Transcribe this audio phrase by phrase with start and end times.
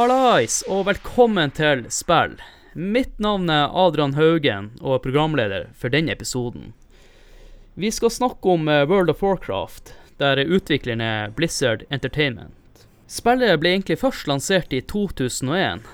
[0.00, 2.38] Hallais, og velkommen til spill.
[2.72, 6.70] Mitt navn er Adrian Haugen og er programleder for denne episoden.
[7.76, 12.86] Vi skal snakke om eh, World of Warcraft, der utvikleren er Blizzard Entertainment.
[13.12, 15.84] Spillet ble egentlig først lansert i 2001,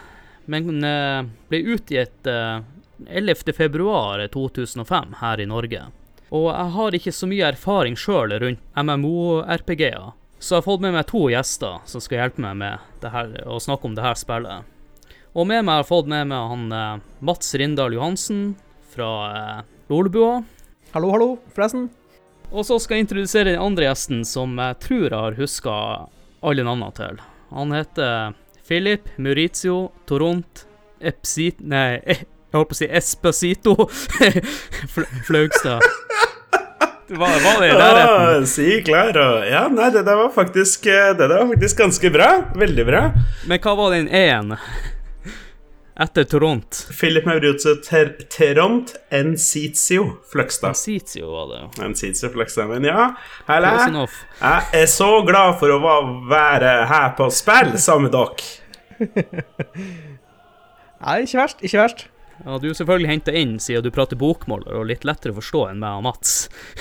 [0.55, 2.63] men eh, ble utgitt eh,
[3.11, 3.57] 11.
[3.59, 5.83] februar 2005 her i Norge.
[6.31, 10.13] Og jeg har ikke så mye erfaring sjøl rundt MMO-RPG-er,
[10.47, 13.33] så jeg har fått med meg to gjester som skal hjelpe meg med det her,
[13.51, 14.63] å snakke om det her spillet.
[15.35, 18.45] Og med meg har jeg fått med meg han eh, Mats Rindal Johansen
[18.95, 19.59] fra eh,
[19.91, 20.39] Lolebua.
[20.95, 21.89] Hallo, hallo, forresten.
[22.55, 25.75] Og så skal jeg introdusere den andre gjesten som jeg tror jeg har huska
[26.47, 27.19] alle navnene til.
[27.51, 30.63] Han heter Philip Maurizio Toront
[31.03, 31.59] Epsit...
[31.61, 32.23] Nei, jeg
[32.55, 33.75] holdt på å si Espacito
[34.95, 35.83] Fl- Flaugstad.
[37.07, 38.47] Hva var det i nærheten?
[38.51, 39.27] Si klaro.
[39.47, 42.31] Ja, nei, det der var faktisk eh, Det der var faktisk ganske bra.
[42.59, 43.03] Veldig bra.
[43.47, 44.57] Men hva var den E-en?
[45.97, 46.81] Etter Toront.
[46.93, 50.75] Philip Maurizio ter Teront Encitio Fløgstad.
[50.77, 51.61] Sitio var det.
[51.63, 51.87] jo.
[51.87, 52.69] Encitio Fløgstad.
[52.69, 53.07] Men ja,
[53.49, 53.71] helle.
[54.43, 55.95] Jeg er så glad for å
[56.29, 58.53] være her på spill sammen med dere.
[61.07, 62.07] Nei, ikke verst, ikke verst.
[62.45, 65.63] Ja, du er selvfølgelig henta inn siden du prater bokmål og litt lettere å forstå
[65.71, 66.35] enn meg og Mats.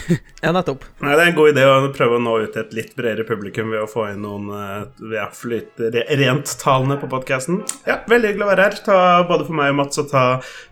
[0.46, 0.84] Ja, nettopp.
[1.02, 3.26] Nei, Det er en god idé å prøve å nå ut til et litt bredere
[3.26, 4.84] publikum ved å få inn noen eh,
[5.16, 7.64] ja, flyt, renttalende på podkasten.
[7.88, 8.78] Ja, veldig hyggelig å være her.
[8.86, 10.26] Ta, både for meg og Mats å ta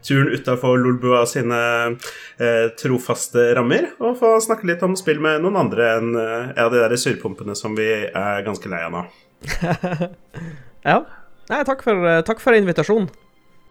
[0.06, 5.58] turen utafor Lolbua sine eh, trofaste rammer, og få snakke litt om spill med noen
[5.64, 9.04] andre enn eh, ja, de der surpumpene som vi er ganske lei av nå.
[10.84, 11.02] Ja.
[11.50, 13.10] Nei, takk for, eh, takk for invitasjonen.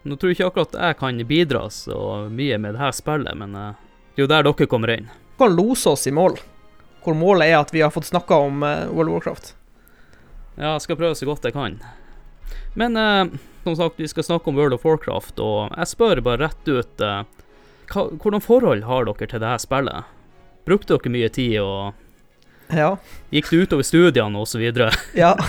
[0.02, 1.98] Nå tror jeg ikke akkurat jeg kan bidra så
[2.30, 3.74] mye med det her spillet, men eh,
[4.14, 5.06] det er jo der dere kommer inn.
[5.36, 6.38] Vi kan lose oss i mål.
[7.02, 9.52] Hvor målet er at vi har fått snakka om eh, World of Warcraft.
[10.56, 11.78] Ja, jeg skal prøve så godt jeg kan.
[12.78, 13.30] Men eh,
[13.64, 17.00] som sagt, vi skal snakke om World of Warcraft, og jeg spør bare rett ut
[17.06, 17.22] eh,
[17.92, 20.10] hva, Hvordan forhold har dere til det her spillet?
[20.66, 21.94] Brukte dere mye tid, og
[22.72, 22.94] Ja.
[23.34, 24.62] gikk det utover studiene osv.?
[25.18, 25.34] Ja.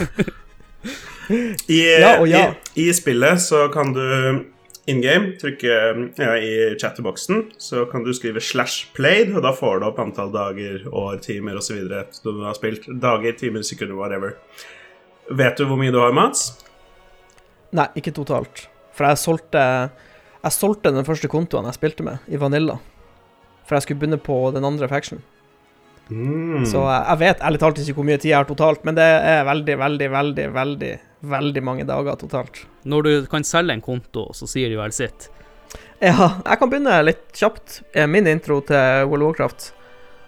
[1.29, 2.41] I, Ja ja.
[2.75, 4.03] I, I spillet så kan du
[4.85, 5.75] in game trykke
[6.19, 10.33] ja, i chatterboksen, så kan du skrive slash played, og da får du opp antall
[10.33, 11.85] dager, år, timer osv.
[11.87, 12.89] du har spilt.
[13.01, 14.35] Dager, timer, sekunder, whatever.
[15.31, 16.49] Vet du hvor mye du har, Mats?
[17.73, 18.67] Nei, ikke totalt.
[18.93, 19.61] For jeg solgte
[20.43, 22.75] Jeg solgte den første kontoen jeg spilte med, i Vanilla.
[23.63, 25.23] For jeg skulle begynne på den andre faction.
[26.11, 26.65] Mm.
[26.67, 29.05] Så jeg, jeg vet ærlig talt ikke hvor mye tid jeg har totalt, men det
[29.07, 30.91] er veldig, veldig, veldig, veldig,
[31.35, 32.65] veldig mange dager totalt.
[32.89, 35.29] Når du kan selge en konto, så sier de vel sitt.
[36.03, 37.79] Ja, jeg kan begynne litt kjapt.
[37.95, 39.69] Eh, Min intro til World of Warcraft.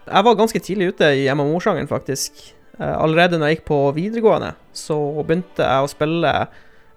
[0.06, 2.38] Jeg var ganske tidlig ute i MMO-sjangeren, faktisk.
[2.80, 6.32] Eh, Allerede når jeg gikk på videregående, så begynte jeg å spille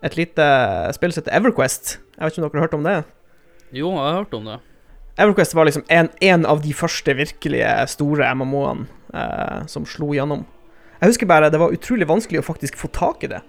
[0.07, 0.47] et lite
[0.95, 1.97] spill som heter Everquest.
[2.15, 2.97] Jeg vet ikke om dere har hørt om det?
[3.75, 4.59] Jo, jeg har hørt om det.
[5.19, 10.45] Everquest var liksom en, en av de første virkelige store MMO-ene eh, som slo gjennom.
[10.99, 13.41] Jeg husker bare det var utrolig vanskelig å faktisk få tak i det.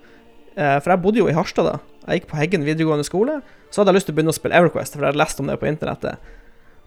[0.55, 1.77] Eh, for jeg bodde jo i Harstad da.
[2.07, 3.39] Jeg gikk på Heggen videregående skole.
[3.69, 5.49] Så hadde jeg lyst til å begynne å spille Everquest, for jeg hadde lest om
[5.49, 6.33] det på internettet.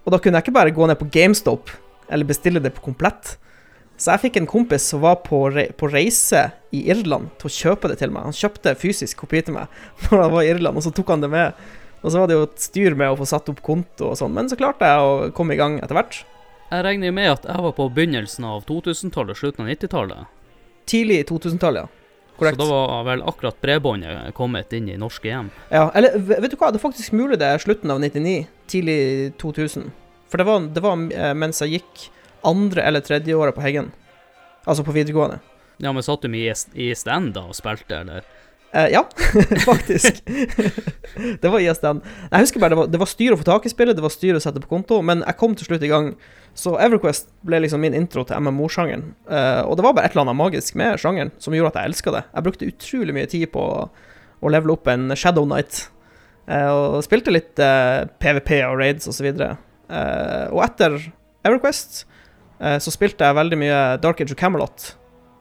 [0.03, 1.70] Og da kunne jeg ikke bare gå ned på GameStop
[2.12, 3.37] eller bestille det på komplett.
[4.03, 7.54] Så jeg fikk en kompis som var på, re på reise i Irland til å
[7.54, 8.26] kjøpe det til meg.
[8.26, 9.70] Han kjøpte fysisk kopi til meg
[10.09, 11.62] når han var i Irland, og så tok han det med.
[12.03, 14.35] Og så var det jo et styr med å få satt opp konto og sånn,
[14.35, 16.23] men så klarte jeg å komme i gang etter hvert.
[16.73, 20.39] Jeg regner jo med at jeg var på begynnelsen av 2000-tallet, slutten av 90-tallet.
[20.89, 21.99] Tidlig i 2000-tallet, ja.
[22.39, 22.57] Korrekt.
[22.57, 25.51] Så da var vel akkurat bredbåndet kommet inn i norske hjem.
[25.71, 28.99] Ja, eller vet du hva, det er faktisk mulig det er slutten av 99, tidlig
[29.43, 29.91] 2000.
[30.33, 32.06] For det var, det var eh, mens jeg gikk
[32.49, 33.93] andre eller tredje året på Heggen.
[34.65, 35.43] Altså på videregående.
[35.82, 38.25] Ja, men satt du med i, i stand da og spilte, eller?
[38.73, 39.03] Eh, ja,
[39.71, 40.23] faktisk.
[41.41, 42.03] det var ISDN.
[42.31, 44.13] Jeg husker bare det var, det var styr å få tak i spillet, det var
[44.15, 46.13] styr å sette på konto, men jeg kom til slutt i gang.
[46.57, 49.11] Så Everquest ble liksom min intro til MMO-sjangeren.
[49.25, 51.93] Uh, og det var bare et eller annet magisk med sjangeren som gjorde at jeg
[51.93, 52.23] elska det.
[52.29, 53.87] Jeg brukte utrolig mye tid på å,
[54.41, 55.87] å levele opp en Shadow Knight.
[56.45, 59.31] Uh, og spilte litt eh, PVP og raids osv.
[59.33, 60.99] Uh, og etter
[61.47, 62.05] Everquest
[62.61, 64.93] eh, så spilte jeg veldig mye Dark Age of Camelot,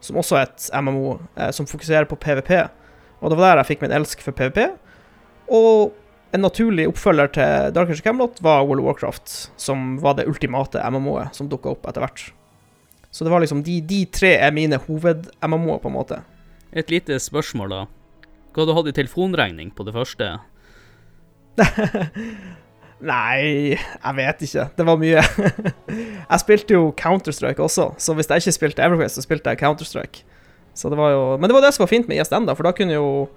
[0.01, 2.55] som også er et MMO eh, som fokuserer på PVP.
[3.21, 4.65] Og det var der jeg fikk min elsk for PVP.
[5.53, 5.93] Og
[6.31, 10.29] en naturlig oppfølger til Dark Age of Camelot var World of Warcraft, som var det
[10.31, 12.29] ultimate MMO-et som dukka opp etter hvert.
[13.11, 16.21] Så det var liksom de, de tre er mine hoved-MMO-er, på en måte.
[16.71, 17.81] Et lite spørsmål, da.
[18.55, 20.29] Hva du hadde i telefonregning på det første?
[23.11, 24.67] Nei, jeg vet ikke.
[24.77, 25.23] Det var mye.
[26.31, 30.23] jeg spilte jo Counter-Strike også, så hvis jeg ikke spilte Everquest, så spilte jeg Counter-Strike.
[30.73, 32.67] Så det var jo Men det var det som var fint med ISN, da, for
[32.67, 33.29] da kunne jo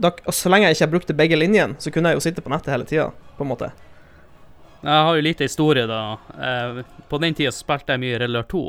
[0.00, 2.72] da, så lenge jeg ikke brukte begge linjene, så kunne jeg jo sitte på nettet
[2.72, 3.68] hele tida, på en måte.
[4.80, 6.16] Jeg har jo lite historie, da.
[6.40, 6.78] Eh,
[7.10, 8.62] på den tida spilte jeg mye Relar 2,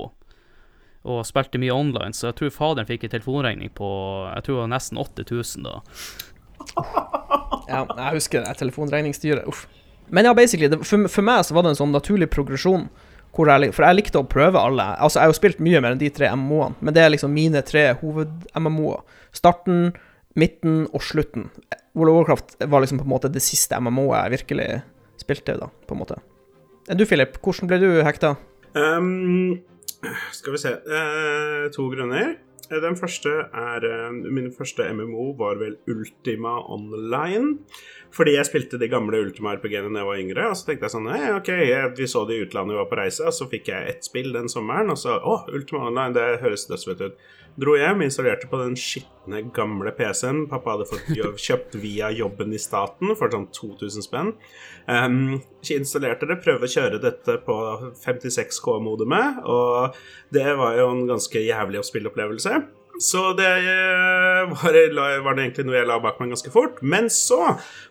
[1.11, 3.87] og spilte mye online, så jeg tror faderen fikk en telefonregning på
[4.27, 5.77] jeg tror det var nesten 8000 da.
[7.71, 9.47] Ja, jeg husker det telefonregningsstyret.
[9.47, 9.63] Uff.
[10.11, 12.89] Men ja, basically, det, for, for meg så var det en sånn naturlig progresjon.
[13.31, 14.83] Jeg, for jeg likte å prøve alle.
[14.99, 17.31] Altså, jeg har jo spilt mye mer enn de tre MMO-ene, men det er liksom
[17.31, 19.05] mine tre hoved-MMO-er.
[19.35, 19.93] Starten,
[20.35, 21.47] midten og slutten.
[21.95, 24.69] World of Warcraft var liksom på en måte det siste MMO-et jeg virkelig
[25.21, 26.19] spilte, da, på en måte.
[26.91, 28.35] Du, Philip, hvordan ble du hekta?
[28.75, 29.61] Um,
[30.35, 32.35] skal vi se uh, To grunner.
[32.71, 37.57] Eh, Den første er eh, Min første MMO var vel Ultima Online.
[38.11, 40.47] Fordi jeg spilte de gamle Ultima RPG-ene da jeg var yngre.
[40.51, 41.51] Og så tenkte jeg sånn «Nei, OK,
[41.97, 44.33] vi så det i utlandet, vi var på reise, og så fikk jeg ett spill
[44.35, 47.21] den sommeren, og så Å, Ultima Online, det høres dødsfett ut.
[47.59, 51.09] Dro hjem, installerte på den skitne, gamle PC-en pappa hadde fått
[51.45, 54.33] kjøpt via jobben i staten for sånn 2000 spenn.
[54.87, 57.57] Um, installerte det, prøvde å kjøre dette på
[58.03, 59.97] 56K-modemet, og
[60.33, 62.61] det var jo en ganske jævlig spillopplevelse.
[63.01, 64.75] Så det eh, var,
[65.25, 66.81] var det egentlig noe jeg la bak meg ganske fort.
[66.85, 67.39] Men så,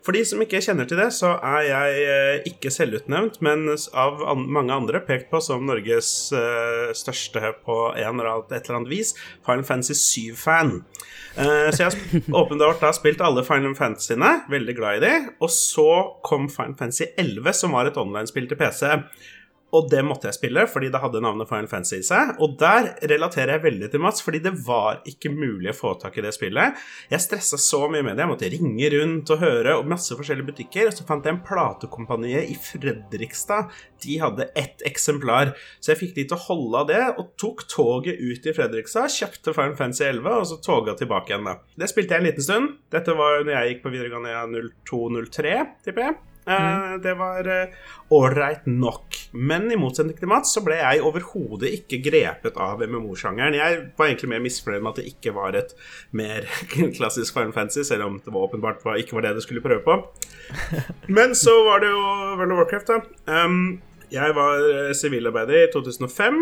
[0.06, 4.22] for de som ikke kjenner til det, så er jeg eh, ikke selvutnevnt, men av
[4.30, 8.80] an mange andre pekt på som Norges uh, største på en eller annet, et eller
[8.80, 9.12] annet vis
[9.46, 10.72] Final Fantasy 7-fan.
[11.34, 15.12] Uh, så jeg har åpenbart da spilt alle Final Fantasyene, veldig glad i de.
[15.42, 15.90] Og så
[16.26, 18.86] kom Final Fantasy 11, som var et online-spill til PC.
[19.76, 22.34] Og det måtte jeg spille, fordi det hadde navnet Final Fantasy i seg.
[22.43, 26.19] Og der relaterer jeg veldig til Mats, fordi det var ikke mulig å få tak
[26.19, 26.78] i det spillet.
[27.12, 28.25] Jeg stressa så mye med det.
[28.25, 30.90] Jeg måtte ringe rundt og høre og masse forskjellige butikker.
[30.90, 33.70] Og så fant jeg en platekompanie i Fredrikstad.
[34.02, 35.55] De hadde ett eksemplar.
[35.78, 39.12] Så jeg fikk de til å holde av det, og tok toget ut i Fredrikstad,
[39.12, 41.58] kjøpte Final Fantasy 11, og så toga tilbake igjen, da.
[41.78, 42.75] Det spilte jeg en liten stund.
[42.90, 45.56] Dette var jo når jeg gikk på videregående 02-03,
[45.87, 46.19] tipper jeg.
[46.46, 47.48] Eh, Det var
[48.10, 49.16] ålreit nok.
[49.32, 53.54] Men i motsetning til Mats så ble jeg overhodet ikke grepet av MMO-sjangeren.
[53.54, 55.75] Jeg var egentlig mer misfornøyd med at det ikke var et
[56.16, 56.48] mer
[56.98, 60.00] klassisk Final Fantasy, selv om det var åpenbart ikke var det det skulle prøve på.
[61.16, 62.02] Men så var det jo
[62.40, 63.44] World of Warcraft, da.
[63.44, 66.40] Um, jeg var eh, sivilarbeider i 2005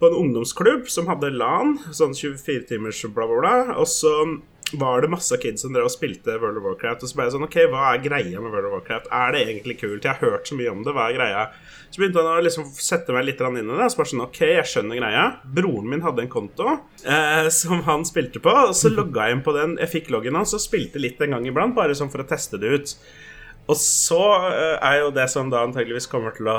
[0.00, 3.54] på en ungdomsklubb som hadde LAN, sånn 24 timers bla, bla, bla.
[3.80, 4.12] Og så
[4.74, 7.04] var det masse kids som drev og spilte World of Warcraft.
[7.04, 9.10] Og så ble jeg sånn OK, hva er greia med World of Warcraft?
[9.14, 10.02] Er det egentlig kult?
[10.02, 10.94] Jeg har hørt så mye om det.
[10.96, 11.44] Hva er greia?
[11.86, 13.76] Så begynte han å liksom sette meg litt inn i det.
[13.76, 15.22] Og Så bare sånn OK, jeg skjønner greia.
[15.58, 16.66] Broren min hadde en konto
[17.06, 19.78] eh, som han spilte på, og så logga jeg inn på den.
[19.84, 22.58] Jeg fikk loggen hans og spilte litt en gang iblant, bare sånn for å teste
[22.62, 22.98] det ut.
[23.70, 24.20] Og så
[24.50, 26.58] eh, er jo det som da antageligvis kommer til å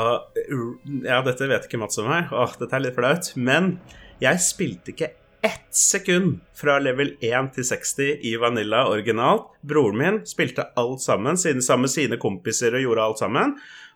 [1.04, 2.32] Ja, dette vet ikke Mats om meg.
[2.32, 3.32] Åh, dette er litt flaut.
[3.36, 3.78] Men
[4.24, 5.12] jeg spilte ikke
[5.48, 9.50] ett sekund fra level 1 til 60 i Vanilla originalt.
[9.64, 13.54] Broren min spilte alt sammen siden sammen sine kompiser og gjorde alt sammen.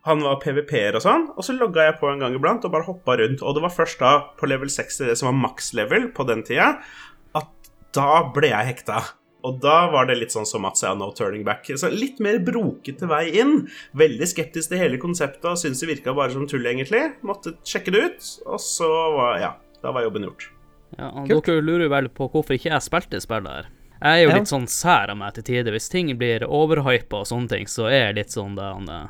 [0.08, 2.88] Han var PVP-er og sånn, og så logga jeg på en gang iblant og bare
[2.88, 3.44] hoppa rundt.
[3.44, 6.46] Og det var først da, på level 60, det som var maks level på den
[6.48, 6.72] tida,
[7.38, 9.02] at da ble jeg hekta.
[9.46, 11.66] Og da var det litt sånn som Mats sa, no turning back.
[11.66, 13.66] Så litt mer brokete vei inn.
[13.98, 17.08] Veldig skeptisk til hele konseptet og syntes det virka bare som tull, egentlig.
[17.26, 20.52] Måtte sjekke det ut, og så var Ja, da var jobben gjort.
[20.98, 21.12] Ja.
[21.28, 23.70] Dere lurer vel på hvorfor ikke jeg spilte spillet her.
[24.02, 24.36] Jeg er jo Ja.
[24.40, 25.72] litt sånn sær av meg til tider.
[25.72, 29.08] Hvis ting blir overhypa og sånne ting, så er jeg litt sånn det eh,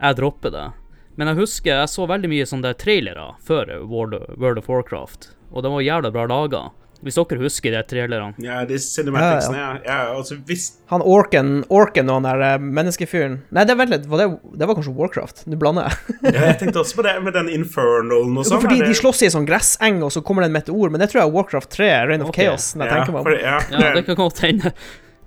[0.00, 0.72] Jeg dropper det.
[1.16, 5.62] Men jeg husker jeg så veldig mye sånne trailere før World, World of Warcraft, og
[5.62, 6.70] de var jævla bra laga.
[7.04, 8.32] Hvis dere husker de trailerne.
[8.42, 9.70] Ja, de cinematicsene, ja.
[9.84, 9.98] ja.
[10.16, 14.22] altså, hvis Han orken, orken og han der eh, menneskefyren Nei, det, vent litt, var
[14.22, 15.44] det, det var kanskje Warcraft.
[15.50, 16.18] Nå blander jeg.
[16.30, 18.64] ja, Jeg tenkte også på det med den infernalen og sånn.
[18.64, 18.90] Fordi det...
[18.90, 20.92] de slåss i en sånn gresseng, og så kommer det en meteor.
[20.92, 22.48] Men det tror jeg er Warcraft 3, Rain of okay.
[22.48, 22.72] Chaos.
[22.78, 23.40] Når jeg ja, tenker meg om.
[23.44, 24.74] ja, Ja, det kan godt hende.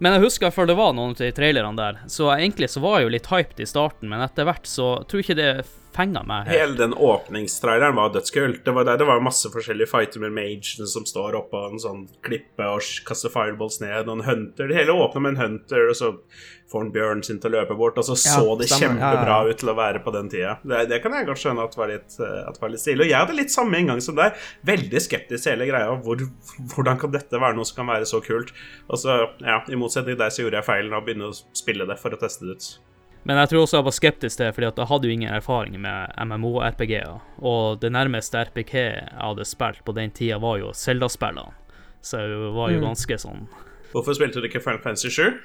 [0.04, 3.00] Men jeg husker før det var noen av de trailerne der, så egentlig så var
[3.00, 5.52] jeg jo litt hyped i starten, men etter hvert så tror jeg ikke det
[5.98, 6.60] fenga meg helt.
[6.62, 8.64] Hele den åpningstraileren var dødskult.
[8.66, 12.06] Det var, der, det var masse forskjellige fighter med magen som står oppå en sånn
[12.26, 14.70] klippe og kaster fireballs ned, og en hunter.
[14.70, 16.14] Det hele åpner med en hunter, og så
[16.72, 19.00] får han bjørnen sin til å løpe bort, og så Ja, så det stemmer.
[19.00, 20.58] Kjempebra ut til å være på den tida.
[20.68, 23.06] Det, det kan jeg godt skjønne at var litt, eh, at var litt stilig.
[23.06, 24.36] Og jeg hadde litt samme inngang som deg.
[24.68, 25.96] Veldig skeptisk til hele greia.
[26.04, 26.26] Hvor,
[26.76, 28.52] hvordan kan dette være noe som kan være så kult?
[28.92, 31.40] Og så, ja, i motsetning til deg så gjorde jeg feilen av å begynne å
[31.56, 32.70] spille det for å teste det ut.
[33.26, 35.80] Men jeg tror også jeg var skeptisk til fordi at jeg hadde jo ingen erfaring
[35.82, 37.18] med MMO-RPG-er.
[37.44, 41.52] Og det nærmeste RPG jeg hadde spilt på den tida, var jo Zelda-spillene.
[42.02, 42.86] Så jeg var jo Mm.
[42.88, 43.48] ganske sånn
[43.92, 45.40] Hvorfor spilte du ikke Final Fantasy 7?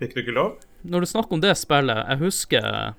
[0.00, 0.56] Fikk du ikke lov?
[0.84, 2.94] Når du snakker om det spillet, jeg husker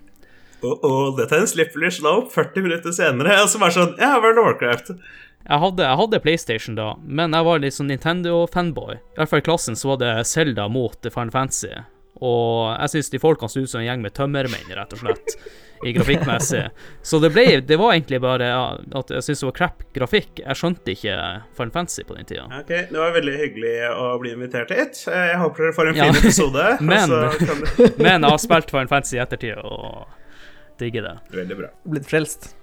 [0.64, 3.42] Oh, oh, dette er en slippery slope 40 minutter senere.
[3.44, 4.92] Og så bare sånn Ja, World of Warcraft.
[5.50, 8.94] Jeg hadde, jeg hadde PlayStation da, men jeg var litt sånn Nintendo-fanboy.
[8.96, 11.68] I hvert fall i klassen så var det Zelda mot Final Fantasy.
[12.24, 15.34] Og jeg syns de folkene så ut som en gjeng med tømmermenn, rett og slett,
[15.84, 16.62] i grafikkmessig.
[17.04, 18.62] Så det ble Det var egentlig bare ja,
[18.96, 20.40] at jeg syntes det var crap grafikk.
[20.46, 21.18] Jeg skjønte ikke
[21.58, 22.46] Final Fantasy på den tida.
[22.62, 25.02] Ok, Det var veldig hyggelig å bli invitert hit.
[25.12, 26.08] Jeg håper dere får en Ja.
[26.08, 26.68] fin episode.
[26.94, 27.20] Men- så
[28.06, 30.08] Men jeg har spilt Final Fantasy i ettertid og
[30.80, 31.16] digger det.
[31.36, 31.68] Veldig bra.
[31.98, 32.54] Blitt frelst.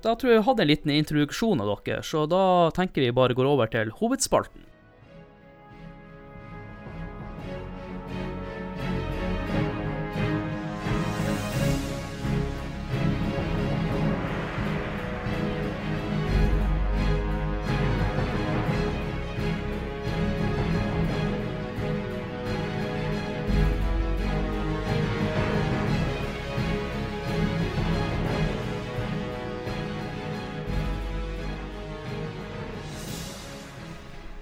[0.00, 2.42] Da tror jeg vi hadde en liten introduksjon av dere, så da
[2.76, 4.64] tenker vi bare går over til hovedspalten.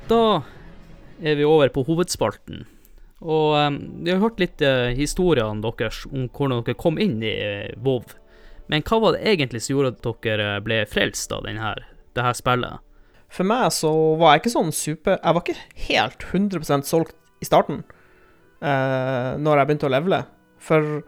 [0.09, 0.41] Da
[1.21, 2.63] er vi over på hovedspalten.
[3.21, 7.35] Og um, vi har hørt litt uh, historiene deres om hvordan dere kom inn i
[7.35, 8.07] uh, WoW.
[8.73, 11.75] Men hva var det egentlig som gjorde at dere ble frelst av denne,
[12.17, 12.81] det her spillet?
[13.29, 17.49] For meg så var jeg ikke sånn super Jeg var ikke helt 100% solgt i
[17.49, 17.83] starten,
[18.65, 20.23] uh, når jeg begynte å levele.
[20.57, 21.03] For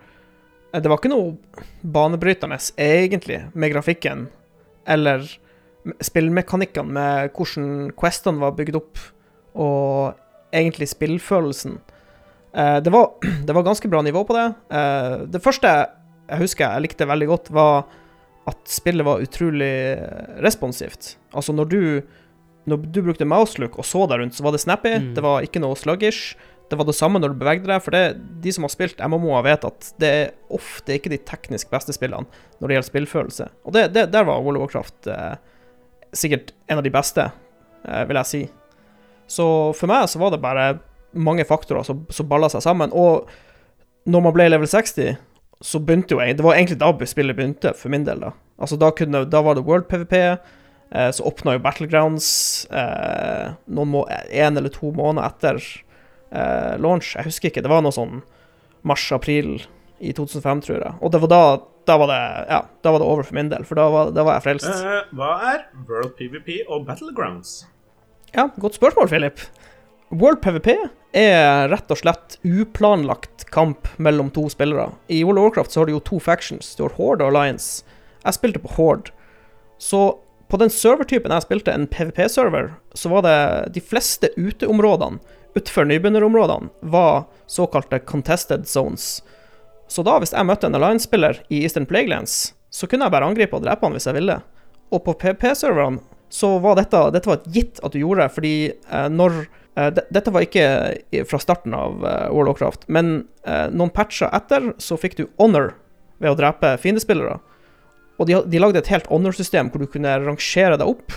[0.76, 4.28] det var ikke noe banebrytende, egentlig, med grafikken
[4.90, 5.24] eller
[6.04, 9.00] spillmekanikkene, med hvordan questene var bygd opp,
[9.58, 11.78] og egentlig spillfølelsen.
[12.54, 13.12] Eh, det, var,
[13.46, 14.46] det var ganske bra nivå på det.
[14.74, 15.72] Eh, det første
[16.30, 17.88] jeg husker jeg likte veldig godt, var
[18.50, 19.72] at spillet var utrolig
[20.42, 21.16] responsivt.
[21.36, 21.82] Altså, når du,
[22.70, 24.94] når du brukte mouselook og så deg rundt, så var det snappy.
[24.96, 25.12] Mm.
[25.16, 26.36] Det var ikke noe sluggish.
[26.70, 27.82] Det var det samme når du bevegde deg.
[27.82, 28.04] For det,
[28.42, 32.30] de som har spilt MMO-er, vet at det er ofte ikke de teknisk beste spillene
[32.58, 33.48] når det gjelder spillfølelse.
[33.66, 35.34] Og det, det, der var World of Warcraft eh,
[36.16, 37.30] sikkert en av de beste,
[37.86, 38.42] eh, vil jeg si.
[39.30, 39.46] Så
[39.78, 40.68] for meg så var det bare
[41.14, 42.92] mange faktorer som, som balla seg sammen.
[42.92, 43.28] Og
[44.10, 45.18] når man ble level 60
[45.60, 48.20] så begynte jo jeg Det var egentlig da spillet begynte, for min del.
[48.20, 50.14] Da Altså da, kunne, da var det World PVP.
[50.90, 55.60] Eh, så åpna jo Battlegrounds eh, noen må, en eller to måneder etter
[56.30, 57.14] eh, launch.
[57.16, 57.62] Jeg husker ikke.
[57.64, 58.20] Det var noe sånn
[58.84, 59.62] mars-april
[60.00, 60.94] i 2005, tror jeg.
[61.00, 61.42] Og det var da
[61.88, 62.20] da var det,
[62.52, 64.68] ja, da var det over for min del, for da var, da var jeg frelst.
[64.68, 67.64] Uh, hva er World PVP og Battlegrounds?
[68.34, 69.42] Ja, godt spørsmål, Philip.
[70.10, 70.68] World PVP
[71.16, 74.90] er rett og slett uplanlagt kamp mellom to spillere.
[75.08, 76.74] I World of Warcraft så har du jo to factions.
[76.78, 77.82] Du har Horde og Alliance.
[78.22, 79.10] Jeg spilte på Horde.
[79.80, 83.38] Så på den servertypen jeg spilte, en PVP-server, så var det
[83.74, 85.22] de fleste uteområdene
[85.54, 89.22] utenfor nybegynnerområdene var såkalte contested zones.
[89.90, 93.58] Så da, hvis jeg møtte en Alliance-spiller i Eastern Plaguelands, så kunne jeg bare angripe
[93.58, 94.36] og drepe han hvis jeg ville.
[94.94, 95.98] Og på PVP-serverne
[96.30, 100.04] så var dette, dette var et gitt at du gjorde, fordi eh, når eh, de,
[100.14, 104.70] Dette var ikke fra starten av eh, World of Craft, men eh, noen patcher etter
[104.78, 105.72] så fikk du honor
[106.22, 107.40] ved å drepe fiendespillere.
[108.20, 111.16] Og de, de lagde et helt honor-system hvor du kunne rangere deg opp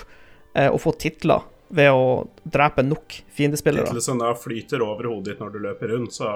[0.58, 3.94] eh, og få titler ved å drepe nok fiendespillere.
[4.22, 6.34] Da flyter over hodet ditt når du løper rundt, så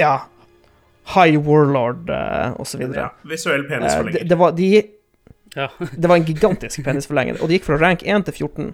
[0.00, 0.16] Ja.
[1.12, 4.22] High Warlord eh, og så ja, visuell penisforlenger.
[4.22, 4.70] det, det, var, de,
[5.54, 5.68] Ja.
[5.92, 8.72] det var en gigantisk penisforlenger, og det gikk fra rank 1 til 14.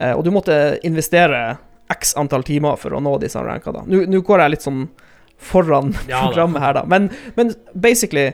[0.00, 1.58] Eh, og du måtte investere
[1.90, 3.84] x antall timer for å nå disse rankene.
[3.86, 4.84] Nå nå går jeg litt sånn
[5.40, 6.84] foran Ja programmet her, da.
[6.84, 7.08] Men,
[7.38, 8.30] men basically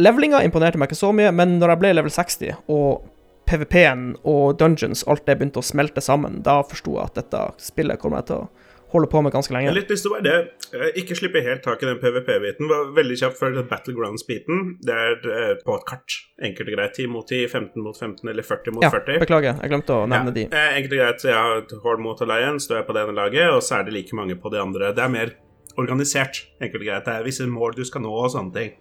[0.00, 3.02] Levelinga imponerte meg ikke så mye, men når jeg ble level 60, og
[3.50, 8.00] PVP-en og dungeons, alt det begynte å smelte sammen, da forsto jeg at dette spillet
[8.00, 8.59] kommer jeg til å
[8.92, 9.70] holde på med ganske Jeg lenge.
[9.70, 10.94] har litt lyst til å være det.
[11.02, 12.68] ikke slippe helt tak i den PVP-biten.
[12.70, 14.78] Var Veldig kjapt før Battlegrounds-biten.
[14.82, 16.16] Det er eh, på et kart.
[16.42, 16.94] Enkelt og greit.
[16.96, 19.20] 10 mot 10, 15 mot 15 eller 40 mot Ja, 40.
[19.24, 20.46] beklager, jeg glemte å nevne de.
[20.50, 23.48] eh, enkelt og greit, jeg har Horde mot Alliance, står jeg på det ene laget,
[23.54, 24.92] og så er det like mange på de andre.
[24.94, 25.34] Det er mer
[25.78, 27.04] organisert, enkelt og greit.
[27.06, 28.72] Det er visse mål du skal nå og sånne ting.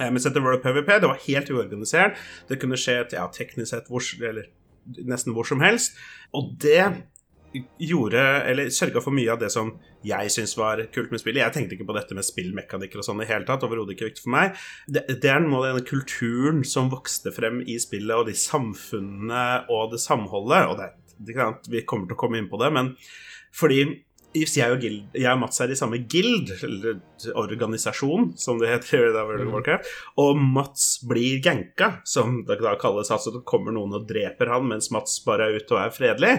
[0.00, 2.16] Men etter World PVP, det var helt uorganisert.
[2.48, 4.48] Det kunne skje ja, teknisk sett hvor, eller
[5.06, 5.94] nesten hvor som helst.
[6.34, 6.80] Og det
[7.78, 9.72] gjorde, eller sørga for mye av det som
[10.04, 11.42] jeg syns var kult med spillet.
[11.42, 13.66] Jeg tenkte ikke på dette med spillmekanikker og sånn i hele tatt.
[13.66, 14.64] Overhodet ikke viktig for meg.
[14.86, 19.44] Det, det er noe av denne kulturen som vokste frem i spillet, og de samfunnene
[19.72, 20.72] og det samholdet.
[20.72, 20.90] Og det,
[21.28, 22.94] det kan, vi kommer til å komme inn på det, men
[23.54, 23.84] fordi
[24.34, 26.98] hvis jeg og, guild, jeg og Mats er i samme guild, eller
[27.38, 32.74] organisasjon, som det heter i World of Warcraft, og Mats blir ganka, som det da
[32.80, 35.94] kalles, altså det kommer noen og dreper han mens Mats bare er ute og er
[35.94, 36.34] fredelig,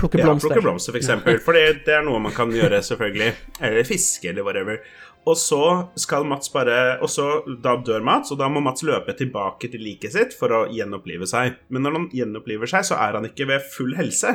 [0.00, 1.38] Plukke ja, plukke blomster, for eksempel.
[1.42, 3.30] For det, det er noe man kan gjøre, selvfølgelig.
[3.62, 4.80] Eller fiske, eller whatever.
[5.24, 5.60] Og så
[5.96, 7.26] skal Mats bare Og så
[7.64, 11.28] da dør Mats, og da må Mats løpe tilbake til liket sitt for å gjenopplive
[11.30, 11.56] seg.
[11.72, 14.34] Men når han gjenoppliver seg, så er han ikke ved full helse.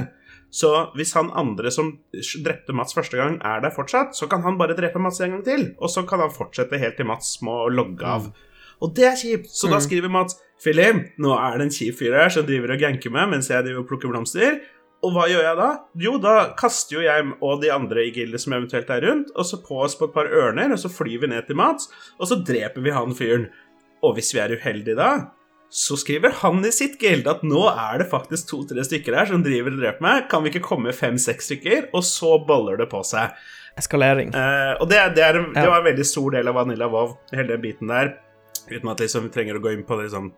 [0.50, 4.58] Så hvis han andre som drepte Mats første gang, er der fortsatt, så kan han
[4.58, 5.68] bare drepe Mats en gang til.
[5.78, 8.32] Og så kan han fortsette helt til Mats må logge av.
[8.80, 9.51] Og det er kjipt.
[9.51, 12.82] Så da skriver Mats Philip, nå er det en kjip fyr her som driver og
[12.82, 14.58] ganker meg mens jeg driver og plukker blomster.
[15.00, 15.70] Og hva gjør jeg da?
[16.03, 19.48] Jo, da kaster jo jeg og de andre i gildet som eventuelt er rundt, og
[19.48, 21.88] så på oss på et par ørner, og så flyr vi ned til Mats,
[22.20, 23.48] og så dreper vi han fyren.
[24.03, 25.12] Og hvis vi er uheldige da,
[25.70, 29.44] så skriver han i sitt gilde at nå er det faktisk to-tre stykker her som
[29.46, 30.27] driver og dreper meg.
[30.32, 31.91] Kan vi ikke komme fem-seks stykker?
[31.94, 33.36] Og så baller det på seg.
[33.79, 34.34] Eskalering.
[34.36, 37.53] Eh, og det, det, er, det var en veldig stor del av Vanilla Vov, hele
[37.53, 38.18] den biten der.
[38.70, 40.32] Uten at liksom, vi trenger å gå inn på liksom,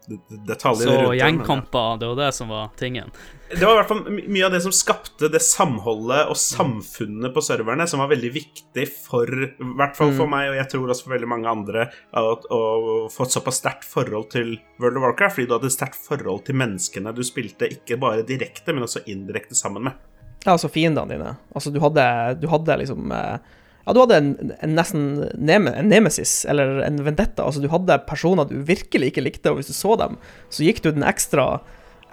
[0.47, 3.11] detaljer Så rundt gjengkamper, det var det som var tingen.
[3.51, 7.43] Det var i hvert fall mye av det som skapte det samholdet og samfunnet på
[7.43, 11.07] serverne, som var veldig viktig for i hvert fall for meg, og jeg tror også
[11.07, 15.49] for veldig mange andre, å få et såpass sterkt forhold til World of Warcraft, fordi
[15.49, 19.57] du hadde et sterkt forhold til menneskene du spilte, ikke bare direkte, men også indirekte
[19.59, 19.99] sammen med.
[20.41, 21.35] Ja, altså fiendene dine.
[21.53, 22.05] Altså, du hadde,
[22.41, 27.01] du hadde liksom eh, Ja, du hadde en, en nesten neme, en nemesis, eller en
[27.05, 27.45] vendetta.
[27.47, 30.19] Altså, du hadde personer du virkelig ikke likte, og hvis du så dem,
[30.53, 31.47] så gikk du den ekstra,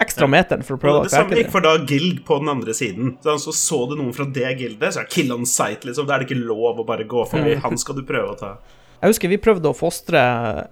[0.00, 2.76] ekstra meteren for å prøve å det samme gikk for da Guild på den andre
[2.76, 3.14] siden.
[3.24, 6.08] Så, så, så du noen fra det gildet, så er kill on sight, liksom.
[6.08, 7.58] Da er det ikke lov å bare gå forbi.
[7.64, 8.56] Han skal du prøve å ta.
[8.98, 10.20] Jeg husker vi prøvde å fostre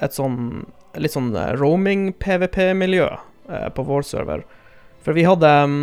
[0.02, 0.64] et sånn
[1.00, 4.44] litt sånn roaming-PVP-miljø eh, på vår server.
[5.04, 5.74] For vi hadde um,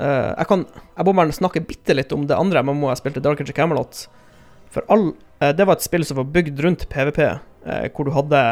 [0.00, 0.64] eh, jeg, kan,
[0.96, 4.06] jeg må bare snakke bitte litt om det andre MMO jeg spilte, Dark Age Camelot.
[4.74, 8.12] For all, eh, det var et spill som var bygd rundt PVP, eh, hvor du
[8.16, 8.42] hadde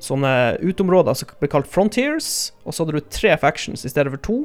[0.00, 0.32] sånne
[0.64, 4.38] utområder som ble kalt frontiers, og så hadde du tre factions i stedet for to.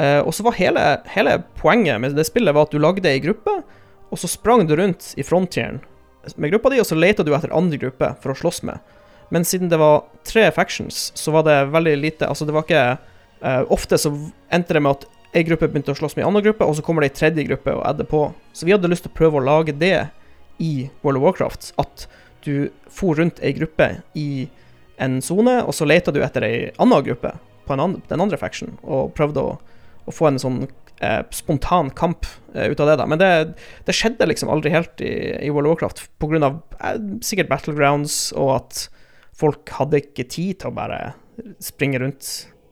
[0.00, 3.20] Eh, og så var hele, hele poenget med det spillet var at du lagde ei
[3.20, 3.60] gruppe,
[4.12, 5.82] og så sprang du rundt i frontieren
[6.36, 8.78] med gruppa di, og så leita du etter andre grupper for å slåss med.
[9.32, 12.82] Men siden det var tre factions, så var det veldig lite Altså, det var ikke
[13.40, 14.12] eh, Ofte så
[14.52, 16.84] endte det med at ei gruppe begynte å slåss med ei anna gruppe, og så
[16.84, 18.26] kommer det ei tredje gruppe og adder på.
[18.52, 19.96] Så vi hadde lyst til å prøve å lage det
[20.62, 21.72] i World of Warcraft.
[21.82, 22.06] At
[22.46, 24.48] du for rundt ei gruppe i
[25.02, 27.34] en sone, og så leita du etter ei anna gruppe
[27.66, 29.56] på annen, den andre faction, og prøvde å,
[30.06, 30.62] å få en sånn
[31.02, 32.96] eh, spontan kamp eh, ut av det.
[33.00, 33.30] da Men det,
[33.86, 36.52] det skjedde liksom aldri helt i, i World of Warcraft pga.
[36.78, 38.86] Eh, sikkert battlegrounds, og at
[39.38, 41.14] folk hadde ikke tid til å bare
[41.62, 42.28] springe rundt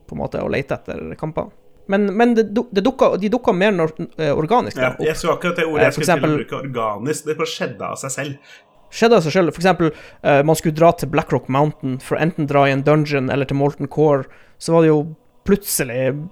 [0.07, 1.49] på en måte og lete etter kamper.
[1.91, 4.79] Men, men det, det dukka, de dukka mer når, eh, organisk.
[4.79, 5.05] Ja, da, opp.
[5.07, 7.25] jeg så akkurat det ordet Eh, jeg skulle skulle til å bruke, organisk.
[7.27, 8.59] Det bare skjedde av seg selv.
[8.91, 9.55] skjedde av seg selv.
[9.55, 9.91] For eksempel,
[10.23, 13.59] eh, man skulle dra til Blackrock Mountain for enten dra i en dungeon eller til
[13.59, 14.25] Molten Core,
[14.59, 15.01] så var det jo
[15.47, 16.29] plutselig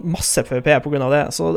[0.00, 1.24] masse PVP av det.
[1.36, 1.52] Så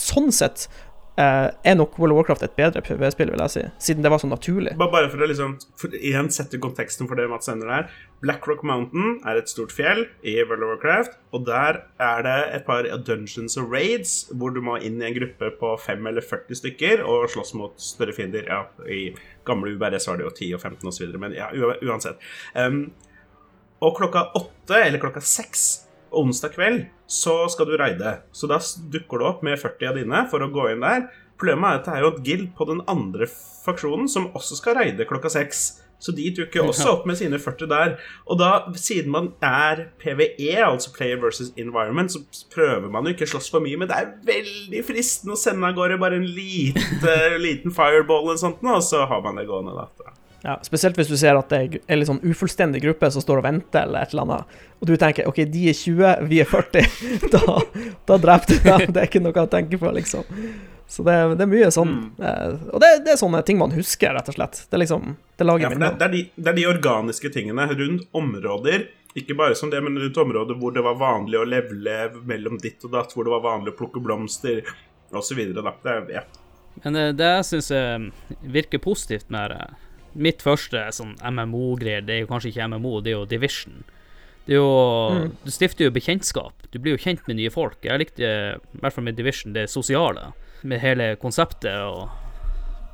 [0.00, 0.68] sånn sett
[1.16, 4.30] er nok World of Warcraft et bedre PV-spill, vil jeg si, siden det var så
[4.30, 4.72] naturlig.
[4.80, 7.90] Bare for å liksom for, igjen sette konteksten for det Mats sender der.
[8.22, 12.66] Blackrock Mountain er et stort fjell i World of Warcraft, og der er det et
[12.68, 16.62] par dungeons og raids hvor du må inn i en gruppe på 5 eller 40
[16.62, 18.48] stykker og slåss mot større fiender.
[18.48, 19.12] Ja, i
[19.48, 21.50] gamle UBRS var det jo 10 og 15 osv., men ja,
[21.82, 22.22] uansett.
[22.56, 22.86] Um,
[23.82, 25.82] og klokka åtte eller klokka seks
[26.18, 28.16] onsdag kveld så skal du raide.
[28.32, 28.58] Så da
[28.92, 31.08] dukker du opp med 40 av dine for å gå inn der.
[31.38, 33.28] Problemet er at det er jo et guild på den andre
[33.64, 35.64] faksjonen som også skal raide klokka seks.
[36.02, 37.92] Så de dukker også opp med sine 40 der.
[38.26, 43.28] Og da, siden man er PVE, altså Player versus Environment, så prøver man jo ikke
[43.28, 46.26] å slåss for mye, men det er veldig fristende å sende av gårde bare en
[46.26, 47.14] lite,
[47.46, 50.11] liten fireball eller sånt, og så har man det gående, da.
[50.42, 53.38] Ja, spesielt hvis du ser at det er en litt sånn ufullstendig gruppe som står
[53.38, 56.48] og venter, eller et eller annet, og du tenker OK, de er 20, vi er
[56.50, 56.88] 40,
[57.36, 57.58] da,
[58.10, 58.88] da drepte du dem.
[58.96, 60.26] Det er ikke noe å tenke på, liksom.
[60.90, 61.92] Så det, det er mye sånn.
[62.18, 64.64] eh, Og det, det er sånne ting man husker, rett og slett.
[64.66, 65.94] Det er liksom Det lager Ja, det, minner.
[66.00, 68.88] det, de, det er de organiske tingene rundt områder.
[69.16, 71.96] Ikke bare som det, men rundt områder hvor det var vanlig å levele
[72.28, 74.60] mellom ditt og datt, hvor det var vanlig å plukke blomster
[75.14, 75.40] osv.
[75.54, 76.26] Det ja.
[76.82, 77.72] Men det, det jeg syns
[78.58, 79.64] virker positivt med det
[80.14, 83.82] Mitt første sånn MMO-greier, det er jo kanskje ikke MMO, det er jo Division.
[84.46, 86.52] Det er jo Du stifter jo bekjentskap.
[86.72, 87.78] Du blir jo kjent med nye folk.
[87.84, 88.22] Jeg likte,
[88.58, 90.32] i hvert fall med Division, det sosiale.
[90.62, 92.08] Med hele konseptet og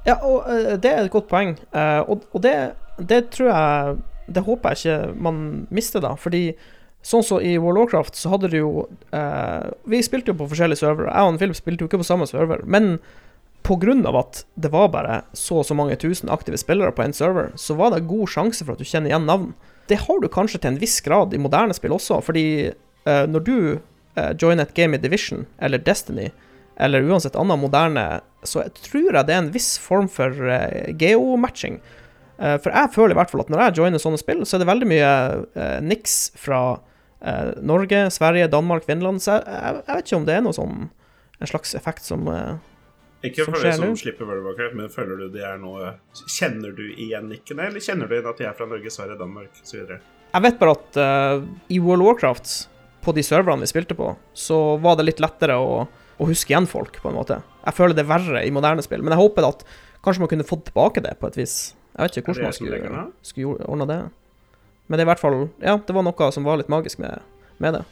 [0.07, 1.57] Ja, og eh, det er et godt poeng.
[1.73, 3.97] Eh, og og det, det tror jeg
[4.29, 6.15] Det håper jeg ikke man mister, da.
[6.17, 6.55] Fordi
[7.03, 10.49] sånn som i World of Warcraft, så hadde du jo eh, Vi spilte jo på
[10.49, 11.13] forskjellige servere.
[11.13, 12.65] Jeg og Philip spilte jo ikke på samme server.
[12.65, 12.99] Men
[13.69, 17.51] av at det var bare så og så mange tusen aktive spillere på en server,
[17.57, 19.55] så var det god sjanse for at du kjenner igjen navn.
[19.89, 23.45] Det har du kanskje til en viss grad i moderne spill også, fordi eh, når
[23.45, 23.59] du
[24.17, 26.31] eh, joiner et game i Division eller Destiny,
[26.79, 28.07] eller uansett annet moderne
[28.47, 31.81] så jeg tror jeg det er en viss form for uh, geomatching.
[32.39, 34.63] Uh, for jeg føler i hvert fall at når jeg joiner sånne spill, så er
[34.63, 35.11] det veldig mye
[35.59, 39.23] uh, niks fra uh, Norge, Sverige, Danmark, Finland.
[39.25, 40.87] Så jeg, jeg, vet ikke om det er noe sånn
[41.39, 42.27] en slags effekt som
[43.27, 45.95] Ikke for skjer de som slipper World of Warcraft, men føler du de er noe
[46.31, 49.63] Kjenner du igjen nikkene, eller kjenner du igjen at de er fra Norge, Sverige, Danmark
[49.63, 49.97] osv.?
[50.29, 52.53] Jeg vet bare at uh, i World of Warcraft,
[53.03, 56.69] på de serverne vi spilte på, så var det litt lettere å, å huske igjen
[56.71, 57.41] folk, på en måte.
[57.65, 59.67] Jeg føler det er verre i moderne spill, men jeg håper at
[60.05, 61.57] kanskje man kunne fått tilbake det på et vis.
[61.95, 64.01] Jeg vet ikke hvordan man skulle, skulle ordna det.
[64.89, 67.25] Men det er i hvert fall Ja, det var noe som var litt magisk med,
[67.59, 67.83] med det.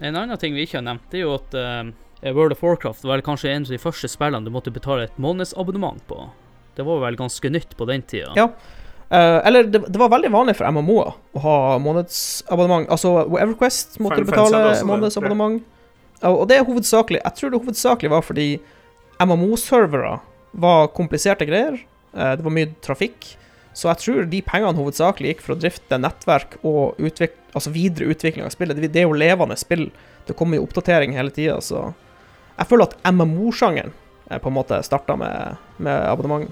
[0.00, 1.92] En annen ting vi ikke har nevnt, det er jo at eh,
[2.34, 5.20] World of Warcraft var vel kanskje en av de første spillene du måtte betale et
[5.22, 6.26] månedsabonnement på.
[6.76, 8.32] Det var vel ganske nytt på den tida.
[8.36, 8.50] Ja.
[9.06, 12.88] Uh, eller det, det var veldig vanlig for MMO-er å ha månedsabonnement.
[12.90, 15.62] Altså Everquest måtte Final du betale det, månedsabonnement.
[16.22, 18.46] Ja, Og det er hovedsakelig Jeg tror det hovedsakelig var fordi
[19.22, 20.16] MMO-servere
[20.56, 21.78] var kompliserte greier.
[22.16, 23.36] Uh, det var mye trafikk.
[23.76, 28.10] Så jeg tror de pengene hovedsakelig gikk for å drifte nettverk og utvik altså videre
[28.12, 28.76] utvikling av spillet.
[28.80, 29.90] Det det er jo levende spill.
[30.26, 31.90] Det kommer jo oppdatering hele tida, så
[32.56, 33.92] Jeg føler at MMO-sjangeren
[34.30, 36.48] eh, på en måte starta med, med abonnement.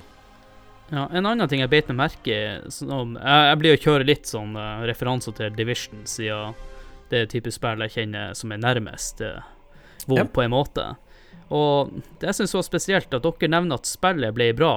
[0.92, 2.36] Ja, En annen ting jeg beit meg merke
[2.72, 6.52] som, Jeg, jeg blir å kjøre litt sånn uh, referanser til Division, siden
[7.08, 9.40] det er type spill jeg kjenner som er nærmest uh,
[10.06, 10.26] WoW Ja.
[10.28, 10.84] på en måte.
[11.54, 11.90] Og
[12.20, 14.74] det jeg syns var spesielt, at dere nevner at spillet ble bra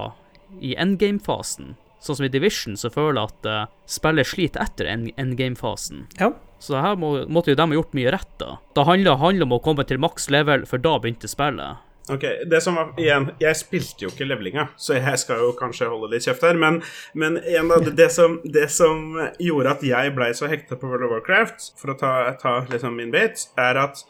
[0.64, 1.76] i endgame-fasen.
[2.04, 6.06] Sånn som i Division, så føler jeg at uh, spillet sliter etter endgame-fasen.
[6.22, 6.32] Ja.
[6.64, 8.56] Så her må, måtte jo de ha gjort mye rett, da.
[8.76, 11.84] Det handler, det om å komme til maks level, for da begynte spillet.
[12.10, 15.90] Ok, det som var, igjen, Jeg spilte jo ikke levelinga, så jeg skal jo kanskje
[15.92, 16.56] holde litt kjeft her.
[16.60, 16.80] Men,
[17.14, 21.10] men igjen da, det, som, det som gjorde at jeg blei så hekta på World
[21.10, 24.06] of Warcraft, for å ta, ta liksom min bit, er at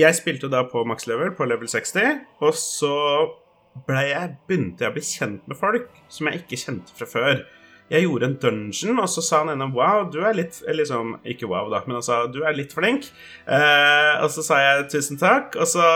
[0.00, 2.96] jeg spilte da på max level, på level 60, og så
[3.84, 7.44] ble jeg, begynte jeg å bli kjent med folk som jeg ikke kjente fra før.
[7.92, 11.16] Jeg gjorde en dungeon, og så sa han ene Wow, du er litt eller liksom,
[11.28, 13.10] Ikke wow, da, men han sa du er litt flink.
[13.46, 15.86] Eh, og så sa jeg tusen takk, og så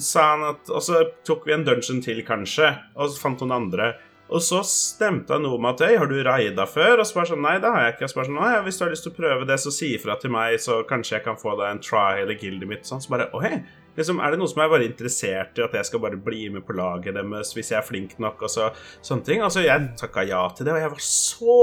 [0.00, 3.56] sa han at Og så tok vi en dungeon til, kanskje, og så fant noen
[3.60, 3.92] andre.
[4.26, 6.98] Og så stemte han noe med at Øy, har du raida før?
[6.98, 8.08] Og så bare sånn Nei, det har jeg ikke.
[8.08, 9.92] Og så bare sånn Nei, hvis du har lyst til å prøve det, så si
[9.94, 12.88] ifra til meg, så kanskje jeg kan få deg en try eller gildet mitt.
[12.88, 13.60] Sånn, så bare Å, hei.
[13.96, 16.66] Liksom, er det noen som er bare interessert i at jeg skal bare bli med
[16.66, 19.44] på laget deres hvis jeg er flink nok, og så sånne ting?
[19.44, 21.60] Altså, jeg takka ja til det, og jeg var så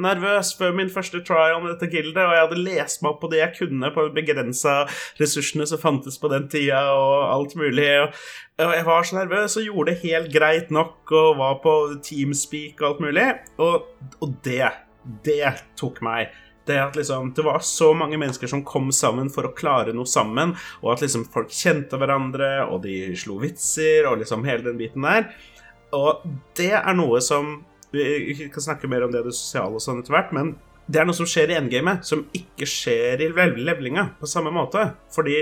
[0.00, 3.30] nervøs før min første trial med dette gildet, og jeg hadde lest meg opp på
[3.32, 4.76] det jeg kunne på begrensa
[5.20, 7.88] ressursene som fantes på den tida, og alt mulig.
[8.60, 11.74] Og jeg var så nervøs og gjorde det helt greit nok og var på
[12.06, 13.26] teamspeak og alt mulig,
[13.58, 13.90] og,
[14.20, 14.70] og det,
[15.26, 16.30] det tok meg.
[16.70, 20.08] Det at liksom, det var så mange mennesker som kom sammen for å klare noe
[20.08, 24.78] sammen, og at liksom folk kjente hverandre, og de slo vitser, og liksom hele den
[24.80, 25.28] biten der.
[25.96, 26.22] Og
[26.58, 27.58] det er noe som
[27.90, 30.52] Vi kan snakke mer om det, det sosiale og sånn etter hvert, men
[30.90, 34.50] det er noe som skjer i endgamet, som ikke skjer i level- levelinga på samme
[34.54, 34.82] måte.
[35.14, 35.36] Fordi,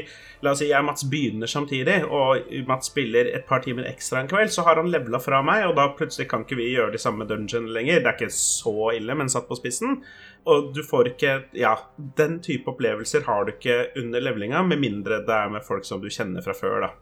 [0.45, 4.21] la oss si jeg og Mats begynner samtidig, og Mats spiller et par timer ekstra
[4.21, 6.93] en kveld, så har han levela fra meg, og da plutselig kan ikke vi gjøre
[6.93, 8.03] de samme dungeon lenger.
[8.03, 10.03] Det er ikke så ille, men satt på spissen.
[10.49, 11.75] Og du får ikke Ja,
[12.17, 16.01] den type opplevelser har du ikke under levelinga, med mindre det er med folk som
[16.05, 16.93] du kjenner fra før, da.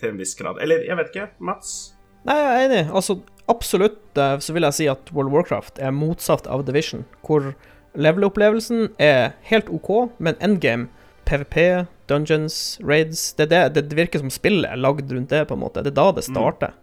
[0.00, 0.62] Til en viss grad.
[0.62, 1.28] Eller, jeg vet ikke.
[1.44, 1.94] Mats?
[2.24, 2.84] Nei, jeg er enig.
[2.94, 3.18] Altså,
[3.50, 7.50] absolutt eh, så vil jeg si at World of Warcraft er motsatt av Division, hvor
[7.94, 10.88] level-opplevelsen er helt OK, men endgame,
[11.28, 15.62] PVP, dungeons, raids det, det, det virker som spillet er lagd rundt det, på en
[15.62, 15.82] måte.
[15.84, 16.76] Det er da det starter.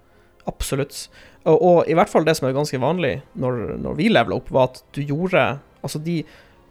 [0.47, 1.07] Absolutt.
[1.43, 4.51] Og, og i hvert fall det som er ganske vanlig når, når vi levela opp,
[4.53, 6.23] var at du gjorde Altså, de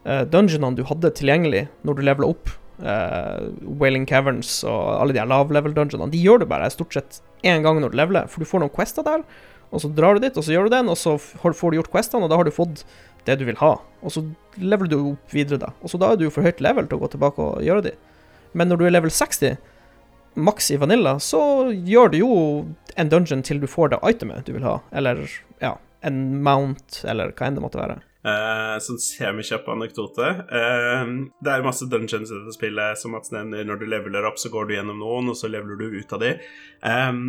[0.04, 2.50] uh, dungeonene du hadde tilgjengelig når du levela opp,
[2.82, 3.46] uh,
[3.80, 7.94] Wailing Caverns og alle de lavlevel-dungeonene, de gjør du bare stort sett én gang når
[7.94, 9.22] du leveler, for du får noen quester der,
[9.70, 11.92] og så drar du dit, og så gjør du den, og så får du gjort
[11.94, 12.82] questene, og da har du fått
[13.26, 13.76] det du vil ha.
[14.02, 14.22] Og så
[14.56, 15.72] leveler du opp videre, da.
[15.82, 17.88] Og så da er du jo for høyt level til å gå tilbake og gjøre
[17.88, 17.96] de.
[18.56, 19.56] Men når du er level 60,
[20.36, 21.40] maks i Vanilla, så
[21.72, 22.32] gjør du jo
[22.96, 25.24] en dungeon til du får det itemet du vil ha, eller
[25.64, 25.74] ja,
[26.06, 27.98] en mount, eller hva enn det måtte være.
[28.26, 30.28] Eh, sånn semikjapp anekdote.
[30.50, 33.62] Uh, det er masse dungeons i dette spillet, som Mats nevner.
[33.68, 36.24] Når du leveler opp, så går du gjennom noen, og så leveler du ut av
[36.24, 36.32] de.
[36.82, 37.20] Um,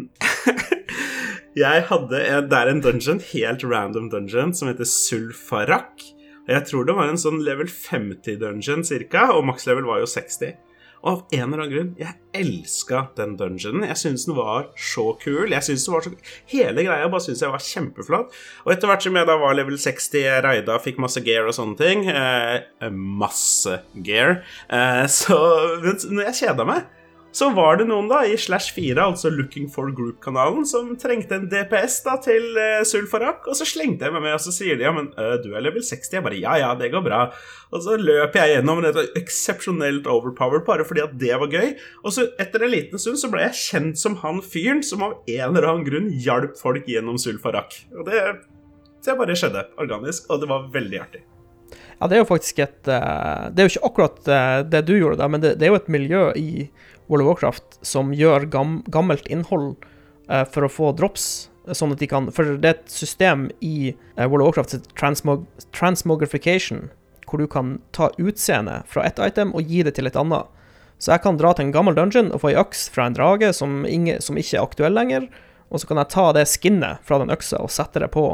[1.64, 6.08] jeg hadde en, Det er en dungeon, helt random dungeon, som heter Sulfarak.
[6.48, 10.56] Jeg tror det var en sånn level 50-dungeon cirka, og makslevel var jo 60.
[11.04, 13.86] Og av en eller annen grunn, jeg elska den dungeonen.
[13.90, 15.54] Jeg syns den var så kul.
[15.54, 16.14] Jeg synes den var så
[16.52, 18.36] Hele greia bare syns jeg var kjempeflott.
[18.66, 21.56] Og etter hvert som jeg da var level 60, jeg raida, fikk masse gear og
[21.58, 24.42] sånne ting eh, Masse gear.
[24.74, 25.38] Eh, så
[25.82, 26.86] når jeg kjeda meg
[27.36, 31.46] så var det noen da i Slash 4, altså Looking for Group-kanalen, som trengte en
[31.52, 34.88] DPS da til uh, Sulfarak, og så slengte jeg meg med, og så sier de
[34.88, 36.10] ja, men uh, du er level 60.
[36.16, 37.28] Jeg bare ja, ja, det går bra.
[37.76, 41.74] Og så løper jeg gjennom dette eksepsjonelt overpowered bare fordi at det var gøy.
[42.04, 45.18] Og så etter en liten stund så ble jeg kjent som han fyren som av
[45.28, 47.82] en eller annen grunn hjalp folk gjennom Sulfarak.
[48.00, 48.24] Og det,
[49.06, 51.28] det bare skjedde organisk, og det var veldig artig.
[51.98, 54.94] Ja, det er jo faktisk et uh, Det er jo ikke akkurat uh, det du
[54.96, 56.68] gjorde, da, men det, det, er jo et miljø i
[57.08, 59.76] World of Warcraft som gjør gam, gammelt innhold
[60.30, 63.92] uh, for å få drops, sånn at de kan For det er et system i
[64.16, 66.88] World of Warcraft transmog, transmogrification,
[67.28, 70.48] hvor du kan ta utseende fra ett item og gi det til et annet.
[70.98, 73.52] Så jeg kan dra til en gammel dungeon og få ei øks fra en drage
[73.54, 75.28] som, inge, som ikke er aktuell lenger,
[75.70, 78.30] og så kan jeg ta det skinnet fra den øksa og sette det på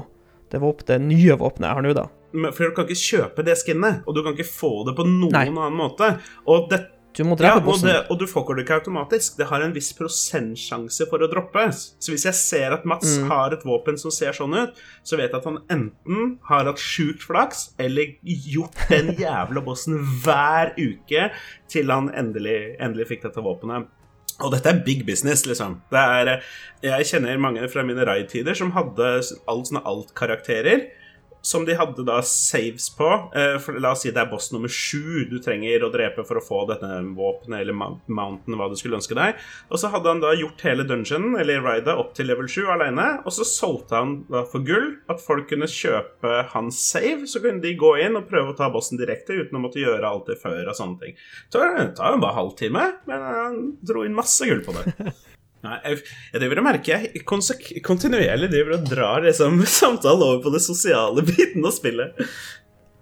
[0.53, 2.05] det, våpen, det nye våpenet jeg har nå, da.
[2.53, 5.33] For du kan ikke kjøpe det skinnet, og du kan ikke få det på noen
[5.33, 5.47] Nei.
[5.49, 6.15] annen måte.
[6.49, 6.79] Og det,
[7.13, 7.87] du må drepe ja, bossen.
[7.87, 9.35] Og, det, og du får det ikke automatisk.
[9.37, 11.65] Det har en viss prosentsjanse for å droppe.
[11.73, 13.27] Så hvis jeg ser at Mats mm.
[13.29, 16.81] har et våpen som ser sånn ut, så vet jeg at han enten har hatt
[16.81, 21.29] sjukt flaks, eller gjort den jævla bossen hver uke
[21.71, 23.91] til han endelig, endelig fikk dette våpenet.
[24.41, 25.77] Og dette er big business, liksom.
[25.93, 26.33] Det er,
[26.81, 30.87] jeg kjenner mange fra mine raid-tider som hadde alt sånne alt-karakterer
[31.43, 33.07] som de hadde da saves på.
[33.35, 36.39] Eh, for La oss si det er boss nummer sju du trenger å drepe for
[36.39, 39.39] å få dette våpenet eller mountain, hva du skulle ønske deg.
[39.69, 43.09] Og så hadde han da gjort hele dungeonen, eller rida, opp til level 7 alene.
[43.27, 47.27] Og så solgte han da for gull at folk kunne kjøpe hans save.
[47.27, 50.07] Så kunne de gå inn og prøve å ta bossen direkte uten å måtte gjøre
[50.07, 51.19] alt det før og sånne ting.
[51.51, 55.13] Det tar jo bare halvtime, men han dro inn masse gull på det.
[55.63, 56.01] Nei, jeg,
[56.33, 57.21] jeg driver og merker jeg
[57.87, 62.19] kontinuerlig driver og drar liksom, samtalen over på det sosiale biten av spillet.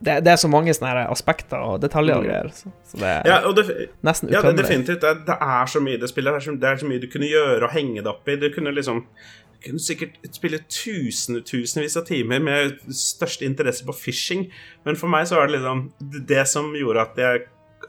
[0.01, 2.29] Det, det, er så mange sånne aspekter og detaljer og mm.
[2.29, 2.47] greier.
[2.57, 3.65] Så, så det er ja, det,
[4.05, 4.37] nesten utømmelig.
[4.37, 5.03] Ja, det, definitivt.
[5.03, 6.33] Det, det, er så mye det spillet.
[6.33, 8.37] Det er så, det er så mye du kunne gjøre og henge det opp i.
[8.41, 13.93] Du kunne liksom du kunne sikkert spille tusen, tusenvis av timer med største interesse på
[13.93, 14.47] fishing,
[14.87, 15.83] men for meg så var det liksom
[16.29, 17.43] det som gjorde at jeg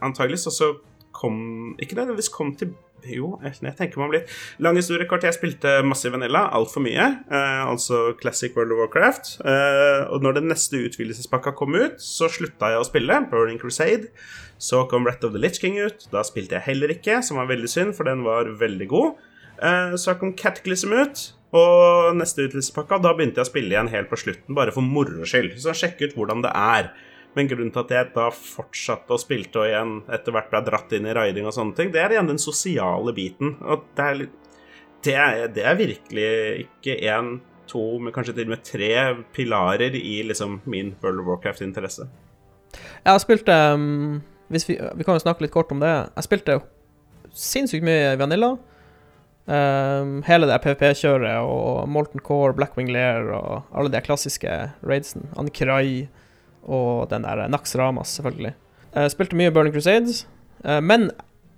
[0.05, 0.75] antageligvis også
[1.13, 1.39] kom
[1.81, 2.73] Ikke nødvendigvis kom til
[3.09, 4.31] jo, jeg, tenker meg om litt.
[4.63, 5.27] Lang historie kort.
[5.27, 7.09] Jeg spilte masse Vanilla, altfor mye.
[7.27, 9.35] Eh, altså Classic World of Warcraft.
[9.45, 13.21] Eh, og når den neste utvidelsespakka kom ut, så slutta jeg å spille.
[13.33, 14.13] Burning Crusade.
[14.63, 16.07] Så kom Rat of the Litch King ut.
[16.15, 19.23] Da spilte jeg heller ikke, som var veldig synd, for den var veldig god.
[19.63, 21.31] Eh, så kom Cataclysm ut.
[21.53, 25.27] Og neste utvidelsespakka, da begynte jeg å spille igjen helt på slutten, bare for moro
[25.29, 25.59] skyld.
[25.61, 26.93] Så sjekk ut hvordan det er.
[27.37, 30.93] Men grunnen til at jeg da fortsatte å spilte og igjen etter hvert ble dratt
[30.93, 33.55] inn i riding og sånne ting, det er igjen den sosiale biten.
[33.65, 34.27] Og det er,
[35.07, 36.29] det er, det er virkelig
[36.67, 37.39] ikke én,
[37.71, 38.91] to, men kanskje til og med tre
[39.33, 42.09] pilarer i liksom min World of Warcraft-interesse.
[42.75, 44.21] Jeg har spilt um,
[44.53, 45.93] vi, vi, kan jo snakke litt kort om det.
[46.19, 46.59] Jeg spilte
[47.33, 48.55] sinnssykt mye Vanilla.
[49.43, 55.33] Um, hele det PVP-kjøret og Molten Core, Blackwing Lair og alle de klassiske raidsene.
[55.41, 56.07] Ankrai
[56.63, 58.55] og den der Nax Ramas, selvfølgelig.
[58.93, 60.27] Jeg spilte mye Burning Crusades,
[60.65, 61.11] eh, men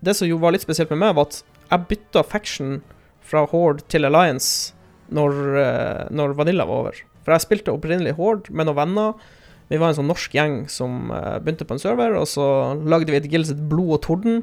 [0.05, 1.41] det som jo var litt spesielt med meg, var at
[1.71, 2.77] jeg bytta faction
[3.25, 4.75] fra Horde til Alliance
[5.15, 7.01] når, eh, når Vanilla var over.
[7.25, 9.15] For jeg spilte opprinnelig Horde med noen venner.
[9.71, 13.17] Vi var en sånn norsk gjeng som begynte på en server, og så lagde vi
[13.17, 14.43] et gildset Blod og torden.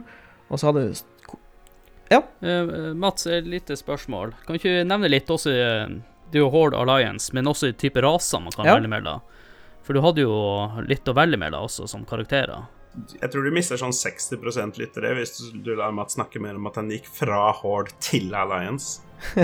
[0.50, 1.38] Og så hadde vi
[2.12, 2.24] Ja?
[2.42, 4.34] Uh, Mats, et lite spørsmål.
[4.44, 8.42] Kan du ikke nevne litt også Det er jo Horde Alliance, men også type raser
[8.42, 8.74] man kan ja.
[8.76, 9.22] velge mellom?
[9.86, 10.36] For du hadde jo
[10.88, 12.68] litt å velge med da også, som karakterer.
[13.22, 16.78] Jeg tror du mister sånn 60% lyttere hvis du lar Matt snakke mer om at
[16.80, 19.00] han gikk fra Horde til Alliance.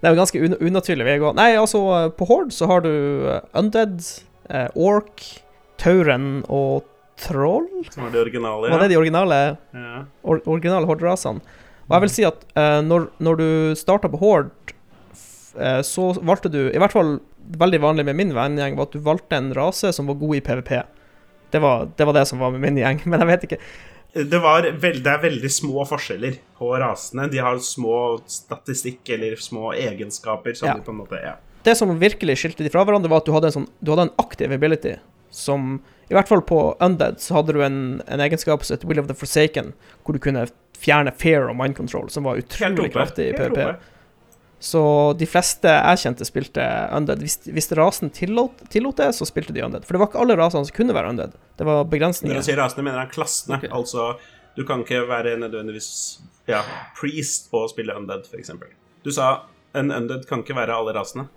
[0.00, 1.34] det er jo ganske un unaturlig vei å gå.
[1.36, 1.82] Nei, altså,
[2.16, 2.92] på Horde så har du
[3.28, 4.00] eh, Undead,
[4.48, 5.26] eh, Ork,
[5.78, 6.88] Tauren og
[7.20, 7.68] Troll.
[7.90, 8.74] Som var de originale, ja.
[8.74, 9.40] Var det de originale,
[9.76, 10.02] ja.
[10.22, 11.44] or originale Horde-rasene?
[11.88, 14.72] Og jeg vil si at eh, når, når, du starta på Horde,
[15.56, 17.18] eh, så valgte du I hvert fall
[17.58, 20.42] veldig vanlig med min vennegjeng, var at du valgte en rase som var god i
[20.44, 20.72] PVP.
[21.50, 23.60] Det var, det var det, som var med min gjeng, men jeg vet ikke.
[24.12, 27.28] Det, veld, det, er veldig små forskjeller på rasene.
[27.30, 30.56] De har små statistikk eller små egenskaper.
[30.58, 30.78] Som ja.
[30.78, 31.36] de på en måte, ja.
[31.66, 34.08] Det som virkelig skilte de fra hverandre, var at du hadde en, sånn, du hadde
[34.08, 34.96] en aktiv ability
[35.30, 39.00] som I hvert fall på Undead så hadde du en, en egenskap som het Will
[39.02, 40.46] of the Forsaken, hvor du kunne
[40.78, 43.60] fjerne fear og mind control, som var utrolig kraftig i PVP.
[44.58, 44.80] Så
[45.18, 47.22] de fleste jeg kjente, spilte undead.
[47.22, 49.86] Hvis, hvis rasen tillot, tillot, det, så spilte de undead.
[49.86, 51.36] For det var ikke alle rasene som kunne være undead.
[51.58, 52.34] Det var begrensninger.
[52.34, 53.60] Når du sier rasene, mener jeg klassene.
[53.60, 53.70] Okay.
[53.78, 54.08] Altså,
[54.58, 55.90] du kan ikke være nødvendigvis
[56.50, 56.64] ja,
[56.98, 58.50] priest og spille undead, f.eks.
[59.06, 59.44] Du sa
[59.78, 61.28] en undead kan ikke være alle rasene.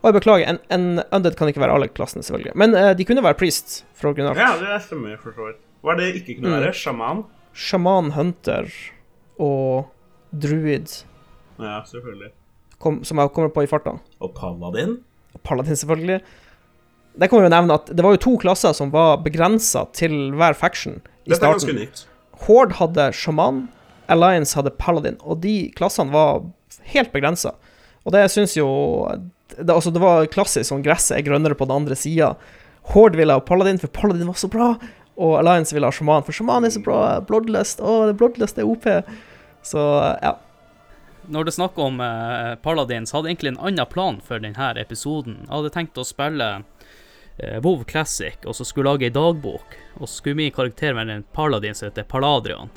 [0.00, 2.56] Og jeg beklager, en, en undead kan ikke være alle klassene, selvfølgelig.
[2.58, 4.40] Men uh, de kunne være priest fra originalt.
[4.40, 5.62] Ja, det stemmer for så vidt.
[5.86, 6.72] Hva er det ikke kunne være?
[6.74, 6.80] Mm.
[6.82, 7.22] Sjaman?
[7.56, 8.72] Shaman Hunter
[9.40, 9.92] og
[10.42, 11.04] Druid,
[11.56, 12.34] Ja, selvfølgelig.
[12.82, 13.96] Kom, som jeg kommer på i farta.
[14.20, 14.98] Og Paladin?
[15.44, 16.20] Paladin, selvfølgelig.
[17.16, 20.34] Det kan vi jo nevne at det var jo to klasser som var begrensa til
[20.36, 21.80] hver faction i Dette er starten.
[21.80, 22.04] nytt.
[22.46, 23.62] Horde hadde Shaman,
[24.12, 26.44] Alliance hadde Paladin, og de klassene var
[26.92, 27.54] helt begrensa.
[28.04, 28.68] Og det syns jo
[29.56, 32.34] det, altså det var klassisk sånn gresset er grønnere på den andre sida.
[32.92, 34.74] Horde ville ha Paladin, for Paladin var så bra.
[35.16, 37.00] Og Alliance ville ha Shaman, for Shaman er så bra.
[37.26, 38.84] Bloodlust, å, Bloodlust er OP.
[39.66, 39.80] Så
[40.22, 40.36] ja.
[41.32, 45.42] Når det er om eh, Paladins, hadde egentlig en annen plan for denne episoden.
[45.46, 46.50] Jeg hadde tenkt å spille
[47.38, 49.76] eh, WoW Classic, og så skulle lage ei dagbok.
[49.98, 52.72] Og så skulle min karakter være en paladin som heter Paladrian.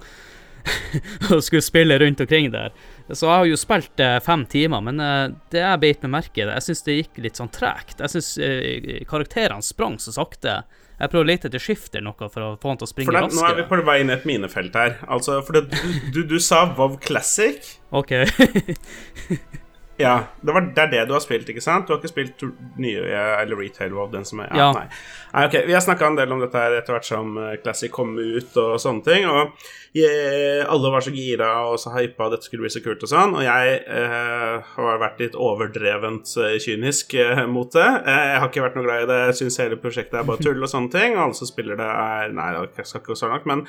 [1.31, 2.73] og skulle spille rundt omkring der.
[3.09, 6.43] Så jeg har jo spilt eh, fem timer, men eh, det jeg beit meg merke
[6.43, 8.01] i, jeg syns det gikk litt sånn tregt.
[8.03, 10.61] Jeg syns eh, karakterene sprang så sakte.
[10.99, 13.37] Jeg prøver å lete etter skifter noe for å få han til å springe For
[13.37, 14.97] nå er vi på vei inn i et minefelt her.
[15.07, 17.63] Altså, for det, du, du, du sa WoW Classic.
[17.95, 18.17] OK.
[19.99, 21.87] Ja, det, var, det er det du har spilt, ikke sant?
[21.87, 22.43] Du har ikke spilt
[22.79, 23.01] nye
[23.41, 24.69] eller retail WoW, den som er Ja.
[24.71, 24.85] Nei.
[25.33, 27.91] nei, ok, Vi har snakka en del om dette her etter hvert som eh, Classic
[27.91, 29.27] kom ut og sånne ting.
[29.27, 29.51] Og
[29.97, 33.35] jeg, alle var så gira og så hypa, dette skulle bli så kult og sånn.
[33.35, 37.89] Og jeg eh, har vært litt overdrevent eh, kynisk eh, mot det.
[38.05, 39.19] Eh, jeg har ikke vært noe glad i det.
[39.33, 41.17] Jeg syns hele prosjektet er bare tull og sånne ting.
[41.17, 43.65] Og alle som spiller det, er Nei, jeg skal ikke gå så langt, men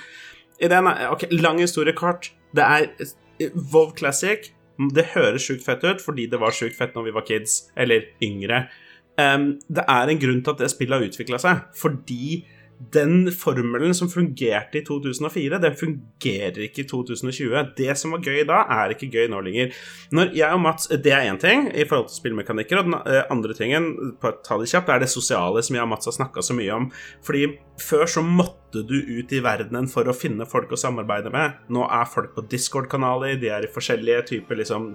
[0.63, 2.31] ideen er Ok, lang historie kort.
[2.55, 4.53] Det er eh, WoW Classic.
[4.95, 8.07] Det høres sjukt fett ut fordi det var sjukt fett når vi var kids, eller
[8.25, 8.65] yngre.
[9.21, 12.41] Um, det er en grunn til at det spillet har utvikla seg, fordi
[12.81, 17.75] den formelen som fungerte i 2004, den fungerer ikke i 2020.
[17.77, 19.75] Det som var gøy da, er ikke gøy nå lenger.
[20.17, 23.25] Når jeg og Mats, Det er én ting i forhold til spillmekanikker, og den eh,
[23.31, 26.57] andre tingen ta det kjapt, er det sosiale som jeg og Mats har snakka så
[26.57, 26.91] mye om.
[27.23, 31.61] Fordi før så måtte du ut i verdenen for å finne folk å samarbeide med.
[31.69, 34.93] Nå er folk på Discord-kanaler, de er i forskjellige typer liksom,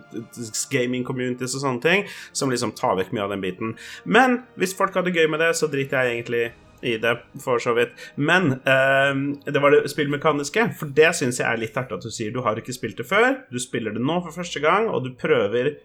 [0.71, 3.75] gaming communities og sånne ting, som liksom tar vekk mye av den biten.
[4.05, 6.45] Men hvis folk hadde gøy med det, så driter jeg egentlig
[6.85, 7.91] i det, for så vidt.
[8.15, 9.11] Men eh,
[9.49, 12.31] det var det spillmekaniske, for det syns jeg er litt artig at du sier.
[12.35, 15.11] Du har ikke spilt det før, du spiller det nå for første gang, og du
[15.19, 15.75] prøver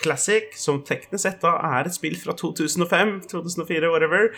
[0.00, 4.30] Classic, som teknisk sett da er et spill fra 2005, 2004, whatever,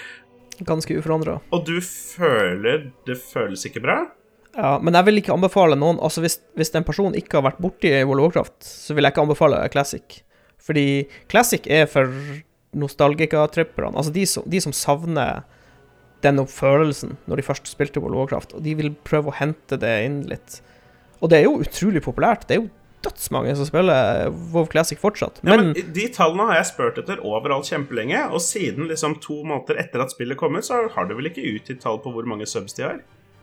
[0.68, 1.38] Ganske uforandra.
[1.50, 3.94] og du føler det føles ikke bra.
[4.52, 7.62] Ja, men jeg vil ikke anbefale noen Altså, hvis, hvis en person ikke har vært
[7.64, 10.18] borti World of Warcraft, så vil jeg ikke anbefale Classic.
[10.60, 10.84] Fordi
[11.32, 12.10] Classic er for
[12.76, 13.96] nostalgikatripperne.
[13.96, 15.42] Altså de som, de som savner
[16.22, 19.78] den følelsen når de først spilte World of Warcraft, og de vil prøve å hente
[19.80, 20.60] det inn litt.
[21.22, 22.48] Og det er jo utrolig populært.
[22.48, 22.70] Det er jo
[23.02, 25.40] dødsmange som spiller WoW Classic fortsatt.
[25.42, 29.40] Ja, Men, men De tallene har jeg spurt etter overalt kjempelenge, og siden liksom to
[29.42, 32.28] måneder etter at spillet kom ut, så har det vel ikke utgitt tall på hvor
[32.28, 33.02] mange subs de har?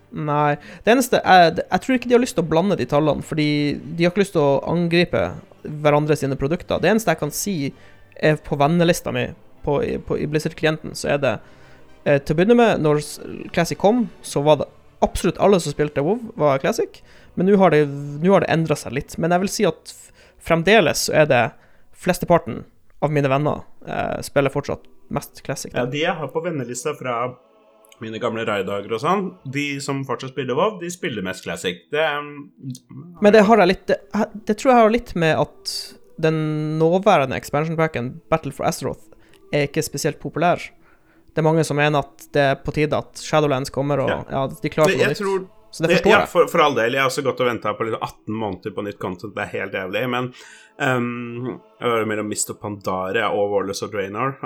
[0.09, 0.55] nei.
[0.83, 3.77] Det eneste er Jeg tror ikke de har lyst til å blande de tallene, fordi
[3.77, 5.21] de har ikke lyst til å angripe
[5.63, 6.79] hverandre sine produkter.
[6.81, 7.55] Det eneste jeg kan si,
[8.15, 9.27] er på vennelista mi
[9.63, 11.35] på, på, i Blizzard-klienten, så er det
[12.05, 13.01] eh, Til å begynne med, når
[13.55, 14.69] Classic kom, så var det
[15.05, 17.01] absolutt alle som spilte WoW, var Classic.
[17.35, 17.85] Men nå har det,
[18.25, 19.15] har det endra seg litt.
[19.17, 19.93] Men jeg vil si at
[20.43, 21.43] fremdeles så er det
[21.99, 22.63] flesteparten
[23.03, 25.71] av mine venner eh, spiller fortsatt mest Classic.
[25.75, 27.21] Ja, De jeg har på vennelista fra
[27.99, 31.81] mine gamle raidager og sånn, de som fortsatt spiller WoW, de spiller mest Classic.
[31.91, 33.97] Det er Men det har jeg litt Det,
[34.47, 35.73] det tror jeg har litt med at
[36.19, 36.39] den
[36.79, 39.05] nåværende expansion packen, Battle for Azeroth,
[39.55, 40.59] er ikke spesielt populær.
[41.33, 44.19] Det er mange som mener at det er på tide at Shadowlands kommer, og Ja.
[44.31, 45.17] ja, de klarer for noe nytt.
[45.21, 46.29] tror Så det forstår ja, jeg.
[46.31, 46.93] for, for all del.
[46.97, 49.35] Jeg har også gått og venta på litt 18 måneder på nytt content.
[49.35, 50.01] Det er helt jævlig.
[50.09, 50.31] Men
[50.81, 51.59] um,
[52.09, 54.37] mellom Mist og Pandare og Warless og Draenor.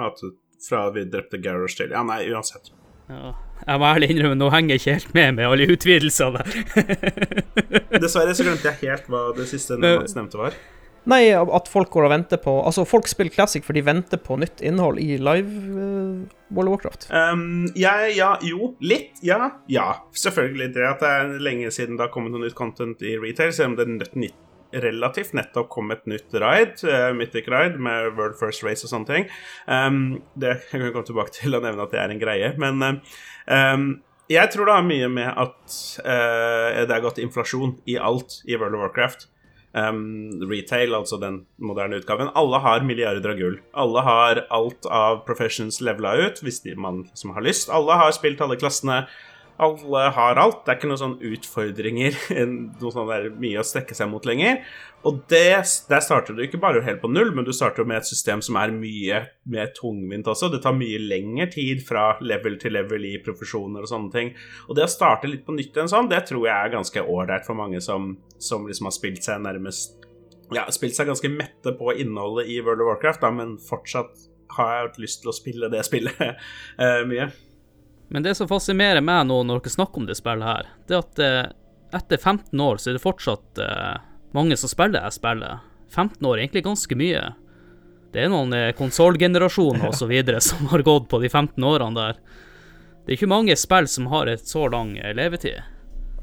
[0.67, 2.69] Fra vi drepte Garrosh til Ja, nei, uansett.
[3.09, 3.33] Ja.
[3.67, 7.99] Jeg må ærlig innrømme, nå henger jeg ikke helt med med alle utvidelsene der.
[8.03, 10.55] Dessverre så glemte jeg helt hva det siste Men- nevnte var.
[11.09, 14.37] Nei, at folk går og venter på Altså, folk spiller Classic for de venter på
[14.39, 16.23] nytt innhold i live uh,
[16.53, 17.09] World of Warcraft.
[17.11, 19.19] Um, ja, ja, jo, litt.
[19.25, 19.89] Ja, ja.
[20.15, 20.71] Selvfølgelig.
[20.77, 23.73] Det at det er lenge siden det har kommet noe nytt content i retail, selv
[23.73, 24.39] om det nett, nytt,
[24.83, 29.09] relativt nettopp kom et nytt raid, uh, Mythic Ride, med World First Race og sånne
[29.11, 29.29] ting.
[29.67, 32.55] Um, det jeg kan jeg komme tilbake til og nevne at det er en greie,
[32.61, 33.19] men uh,
[33.51, 33.87] um,
[34.31, 35.77] jeg tror det har mye med at
[36.07, 39.27] uh, det er gått inflasjon i alt i World of Warcraft.
[39.73, 42.29] Um, retail, altså den moderne utgaven.
[42.37, 43.55] Alle har milliarder av gull.
[43.73, 47.71] Alle har alt av professions levela ut, hvis de, man som har lyst.
[47.73, 49.07] Alle har spilt alle klassene.
[49.61, 50.63] Alle har alt.
[50.65, 52.15] Det er ikke noen sånne utfordringer,
[52.81, 54.63] noe sånn der mye å strekke seg mot lenger.
[55.05, 58.07] Og det, der starter du ikke bare helt på null, men du starter med et
[58.07, 59.19] system som er mye
[59.51, 60.49] mer tungvint også.
[60.53, 64.33] Det tar mye lengre tid fra level til level i profesjoner og sånne ting.
[64.69, 67.45] Og det å starte litt på nytt igjen sånn, det tror jeg er ganske ålreit
[67.45, 69.99] for mange som, som liksom har spilt seg nærmest
[70.53, 74.27] Ja, spilt seg ganske mette på innholdet i World of Warcraft, da, men fortsatt
[74.57, 77.31] har jeg lyst til å spille det spillet uh, mye.
[78.13, 80.99] Men det som fascinerer meg nå når dere snakker om det spillet her, det er
[81.01, 83.95] at eh, etter 15 år så er det fortsatt eh,
[84.37, 85.63] mange som spiller det spillet.
[85.89, 87.23] 15 år er egentlig ganske mye.
[88.13, 90.13] Det er noen eh, konsollgenerasjoner osv.
[90.47, 92.21] som har gått på de 15 årene der.
[93.01, 95.65] Det er ikke mange spill som har et så lang levetid.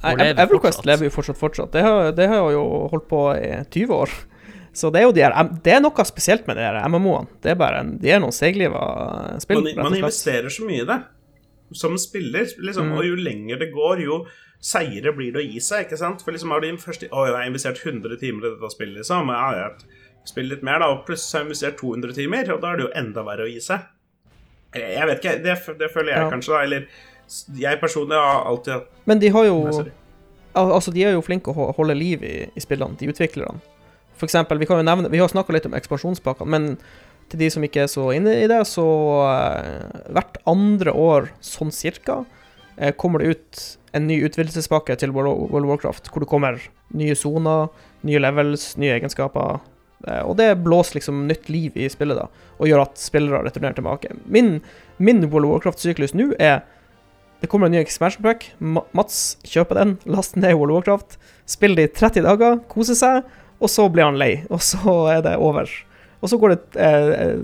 [0.00, 1.74] Nei, Everquest lever jo fortsatt fortsatt.
[1.74, 2.64] Det har, det har jo
[2.94, 4.14] holdt på i 20 år.
[4.78, 5.34] Så det er jo de her,
[5.66, 7.26] det er noe spesielt med de MMO-ene.
[7.42, 8.78] Det er bare en, de er noen seigliva
[9.42, 9.64] spill.
[9.66, 11.02] Man, man investerer så mye i det
[11.76, 12.46] som spiller.
[12.58, 12.98] Liksom, mm.
[12.98, 14.24] Og jo lenger det går, jo
[14.60, 15.86] seire blir det å gi seg.
[15.86, 16.24] ikke sant?
[16.24, 19.32] For liksom har de først Å, jeg har investert 100 timer i dette spillet, liksom.
[19.32, 20.90] Ja, jeg spilt litt mer, da.
[20.92, 23.50] Og plutselig har jeg investert 200 timer, og da er det jo enda verre å
[23.50, 23.88] gi seg.
[24.76, 25.38] Jeg vet ikke.
[25.42, 26.28] Det, det føler jeg ja.
[26.30, 26.60] kanskje, da.
[26.68, 29.58] Eller jeg personlig har alltid hatt Men de har jo
[30.58, 33.62] Altså, de er jo flinke å holde liv i, i spillene, de utviklerne.
[34.18, 36.66] For eksempel, vi kan jo nevne Vi har snakka litt om ekspansjonspakkene, men
[37.30, 38.84] til de som ikke er så inne i det, så
[39.24, 42.22] uh, hvert andre år, sånn cirka,
[42.76, 43.62] uh, kommer det ut
[43.96, 46.60] en ny utvidelsespakke til World of Warcraft, hvor det kommer
[46.96, 47.70] nye soner,
[48.06, 49.62] nye levels, nye egenskaper.
[50.06, 53.78] Uh, og det blåser liksom nytt liv i spillet, da, og gjør at spillere returnerer
[53.78, 54.14] tilbake.
[54.26, 54.58] Min,
[54.98, 56.62] min World of Warcraft-syklus nå er
[57.40, 58.50] det kommer en ny expansion pack.
[58.60, 63.30] Mats kjøper den, laster ned World of Warcraft, spiller det i 30 dager, koser seg,
[63.60, 64.42] og så blir han lei.
[64.52, 65.70] Og så er det over.
[66.20, 67.38] Og så går det eh,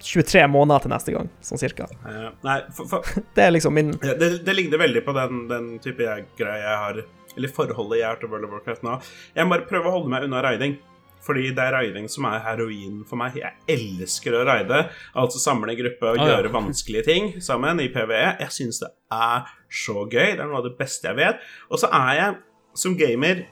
[0.00, 1.86] 23 måneder til neste gang, sånn cirka.
[2.04, 5.42] Uh, nei, for, for, det er liksom min ja, det, det, ligner veldig på den,
[5.50, 6.04] den type
[6.38, 7.02] greie jeg har
[7.36, 8.96] Eller forholdet jeg har til World of Warcraft nå.
[9.36, 10.78] Jeg må bare prøve å holde meg unna raiding.
[11.20, 13.36] Fordi det er raiding som er heroin for meg.
[13.36, 14.86] Jeg elsker å raide.
[15.20, 16.54] Altså samle gruppe og ah, gjøre ja.
[16.54, 18.22] vanskelige ting sammen i PVE.
[18.40, 19.50] Jeg syns det er
[19.82, 20.32] så gøy.
[20.32, 21.44] Det er noe av det beste jeg vet.
[21.68, 22.38] Og så er jeg
[22.80, 23.44] som gamer,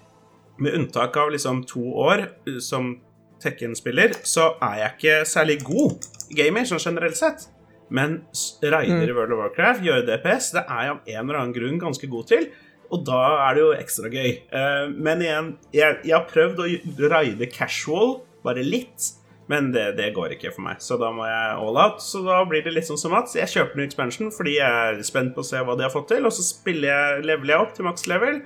[0.58, 2.24] med unntak av liksom to år
[2.64, 2.96] som
[3.42, 7.46] Tekken-spiller, så er jeg ikke særlig god gamer sånn generelt sett.
[7.88, 8.18] Men
[8.60, 9.16] raider i mm.
[9.16, 12.28] World of Warcraft, gjøre DPS, det er jeg av en eller annen grunn ganske god
[12.32, 12.48] til.
[12.88, 14.34] Og da er det jo ekstra gøy.
[14.52, 16.68] Uh, men igjen, jeg, jeg, har prøvd å
[17.12, 19.12] raide casual, bare litt.
[19.48, 22.02] Men det, det, går ikke for meg, så da må jeg all out.
[22.04, 23.36] Så da blir det litt sånn som Mats.
[23.36, 26.10] Jeg kjøper en expansion fordi jeg er spent på å se hva de har fått
[26.12, 26.28] til.
[26.28, 28.42] Og så spiller jeg, leveler jeg opp til maks level.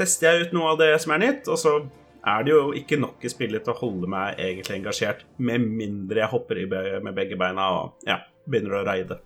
[0.00, 1.74] Tester jeg ut noe av det som er nytt, og så
[2.22, 6.22] er det jo ikke nok i spillet til å holde meg egentlig engasjert, med mindre
[6.22, 9.18] jeg hopper i med begge beina og ja, begynner å raide.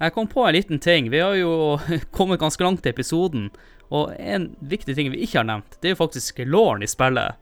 [0.00, 1.10] Jeg kom på en liten ting.
[1.12, 1.76] Vi har jo
[2.16, 3.50] kommet ganske langt i episoden.
[3.90, 7.34] Og en viktig ting vi ikke har nevnt, det er jo faktisk Lauren i spillet.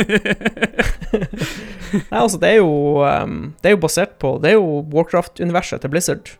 [2.08, 5.82] Nei, altså, det er jo um, Det er jo basert på Det er jo Warcraft-universet
[5.82, 6.32] til Blizzard.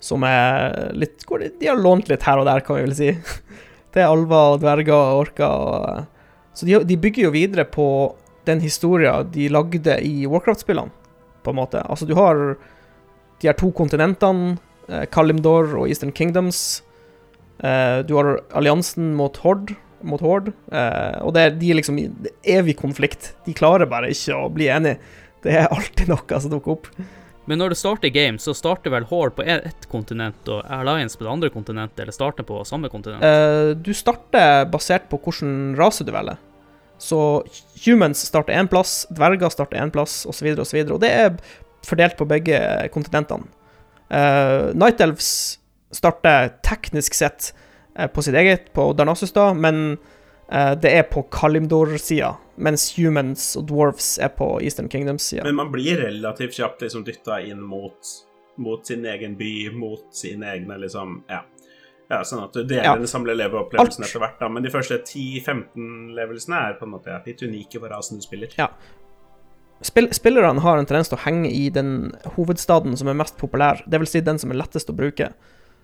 [0.00, 1.26] Som er litt
[1.60, 3.12] De har lånt litt her og der, kan vi vel si.
[3.92, 6.17] Det er alver og dverger og orker og
[6.58, 7.86] så de, de, bygger jo videre på
[8.48, 10.90] den historien de lagde i Warcraft-spillene,
[11.46, 11.84] på en måte.
[11.86, 12.56] Altså, du har
[13.38, 14.56] de her to kontinentene,
[14.88, 16.82] eh, Kalimdor og Eastern Kingdoms.
[17.62, 22.00] Eh, du har alliansen mot Hord, mot Horde, eh, og det er, de er liksom
[22.02, 22.08] i
[22.42, 23.32] evig konflikt.
[23.46, 24.98] De klarer bare ikke å bli enige.
[25.46, 26.90] Det er alltid noe som dukker opp.
[27.48, 31.24] Men når du starter game, så starter vel Horde på ett kontinent og Alliance på
[31.24, 33.24] det andre kontinentet, eller starter på samme kontinent?
[33.24, 36.36] Uh, du starter basert på hvilken rase du velger.
[36.98, 37.44] Så
[37.84, 40.80] humans starter én plass, dverger starter én plass, osv., osv.
[40.82, 41.36] Og, og det er
[41.86, 42.58] fordelt på begge
[42.94, 43.48] kontinentene.
[44.08, 45.58] Uh, Night Elves
[45.92, 47.52] starter teknisk sett
[47.98, 49.98] uh, på sitt eget, på Darnassus, da, men
[50.52, 55.44] uh, det er på Kalimdor-sida, mens humans og dwarves er på Eastern Kingdoms-sida.
[55.44, 58.16] Men man blir relativt kjapt liksom dytta inn mot,
[58.58, 61.44] mot sin egen by, mot sine egne liksom Ja.
[62.08, 62.94] Ja, sånn at du deler ja.
[62.96, 64.48] den samme leveopplevelsen etter hvert, da.
[64.48, 68.54] Men de første 10-15 levelsene er på en måte litt unike for rasen du spiller.
[68.56, 68.70] Ja.
[69.84, 73.84] Spill spillerne har en tendens til å henge i den hovedstaden som er mest populær,
[73.86, 74.16] dvs.
[74.16, 75.30] Si den som er lettest å bruke.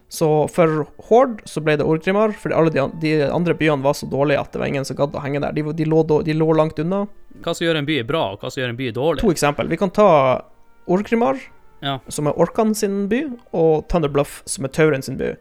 [0.09, 4.09] Så for Horde så ble det Orgrimmar, fordi alle de, de, andre byene var så
[4.11, 5.55] dårlige at det var ingen som gadd å henge der.
[5.57, 7.05] De, de, lå, de, lå, langt unna.
[7.45, 9.25] Hva som gjør en by bra, og hva som gjør en by dårlig?
[9.25, 9.69] To eksempel.
[9.71, 10.09] Vi kan ta
[10.91, 11.41] Orgrimmar,
[11.85, 11.99] ja.
[12.13, 13.25] som er Orkan sin by,
[13.57, 15.35] og Thunderbluff, som er Tauren sin by.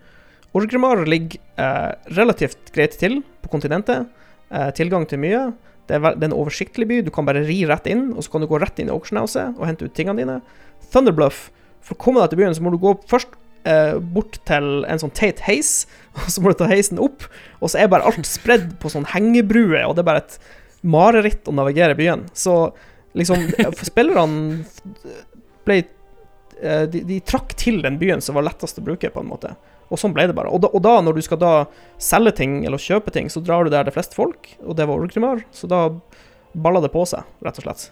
[0.54, 4.10] Orgrimmar ligger eh, relativt greit til på kontinentet.
[4.54, 5.48] Eh, tilgang til mye.
[5.90, 7.00] Det er, en oversiktlig by.
[7.04, 9.58] Du kan bare ri rett inn, og så kan du gå rett inn i Auctionhouset
[9.58, 10.40] og hente ut tingene dine.
[10.94, 11.50] Thunderbluff
[11.84, 13.34] For å komme deg til byen så må du gå først
[13.68, 15.84] eh, bort til en sånn teit heis,
[16.16, 17.26] og så må du ta heisen opp,
[17.60, 20.38] og så er bare alt spredd på sånn hengebruer, og det er bare et
[20.84, 22.28] mareritt å navigere byen.
[22.36, 22.56] Så
[23.20, 24.64] liksom for Spillerne
[25.68, 29.32] ble eh, de, de trakk til den byen som var lettest å bruke, på en
[29.34, 29.56] måte.
[29.94, 30.50] Og sånn ble det bare.
[30.50, 31.54] Og da, og da, når du skal da
[32.02, 34.88] selge ting eller kjøpe ting, så drar du der det er flest folk, og det
[34.90, 35.84] var Orgrimmar, så da
[36.54, 37.86] balla det på seg, rett og slett.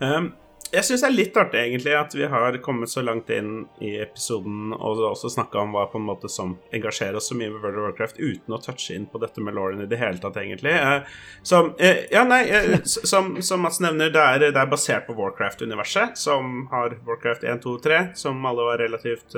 [0.00, 0.32] Um,
[0.72, 3.90] jeg syns det er litt artig, egentlig, at vi har kommet så langt inn i
[4.00, 7.60] episoden og også snakka om hva på en måte som engasjerer oss så mye med
[7.60, 10.38] World of Warcraft, uten å touche inn på dette med Lauren i det hele tatt,
[10.40, 10.72] egentlig.
[10.72, 11.10] Eh,
[11.44, 15.16] som eh, Ja, nei, eh, som, som, Mats nevner, det er, det er basert på
[15.18, 19.36] Warcraft-universet, som har Warcraft 1, 2, 3, som alle var relativt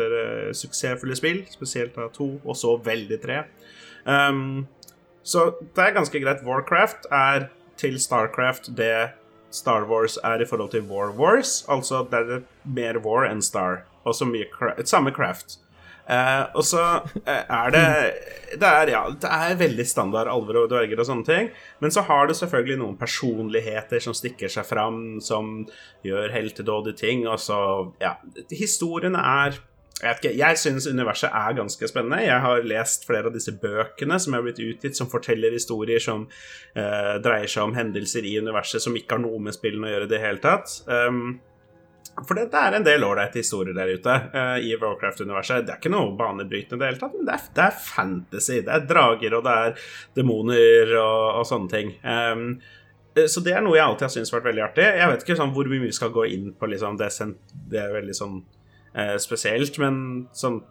[0.55, 3.43] suksessfulle spill, spesielt av 2, og så veldig 3.
[4.07, 4.65] Um,
[5.27, 6.47] så det er ganske greit.
[6.47, 7.49] Warcraft er
[7.81, 8.95] til Starcraft det
[9.55, 11.63] Star Wars er i forhold til War Wars.
[11.71, 13.85] Altså det er mer war enn Star.
[14.05, 15.59] Og så mye craft, samme craft.
[16.05, 17.85] Eh, og så uh, er det
[18.61, 21.49] det er, ja, det er veldig standard alver og dverger og sånne ting.
[21.83, 25.65] Men så har det selvfølgelig noen personligheter som stikker seg fram, som
[26.07, 27.25] gjør heltedådige ting.
[27.27, 27.59] Og så
[28.03, 28.17] Ja,
[28.53, 29.59] historiene er
[30.03, 32.25] jeg, vet jeg syns universet er ganske spennende.
[32.27, 36.27] Jeg har lest flere av disse bøkene som er blitt utgitt, som forteller historier som
[36.27, 40.09] uh, dreier seg om hendelser i universet som ikke har noe med spillene å gjøre
[40.09, 40.81] i det hele tatt.
[40.91, 41.37] Um,
[42.15, 45.65] for det, det, er en del ålreite historier der ute uh, i Warcraft-universet.
[45.67, 48.59] Det er ikke noe banebrytende i det hele tatt, men det er, det er, fantasy.
[48.67, 49.85] Det er drager, og det er
[50.19, 51.95] demoner og, og sånne ting.
[52.03, 52.49] Um,
[53.31, 54.91] så det er noe jeg alltid har syntes vært veldig artig.
[54.99, 57.13] Jeg vet ikke sånn, hvor mye vi skal gå inn på liksom, det,
[57.71, 58.41] det er veldig sånn
[58.97, 60.63] eh, spesielt, men sånn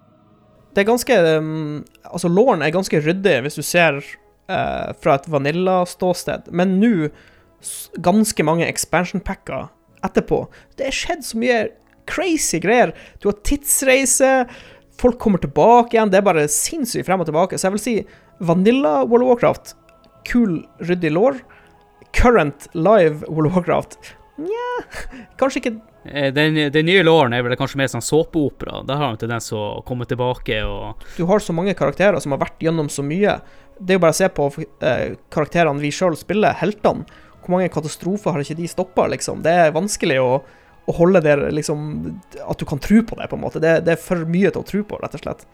[0.73, 5.29] Det er ganske um, Altså, Lauren er ganske ryddig hvis du ser uh, fra et
[5.29, 7.11] Vanilla-ståsted, men nå
[8.03, 9.69] ganske mange expansion-packer
[10.03, 10.41] etterpå.
[10.75, 11.59] Det er skjedd så mye
[12.09, 12.91] crazy greier.
[13.23, 14.31] Du har tidsreise,
[14.99, 16.11] folk kommer tilbake igjen.
[16.11, 17.55] Det er bare sinnssykt frem og tilbake.
[17.55, 17.95] Så jeg vil si
[18.43, 19.73] Vanilla World of Warcraft,
[20.27, 21.39] kul, ryddig lår.
[22.13, 23.95] Current live World of Warcraft,
[24.37, 24.67] nja
[25.39, 28.81] Kanskje ikke den, den nye låren er vel kanskje mer sånn såpeopera.
[28.87, 32.35] Der har han tendens til å komme tilbake og Du har så mange karakterer som
[32.35, 33.37] har vært gjennom så mye.
[33.79, 37.07] Det er jo bare å se på eh, karakterene vi sjøl spiller, heltene.
[37.43, 39.41] Hvor mange katastrofer har ikke de stoppa, liksom?
[39.43, 40.29] Det er vanskelig å,
[40.87, 41.81] å holde der liksom
[42.45, 43.63] At du kan tro på det, på en måte.
[43.63, 45.47] Det, det er for mye til å tro på, rett og slett.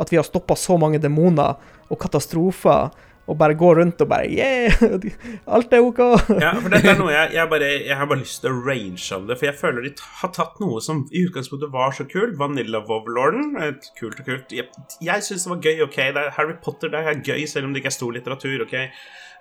[0.00, 2.88] At vi har stoppa så mange demoner og katastrofer
[3.30, 4.82] og bare gå rundt og bare Yeah!
[5.54, 6.00] Alt er OK.
[6.42, 9.06] ja, for dette er noe jeg, jeg, bare, jeg har bare lyst til å range
[9.14, 12.36] av det, for jeg føler de har tatt noe som i utgangspunktet var så kult.
[12.40, 13.54] Vanilla Vovlorden.
[13.98, 14.54] Kult og kult.
[14.54, 14.68] Jeg,
[15.04, 16.00] jeg syns det var gøy, OK.
[16.00, 18.76] Det er Harry Potter det er gøy, selv om det ikke er stor litteratur, OK.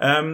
[0.06, 0.32] Um,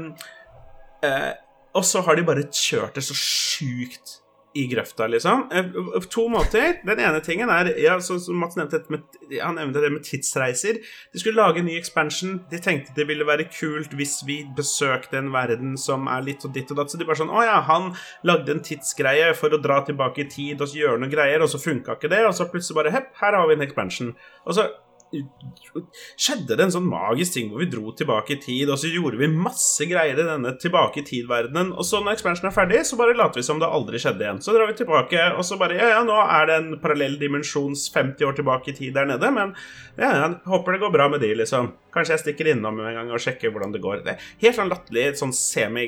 [1.05, 1.31] uh,
[1.75, 4.19] og så har de bare kjørt det så sjukt
[4.55, 5.45] i grøfta, liksom.
[5.51, 6.77] Eh, to måter.
[6.87, 9.03] Den ene tingen er ja, så, så Mats nevnte med,
[9.35, 10.79] han nevnte det med tidsreiser.
[11.13, 12.37] De skulle lage en ny expansion.
[12.51, 16.55] De tenkte det ville være kult hvis vi besøkte en verden som er litt og
[16.55, 16.93] ditt og datt.
[16.93, 17.91] Så de bare sånn Å ja, han
[18.27, 21.61] lagde en tidsgreie for å dra tilbake i tid og gjøre noen greier, og så
[21.61, 24.15] funka ikke det, og så plutselig bare Hepp, her har vi en expansion.
[24.45, 24.69] Og så
[25.13, 29.19] skjedde det en sånn magisk ting hvor vi dro tilbake i tid, og så gjorde
[29.19, 31.73] vi masse greier i denne tilbake i tid-verdenen.
[31.75, 34.41] Og så når expansion er ferdig, så bare later vi som det aldri skjedde igjen.
[34.43, 37.89] Så drar vi tilbake, og så bare Ja, ja, nå er det en parallell dimensjons
[37.93, 39.55] 50 år tilbake i tid der nede, men
[39.99, 41.73] ja, ja, håper det går bra med de, liksom.
[41.95, 44.01] Kanskje jeg stikker innom en gang og sjekker hvordan det går.
[44.03, 45.85] Det er helt sånn latterlig, sånn semi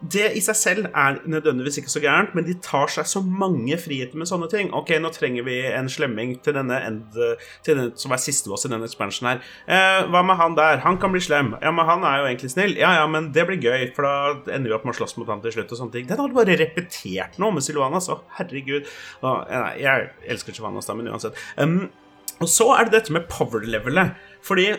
[0.00, 3.78] Det i seg selv er nødvendigvis ikke så gærent, men de tar seg så mange
[3.80, 4.72] friheter med sånne ting.
[4.76, 7.16] Ok, nå trenger vi en slemming til denne end,
[7.64, 9.52] til den som er siste oss i denne expansionen her.
[9.66, 10.82] Eh, hva med han der?
[10.84, 11.54] Han kan bli slem.
[11.62, 12.76] Ja, men han er jo egentlig snill.
[12.80, 15.30] Ja, ja, men det blir gøy, for da ender vi opp med å slåss mot
[15.30, 16.10] han til slutt og sånne ting.
[16.10, 18.88] Den har du bare repetert nå med Silvanas, å herregud.
[19.22, 21.38] Og, nei, jeg elsker Silvanas, da, men uansett.
[21.60, 21.88] Um,
[22.38, 24.16] og så er det dette med power-levelet.
[24.46, 24.70] Fordi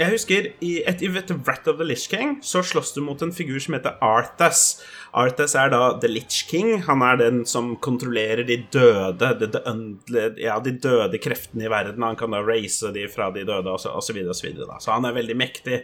[0.00, 3.32] jeg husker i et, i Wrath of the Lich King så slåss du mot en
[3.34, 4.80] figur som heter Arthas.
[5.12, 6.78] Arthas er da The Lich King.
[6.86, 12.04] Han er den som kontrollerer de døde de, de, ja, de døde kreftene i verden.
[12.06, 14.80] Han kan da raise de fra de døde, og så, videre og så videre.
[14.80, 15.82] Så han er veldig mektig.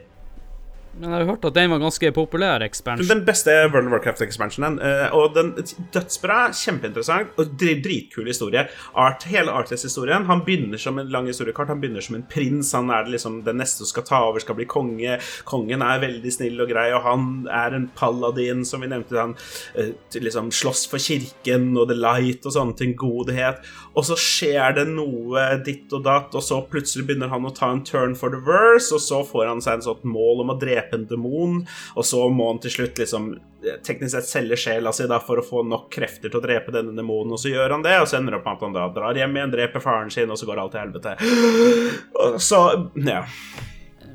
[0.98, 3.06] Men jeg har hørt at den var ganske populær expansion.
[3.08, 4.78] Den beste World of Warcraft-expansionen.
[4.82, 5.52] Eh, og den
[5.94, 8.64] dødsbra, kjempeinteressant og dritkul historie.
[8.98, 11.70] Art, hele Artless-historien Han begynner som en lang historiekart.
[11.70, 12.72] Han begynner som en prins.
[12.74, 15.18] Han er liksom den neste som skal ta over, skal bli konge.
[15.48, 19.18] Kongen er veldig snill og grei, og han er en paladin, som vi nevnte.
[19.18, 19.36] Han
[19.78, 22.96] eh, liksom slåss for kirken og The Light og sånne ting.
[22.98, 23.62] Godhet.
[23.98, 27.72] Og så skjer det noe ditt og datt, og så plutselig begynner han å ta
[27.74, 30.58] en turn for the verse, og så får han seg en sånt mål om å
[30.60, 31.64] drepe en demon,
[31.98, 35.42] og så må han til slutt liksom eh, teknisk sett selge sjela si da for
[35.42, 38.06] å få nok krefter til å drepe denne demonen, og så gjør han det, og
[38.06, 40.38] så ender det opp med at han da drar hjem igjen, dreper faren sin, og
[40.38, 41.16] så går alt til helvete.
[42.48, 42.62] Så
[43.02, 43.24] Ja.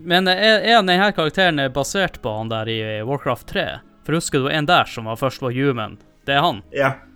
[0.03, 3.63] Men er, er denne karakteren basert på han der i Warcraft 3?
[4.03, 5.95] For husker du en der som var først var human?
[6.27, 6.59] Det er han.
[6.75, 6.89] Ja.
[6.91, 7.12] Eh,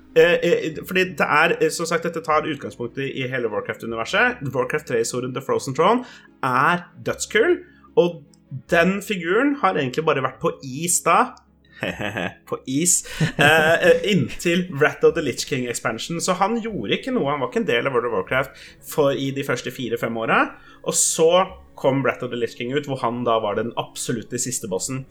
[0.87, 4.43] fordi det er, eh, som sagt, Dette tar utgangspunkt i, hele Warcraft-universet.
[4.53, 6.05] Warcraft 3-historien The Frozen Throne
[6.43, 7.59] er dødskul,
[7.97, 8.23] og
[8.71, 11.35] den figuren har egentlig bare vært på is da.
[12.49, 13.03] på is.
[13.37, 16.21] Eh, eh, inntil Rat of the Litch King expansion.
[16.21, 17.29] Så han gjorde ikke noe.
[17.31, 18.63] Han var ikke en del av World of Warcraft
[18.93, 20.43] for i de første fire-fem åra.
[20.87, 21.45] Og så
[21.77, 25.05] kom Rat of the Litch King ut, hvor han da var den absolutte siste bossen.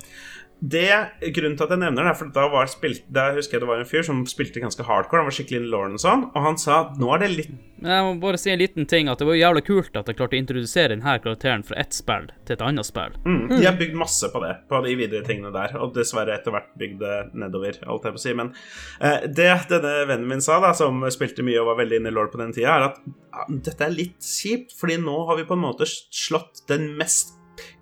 [0.61, 0.89] Det,
[1.37, 3.69] Grunnen til at jeg nevner det, er for da, var spilt, da husker jeg det
[3.69, 5.23] var en fyr som spilte ganske hardcore.
[5.23, 7.57] Han var skikkelig in Lauren og sånn, og han sa at nå er det litt
[7.77, 10.37] jeg må bare si en liten ting, at det var jævla kult at jeg klarte
[10.37, 13.17] å introdusere denne karakteren fra ett spill til et annet spill.
[13.27, 16.55] mm, De har bygd masse på det, på de videre tingene der, og dessverre etter
[16.55, 18.33] hvert bygd det nedover, alt jeg på å si.
[18.39, 18.55] Men
[18.97, 22.17] eh, det denne vennen min sa, da, som spilte mye og var veldig inne i
[22.17, 25.49] Lord på den tida, er at ja, dette er litt kjipt, fordi nå har vi
[25.49, 27.37] på en måte slått den mest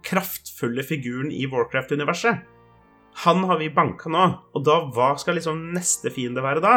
[0.06, 2.42] kraftfulle figuren i Warcraft-universet.
[3.22, 4.24] Han har vi banka nå,
[4.56, 6.72] og da hva skal liksom neste fiende være da?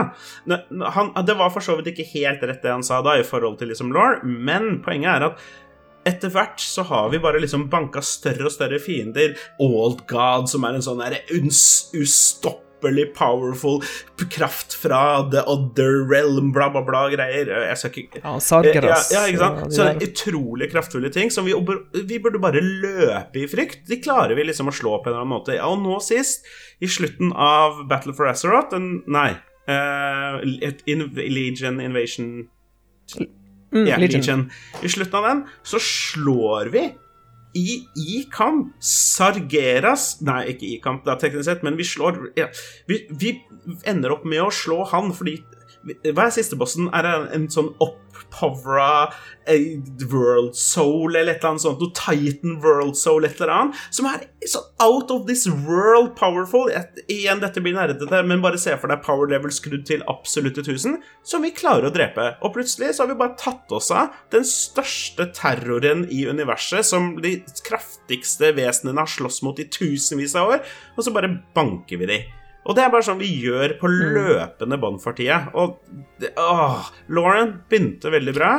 [0.94, 3.58] Han, det var for så vidt ikke helt rett det han sa da, i forhold
[3.58, 5.48] til liksom law, men poenget er at
[6.08, 9.34] etter hvert så har vi bare liksom banka større og større fiender.
[9.60, 11.18] Old God, som er en sånn der
[12.84, 13.82] uns- powerful
[14.30, 17.46] kraft fra the other realm, bla, bla, bla greier.
[17.68, 19.12] Jeg skal ikke Ja, Sargeras.
[19.12, 19.74] ja, ja, ikke sant?
[19.74, 21.54] Så det er utrolig kraftfulle ting som vi,
[22.06, 23.86] vi burde bare løpe i frykt.
[23.88, 25.56] De klarer vi liksom å slå på en eller annen måte.
[25.56, 26.46] Ja, og nå sist,
[26.82, 29.32] i slutten av Battle for Azeroth en, Nei.
[29.68, 30.40] Uh,
[30.88, 32.48] in, Legion Invasion
[33.74, 34.22] Mm, ja, Legion.
[34.22, 34.52] Legion.
[34.82, 36.86] I slutten av den så slår vi
[37.56, 42.50] i, kamp Sargeras Nei, ikke i kamp, da, teknisk sett, men vi slår ja,
[42.90, 43.36] vi, vi
[43.88, 45.40] ender opp med å slå han fordi
[45.88, 46.90] hva er siste bossen?
[46.96, 49.10] Er det en, sånn opppovra
[49.48, 49.78] eh,
[50.12, 51.84] World Soul eller et eller annet sånt?
[51.84, 53.82] Noe Titan World Soul et eller annet?
[53.96, 56.72] Som er så out of this world powerful.
[56.74, 60.66] Et, igjen, dette blir nerdete, men bare se for deg power level skrudd til absolutte
[60.66, 62.30] 1000, som vi klarer å drepe.
[62.46, 67.16] Og plutselig så har vi bare tatt oss av den største terroren i universet, som
[67.24, 72.12] de kraftigste vesenene har slåss mot i tusenvis av år, og så bare banker vi
[72.12, 72.22] de.
[72.68, 75.46] Og det er bare sånn vi gjør på løpende bånd for tida.
[75.56, 75.78] Og
[76.20, 78.50] det, åh, Lauren begynte veldig bra,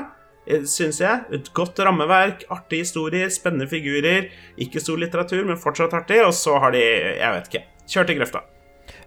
[0.64, 1.26] syns jeg.
[1.36, 4.30] Et godt rammeverk, artige historier, spennende figurer.
[4.64, 6.22] Ikke stor litteratur, men fortsatt artig.
[6.24, 6.80] Og så har de,
[7.20, 8.42] jeg vet ikke, kjørt i grøfta.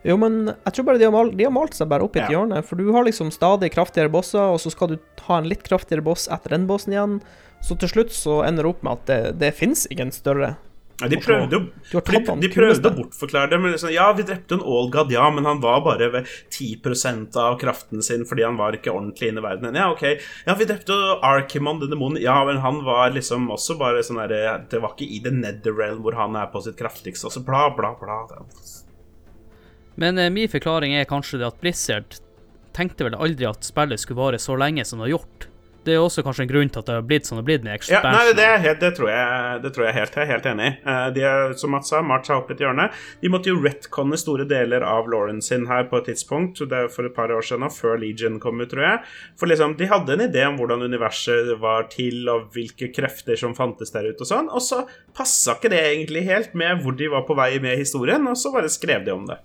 [0.05, 2.19] Jo, men jeg tror bare de har, malt, de har malt seg bare opp i
[2.21, 2.37] et Ja.
[2.37, 2.61] hjørne.
[2.63, 6.05] For du har liksom stadig kraftigere bosser, og så skal du ha en litt kraftigere
[6.05, 7.21] boss etter den bossen igjen.
[7.61, 10.57] Så til slutt så ender det opp med at det, det fins ingen større.
[11.01, 13.59] Ja, de prøvde jo de, de prøvde å bortforklare det.
[13.61, 17.57] Men liksom, ja, vi drepte en Olgad, ja, men han var bare ved 10 av
[17.61, 19.79] kraften sin fordi han var ikke ordentlig inne i verdenen.
[19.81, 20.05] Ja, ok.
[20.45, 22.21] Ja, vi drepte Arkimon, den demonen.
[22.21, 26.01] Ja, men han var liksom også bare sånn derre Det var ikke i The Netherrealm
[26.05, 28.21] hvor han er på sitt kraftigste, og så bla, bla, bla.
[30.01, 32.21] Men eh, min forklaring er kanskje det at Blizzard
[32.75, 35.50] tenkte vel aldri at spillet skulle vare så lenge som det har gjort.
[35.81, 37.63] Det er også kanskje en grunn til at det har blitt sånn det har blitt
[37.65, 40.17] med Ja, nei, det, er helt, det, tror jeg, det tror jeg helt.
[40.17, 40.73] Jeg er helt enig i.
[40.93, 42.85] Eh, De er, som Mats sa, marcha opp et hjørne.
[43.23, 46.91] De måtte jo retconne store deler av Lauren sin her på et tidspunkt, det er
[46.93, 48.99] for et par år siden, før Legion kom ut, tror jeg.
[49.41, 53.55] For liksom, de hadde en idé om hvordan universet var til, og hvilke krefter som
[53.57, 54.83] fantes der ute og sånn, og så
[55.17, 58.53] passa ikke det egentlig helt med hvor de var på vei med historien, og så
[58.53, 59.39] bare skrev de om det.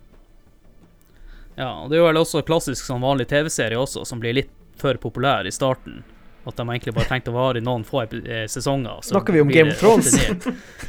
[1.57, 4.53] Ja, og det er jo vel også klassisk sånn vanlig TV-serie også, som blir litt
[4.77, 6.03] for populær i starten.
[6.47, 9.01] At de egentlig bare tenkte å vare i noen få eh, sesonger.
[9.03, 10.13] Snakker vi om Game of Thrones?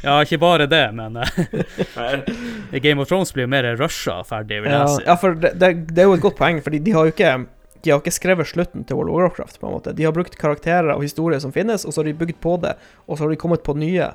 [0.05, 4.71] Ja, ikke bare det, men eh, Game of Thrones blir jo mer rusha ferdig, vil
[4.71, 5.05] Ja, jeg si.
[5.09, 7.33] ja for det, det, det er jo et godt poeng, fordi de har jo ikke
[7.79, 9.59] de har ikke skrevet slutten til World of Warcraft.
[9.61, 9.93] på en måte.
[9.95, 12.73] De har brukt karakterer og historier som finnes, og så har de bygd på det,
[13.07, 14.09] og så har de kommet på nye.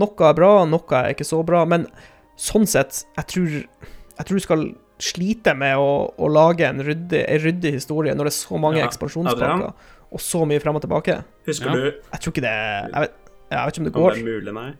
[0.00, 1.84] Noe er bra, noe er ikke så bra, men
[2.40, 3.58] sånn sett, jeg tror,
[4.16, 4.64] jeg tror du skal
[5.02, 8.80] slite med å, å lage en ryddig, en ryddig historie når det er så mange
[8.80, 9.74] Ja, ekspansjonspakker Adrian?
[10.12, 11.22] Og så mye frem og tilbake.
[11.46, 11.74] husker Ja.
[11.74, 13.12] du Jeg tror ikke det Jeg vet,
[13.50, 14.10] jeg vet ikke om det går.
[14.10, 14.72] om det er mulig, nei?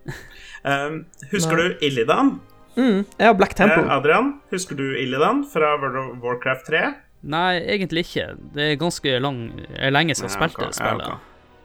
[0.64, 1.68] Um, husker Nei.
[1.68, 2.40] du Illidan?
[2.76, 3.82] Mm, jeg har Black Temple.
[3.84, 6.94] Eh, Adrian, husker du Illidan fra World of Warcraft 3?
[7.24, 8.36] Nei, egentlig ikke.
[8.54, 11.06] Det er ganske lang, er lenge siden jeg spilte det spillet.
[11.06, 11.18] ja.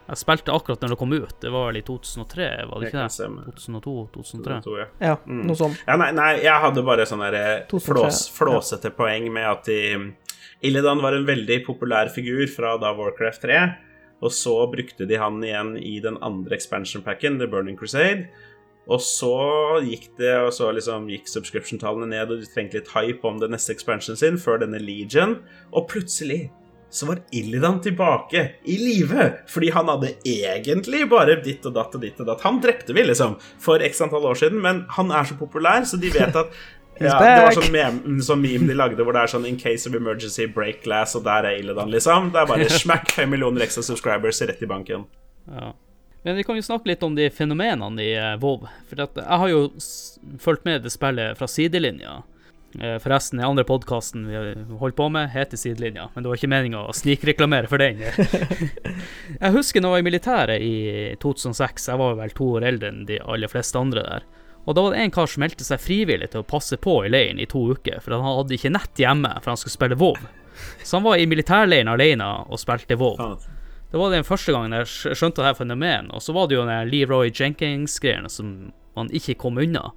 [0.07, 1.33] Jeg spilte akkurat når det kom ut.
[1.41, 3.11] Det var vel i 2003, var det ikke det?
[3.11, 3.41] stemme.
[3.55, 4.61] 2002-2003.
[4.63, 4.87] Det.
[5.01, 5.45] Ja, Mm.
[5.47, 5.77] noe sånt.
[5.87, 10.13] Ja, nei, nei, jeg hadde bare sånne flås, flåsete poeng med at de
[10.65, 13.61] Illidan var en veldig populær figur fra da Warcraft 3,
[14.25, 18.27] og så brukte de han igjen i den andre expansion packen, The Burning Crusade.
[18.87, 19.33] Og så
[19.83, 23.51] gikk det, og så liksom gikk subscription-tallene ned, og de trengte litt hype om den
[23.53, 25.41] neste expansionen sin før denne Legion,
[25.75, 26.47] og plutselig
[26.89, 29.25] så var Illidan tilbake i live.
[29.51, 32.45] Fordi han hadde egentlig bare ditt og datt og ditt og datt.
[32.47, 35.99] Han drepte vi, liksom, for x antall år siden, men han er så populær, så
[35.99, 36.55] de vet at
[36.99, 39.89] ja, det var sånn meme, sånn meme de lagde hvor det er sånn In case
[39.89, 42.31] of emergency, break glass, og der er Illidan, liksom.
[42.33, 45.05] Det er bare smack fem millioner ekstra subscribers rett i banken.
[45.51, 45.73] Ja.
[46.25, 48.65] Men vi kan jo snakke litt om de fenomenene i WoW.
[48.89, 49.61] For jeg har jo
[50.43, 52.21] fulgt med det spillet fra sidelinja.
[52.75, 54.39] Uh, forresten, den andre podkasten vi
[54.77, 56.09] holdt på med, heter Sidelinja.
[56.13, 58.03] Men det var ikke meninga å snikreklamere for den.
[59.41, 60.75] jeg husker når jeg var i militæret i
[61.23, 61.87] 2006.
[61.89, 64.27] Jeg var vel to år eldre enn de aller fleste andre der.
[64.67, 67.11] Og da var det en kar som meldte seg frivillig til å passe på i
[67.11, 70.17] leiren i to uker, for han hadde ikke nett hjemme, for han skulle spille WoW.
[70.83, 73.37] Så han var i militærleiren alene og spilte WoW.
[73.87, 76.11] Det var den første gangen jeg skjønte det her fenomenet.
[76.11, 79.93] Og så var det jo den Leroy Jenkins-greiene som man ikke kom unna.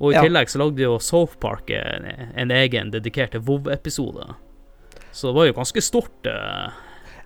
[0.00, 0.24] Og i ja.
[0.24, 4.34] tillegg så lagde jo South Park en, en egen dedikert til WoW-episode.
[5.12, 6.16] Så det var jo ganske stort.
[6.24, 6.72] Uh,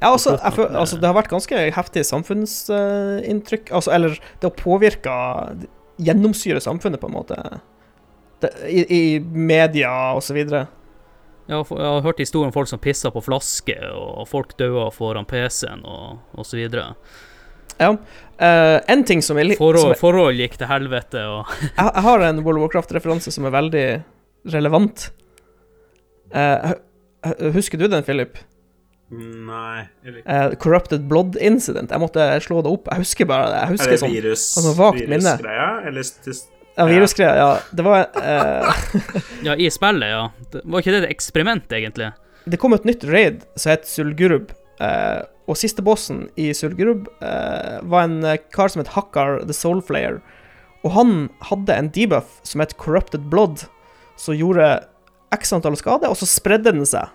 [0.00, 3.70] ja, altså, føler, altså, Det har vært ganske heftig samfunnsinntrykk.
[3.70, 5.16] Uh, altså, eller det har påvirka
[5.96, 7.38] Gjennomsyre samfunnet, på en måte.
[8.42, 9.90] Det, i, I media
[10.20, 10.66] så videre.
[11.46, 15.84] Jeg har, hørt historier om folk som pisser på flasker, og folk døde foran PC-en,
[15.84, 16.94] og, så videre.
[17.76, 17.90] Ja.
[18.38, 22.40] Uh, en ting som er forhold, forhold, gikk til helvete, og jeg, jeg, har en
[22.46, 23.86] World of Warcraft-referanse som er veldig
[24.54, 25.08] relevant.
[26.34, 26.72] Uh,
[27.54, 28.40] husker du den, Philip?
[29.12, 29.84] Nei
[30.24, 31.92] uh, Corrupted Blood Incident.
[31.92, 32.88] Jeg måtte slå det opp.
[32.90, 33.60] Jeg husker bare det.
[33.60, 34.70] Jeg husker er det sånn, virus, sånn?
[35.04, 35.44] Eller
[36.74, 37.38] ja, virusgreier.
[37.38, 38.86] Ja, det var uh,
[39.46, 40.24] Ja, i spillet, ja.
[40.50, 42.10] Det var ikke det et eksperiment, egentlig?
[42.50, 44.50] Det kom et nytt raid som het Sulgurub.
[44.80, 48.18] Uh, og siste bossen i Sulgurub uh, var en
[48.54, 50.18] kar som het Hakkar the Soulflayer.
[50.84, 51.14] Og han
[51.48, 53.66] hadde en debuff som het Corrupted Blood,
[54.20, 54.66] som gjorde
[55.34, 57.12] x antall skade, og så spredde den seg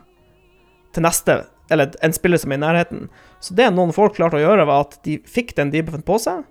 [0.95, 3.07] til neste, eller en spiller som er i nærheten.
[3.43, 6.43] Så det noen folk klarte å gjøre, var at de fikk den debuffen på seg,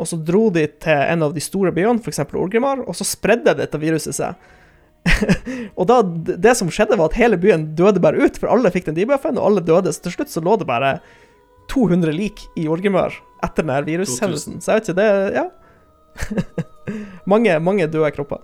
[0.00, 2.22] og så dro de til en av de store byene, f.eks.
[2.32, 4.50] Orgrimmar, og så spredde dette viruset seg.
[5.78, 6.00] og da,
[6.30, 9.36] det som skjedde, var at hele byen døde bare ut, for alle fikk den debuffen,
[9.36, 9.92] og alle døde.
[9.92, 10.98] Så til slutt så lå det bare
[11.72, 13.14] 200 lik i Orgrimmar
[13.44, 14.60] etter den virushendelsen.
[14.60, 15.48] Så jeg vet ikke, det Ja.
[17.30, 18.42] mange, mange døde kropper.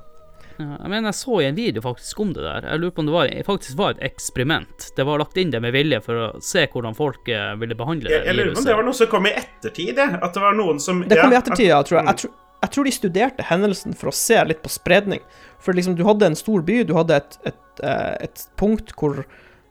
[0.57, 2.65] Ja, jeg mener, jeg så i en video faktisk om det der.
[2.71, 4.89] Jeg lurer på om det var, faktisk var et eksperiment.
[4.97, 8.13] Det var lagt inn det med vilje for å se hvordan folk eh, ville behandle
[8.13, 10.57] jeg, jeg lurer på om det var noe som kom i ettertid, At det var
[10.57, 12.09] noen som Det kom i ettertid, ja, tror jeg.
[12.09, 12.35] Jeg tror,
[12.65, 15.21] jeg tror, de studerte hendelsen for å se litt på spredning.
[15.61, 19.27] For liksom, du hadde en stor by, du hadde et, et, eh, et punkt hvor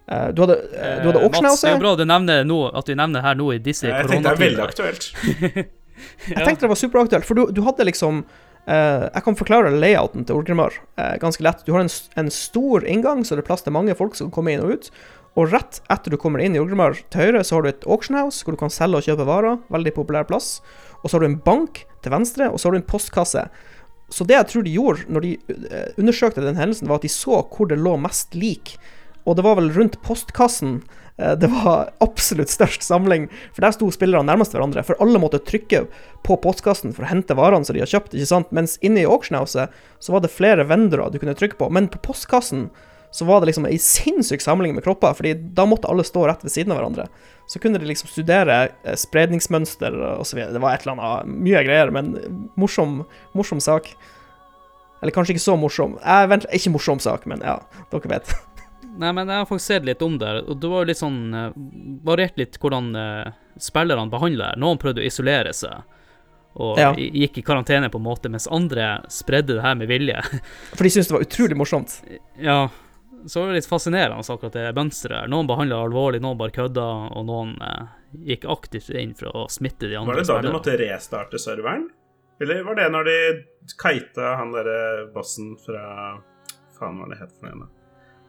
[0.06, 0.56] Uh, du hadde,
[1.02, 1.66] du hadde Auctionhouse.
[1.66, 4.04] Det er bra du nevner no, at du nevner her nå i disse koronatider.
[4.06, 5.08] Jeg tenkte det er veldig aktuelt.
[6.36, 10.26] jeg tenkte det var superaktuelt, for du, du hadde liksom Uh, jeg kan forklare layouten
[10.26, 11.62] til Orgrimmar uh, ganske lett.
[11.68, 14.56] Du har en, en, stor inngang, så det er plass til mange folk som kommer
[14.56, 14.90] inn og ut.
[15.36, 18.18] Og rett etter du kommer inn i Orgrimmar til høyre, så har du et auction
[18.18, 19.62] house hvor du kan selge og kjøpe varer.
[19.74, 20.60] Veldig populær plass.
[21.04, 23.46] Og så har du en bank til venstre, og så har du en postkasse.
[24.14, 27.14] Så det jeg tror de gjorde når de uh, undersøkte den hendelsen, var at de
[27.14, 28.78] så hvor det lå mest lik.
[29.26, 33.88] Og det var vel rundt postkassen Eh, det var absolutt størst samling, for der sto
[33.94, 34.84] spillerne nærmest hverandre.
[34.84, 35.86] For alle måtte trykke
[36.28, 38.52] på postkassen for å hente varene som de har kjøpt, ikke sant.
[38.56, 39.72] Mens inne i auctionhouset
[40.04, 41.70] så var det flere vendorer du kunne trykke på.
[41.72, 42.68] Men på postkassen
[43.16, 46.42] så var det liksom ei sinnssyk samling med kropper, fordi da måtte alle stå rett
[46.44, 47.06] ved siden av hverandre.
[47.48, 50.52] Så kunne de liksom studere eh, spredningsmønster og så videre.
[50.52, 52.12] Det var et eller annet mye greier, men
[52.60, 53.06] morsom,
[53.38, 53.88] morsom sak.
[55.00, 55.96] Eller kanskje ikke så morsom.
[56.04, 57.62] Eh, vent, ikke morsom sak, men ja,
[57.94, 58.36] dere vet.
[58.96, 61.20] Nei, men jeg har faktisk sett litt om det, og det var jo litt sånn
[61.36, 61.50] uh,
[62.08, 64.62] Variert litt hvordan uh, spillerne behandler det.
[64.64, 65.84] Noen prøvde å isolere seg
[66.56, 66.94] og ja.
[66.96, 70.22] gikk i karantene på en måte, mens andre spredde det her med vilje.
[70.78, 71.98] For de syntes det var utrolig morsomt?
[72.40, 72.70] Ja.
[73.28, 75.28] Så var det litt fascinerende akkurat det mønsteret.
[75.34, 77.92] Noen behandla alvorlig, noen bare kødda, og noen uh,
[78.24, 80.16] gikk aktivt inn for å smitte de andre.
[80.16, 81.90] Var det da de måtte restarte serveren?
[82.40, 83.18] Eller var det når de
[83.82, 85.84] kita han derre bossen fra
[86.76, 87.75] Faen, hva det het for noe?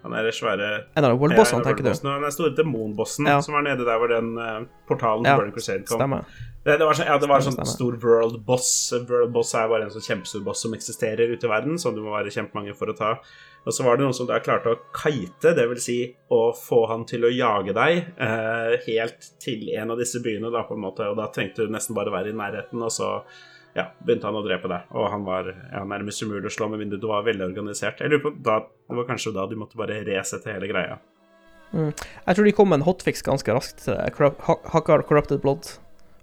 [0.07, 1.90] Han er svære En av worldbossene, tenker du?
[1.90, 3.40] Den er store demonbossen ja.
[3.42, 5.98] som var nede der hvor den uh, portalen ja, Burning Crusade kom.
[5.98, 6.28] Stemmer.
[6.66, 8.70] Det, det var, sånn, ja, det var en sånn stor world boss.
[9.07, 12.00] World boss er bare en sånn kjempestor boss som eksisterer ute i verden, som du
[12.02, 13.12] må være kjempemange for å ta.
[13.66, 15.84] Og så var det noen som da klarte å kite, dvs.
[15.84, 15.98] Si
[16.34, 20.64] å få han til å jage deg uh, helt til en av disse byene, da,
[20.66, 23.12] på en måte, og da trengte du nesten bare være i nærheten, og så
[23.77, 24.87] ja, begynte han å drepe deg.
[24.97, 28.01] Og han var ja, nærmest umulig å slå, med mindre du var veldig organisert.
[28.01, 30.99] Jeg lurer på, da, Det var kanskje da du måtte bare resette hele greia.
[31.72, 31.91] Mm.
[31.93, 33.85] Jeg tror de kom med en hotfix ganske raskt.
[33.85, 33.99] til
[34.72, 35.77] Hakkar Corrupted Blood.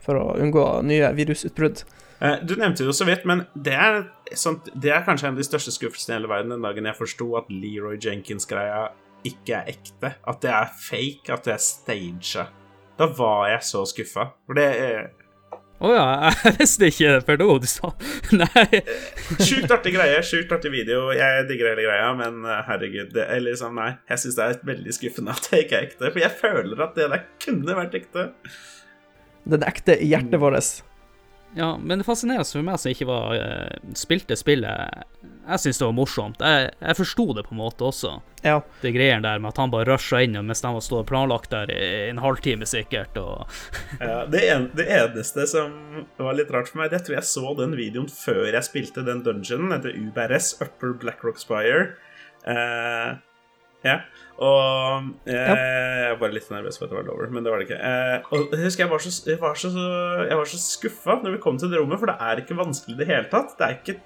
[0.04, 1.86] for å unngå nye virusutbrudd.
[2.20, 4.02] Eh, Du nevnte det så vidt, men det er,
[4.36, 6.98] sånt, det er kanskje en av de største skuffelsene i hele verden den dagen jeg
[6.98, 8.90] forsto at Leroy Jenkins-greia
[9.24, 10.14] ikke er ekte.
[10.28, 12.48] At det er fake, at det er staged.
[13.00, 14.32] Da var jeg så skuffa.
[14.46, 15.12] For det er
[15.84, 16.04] Å ja,
[16.46, 17.90] jeg visste ikke det før nå du sa
[18.40, 18.82] Nei.
[19.44, 21.10] sjukt artig greie, sjukt artig video.
[21.16, 24.62] Jeg digger hele greia, men eh, herregud, det er liksom Nei, jeg syns det er
[24.72, 26.08] veldig skuffende at det ikke er ekte.
[26.14, 28.30] For jeg føler at det der kunne vært ekte.
[29.54, 30.72] Den ekte i hjertet vårt.
[31.56, 35.86] Ja, men det fascinerende for meg som ikke var eh, spilte spillet Jeg syns det
[35.86, 36.42] var morsomt.
[36.42, 38.14] Jeg, jeg forsto det på en måte også.
[38.44, 38.56] Ja.
[38.82, 41.70] Det greiene der med at han bare rusha inn mens de var stått planlagt der
[41.72, 43.46] i en halvtime sikkert, og
[44.02, 47.54] Ja, det, en, det eneste som var litt rart for meg, det tror jeg så
[47.60, 51.94] den videoen før jeg spilte den dungeonen, etter UBRS, Upper Blackrock Spire.
[52.44, 53.20] Uh,
[53.86, 54.02] ja,
[54.42, 57.62] og eh, Jeg var bare litt nervøs for at det var lover, men det var
[57.62, 57.78] det ikke.
[57.78, 59.72] Eh, og jeg husker jeg var så, jeg var så,
[60.26, 62.98] jeg var så skuffa når vi kom til det rommet, for det er ikke vanskelig
[62.98, 63.54] i det hele tatt.
[63.60, 63.98] Det er ikke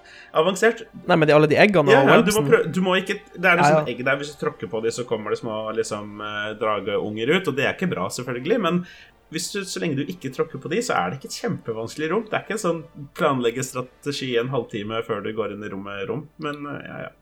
[0.43, 0.84] avansert.
[1.05, 3.19] Nei, men det er alle de eggene Ja, ja, du, må prøve, du må ikke
[3.34, 3.84] Det er noe ja.
[3.88, 4.19] egg der.
[4.19, 7.69] Hvis du tråkker på dem, så kommer det små liksom, eh, drageunger ut, og det
[7.69, 8.84] er ikke bra, selvfølgelig, men
[9.32, 12.28] du, så lenge du ikke tråkker på de, så er det ikke et kjempevanskelig rom.
[12.30, 12.84] Det er ikke en sånn
[13.17, 17.15] planlegge strategi en halvtime før du går inn i rommet-rom, men eh, ja, ja.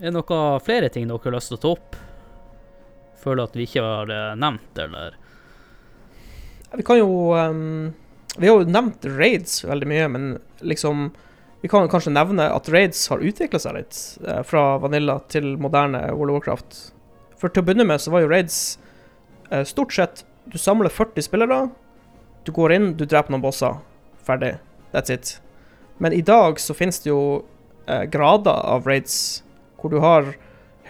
[0.00, 1.96] Er det noe flere ting dere har lyst til å ta opp?
[3.20, 5.16] Føler at vi ikke har eh, nevnt, eller
[6.72, 7.90] Vi kan jo um,
[8.38, 10.30] Vi har jo nevnt raids veldig mye, men
[10.64, 11.10] liksom
[11.60, 16.06] Vi kan kanskje nevne at raids har utvikla seg litt eh, fra Vanilla til moderne
[16.14, 16.80] World of Warcraft.
[17.36, 18.78] For til å begynne med så var jo raids
[19.50, 21.60] eh, stort sett Du samler 40 spillere,
[22.48, 23.76] du går inn, du dreper noen bosser.
[24.24, 24.54] Ferdig.
[24.96, 25.36] That's it.
[26.00, 27.20] Men i dag så finnes det jo
[28.10, 29.42] grader av raids
[29.80, 30.28] hvor du har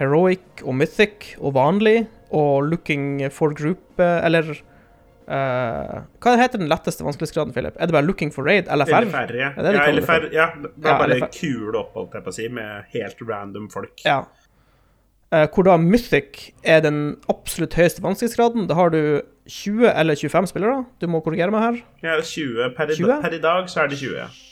[0.01, 4.53] heroic og mythic og vanlig og looking for group, eh, eller
[5.31, 7.77] Uh, Hva heter den letteste vanskelighetsgraden, Philip?
[7.79, 9.05] Er det bare looking for raid, LFR?
[9.07, 9.51] Eller ja.
[9.55, 12.25] Det de ja, LFR, det ja, det er Ja, bare eller kule opp, holdt jeg
[12.25, 13.95] på å si, med helt random folk.
[14.03, 14.25] Ja.
[15.31, 16.99] Uh, hvor da Mythic er den
[17.31, 18.67] absolutt høyeste vanskelighetsgraden.
[18.67, 20.83] Da har du 20 eller 25 spillere.
[20.99, 21.79] Du må korrigere meg her.
[22.03, 23.21] Ja, 20 per, i 20?
[23.23, 24.50] per i dag, så er det 20.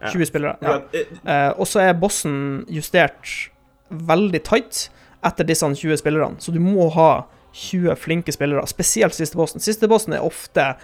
[0.00, 0.10] Ja.
[0.12, 0.56] 20 spillere.
[0.60, 0.80] Ja.
[0.92, 3.50] Eh, og så er bossen justert
[3.88, 4.88] veldig tight
[5.24, 6.40] etter disse 20 spillerne.
[6.42, 7.24] Så du må ha
[7.54, 9.62] 20 flinke spillere, spesielt siste bossen.
[9.62, 10.74] Siste bossen er ofte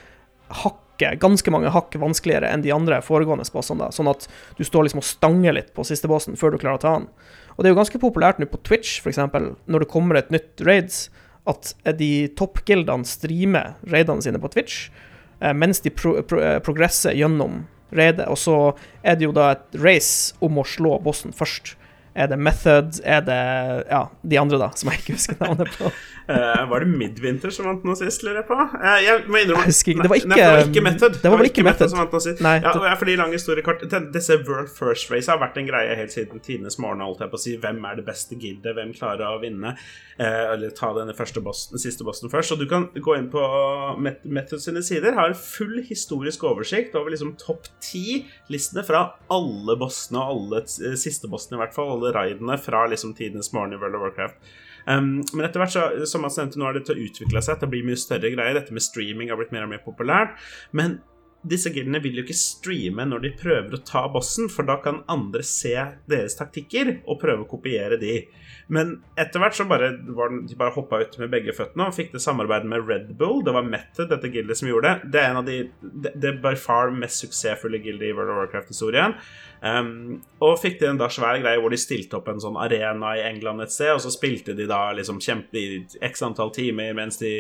[0.62, 3.86] hakket, ganske mange hakk vanskeligere enn de andre foregående bossene.
[3.86, 6.78] da, Sånn at du står liksom og stanger litt på siste bossen før du klarer
[6.78, 7.08] å ta han.
[7.56, 9.18] Og det er jo ganske populært nå på Twitch, f.eks.,
[9.66, 11.08] når det kommer et nytt raids,
[11.48, 14.90] at de toppgildene streamer raidene sine på Twitch,
[15.40, 17.64] eh, mens de pro pro eh, progresser gjennom
[17.96, 18.28] raidet.
[18.30, 18.56] Og så
[19.02, 21.76] er det jo da et race om å slå bossen først.
[22.14, 23.00] Er det Method?
[23.06, 23.40] Er det
[23.90, 25.90] ja, de andre, da, som jeg ikke husker navnet på?
[26.30, 28.56] uh, var det Midwinter som vant nå sist, lurer jeg på?
[28.58, 30.06] Uh, jeg må innrømme Jeg husker ikke.
[30.06, 31.18] Det var Nei, det var ikke- ikke Method.
[31.22, 31.92] det var vel ikke Method.
[31.92, 32.42] som vant nå sist.
[32.44, 33.36] Nei, ja, og jeg, fordi lang
[33.94, 37.04] den- Disse World First Race har vært en greie helt siden tidenes morgen.
[37.04, 38.74] Holdt jeg på å si Hvem er det beste gildet?
[38.74, 39.76] Hvem klarer å vinne?
[40.20, 42.52] Uh, eller ta denne første bossen, siste bossen først.
[42.52, 43.40] Og du kan gå inn på
[44.00, 45.14] Methods Method sine sider.
[45.14, 50.64] Har full historisk oversikt over liksom topp ti-listene fra alle bossene og alle
[50.98, 51.99] siste bossene, i hvert fall.
[52.00, 54.50] Alle raidene fra liksom tidenes morgen i World of Warcraft.
[54.88, 57.60] Um, men etter hvert, så, som han nevnte, nå har det til å utvikle seg.
[57.60, 58.56] Det blir mye større greier.
[58.56, 60.40] Dette med streaming har blitt mer og mer populært.
[60.72, 61.02] Men
[61.40, 65.00] disse gildene vil jo ikke streame når de prøver å ta bossen, for da kan
[65.08, 65.72] andre se
[66.10, 68.18] deres taktikker og prøve å kopiere de.
[68.68, 71.96] Men etter hvert så bare, var den, de bare hoppa ut med begge føttene og
[71.96, 73.40] fikk det samarbeidet med Red Bull.
[73.46, 75.12] Det var Method, dette gildet, som gjorde det.
[75.14, 78.42] Det er en av de Det, det by far mest suksessfulle gildet i World of
[78.42, 79.16] Warcraft-historien.
[79.60, 83.12] Um, og fikk de en da svær greie hvor de stilte opp en sånn arena
[83.18, 86.94] i England et sted, og så spilte de da liksom kjempe i x antall timer
[86.96, 87.32] mens de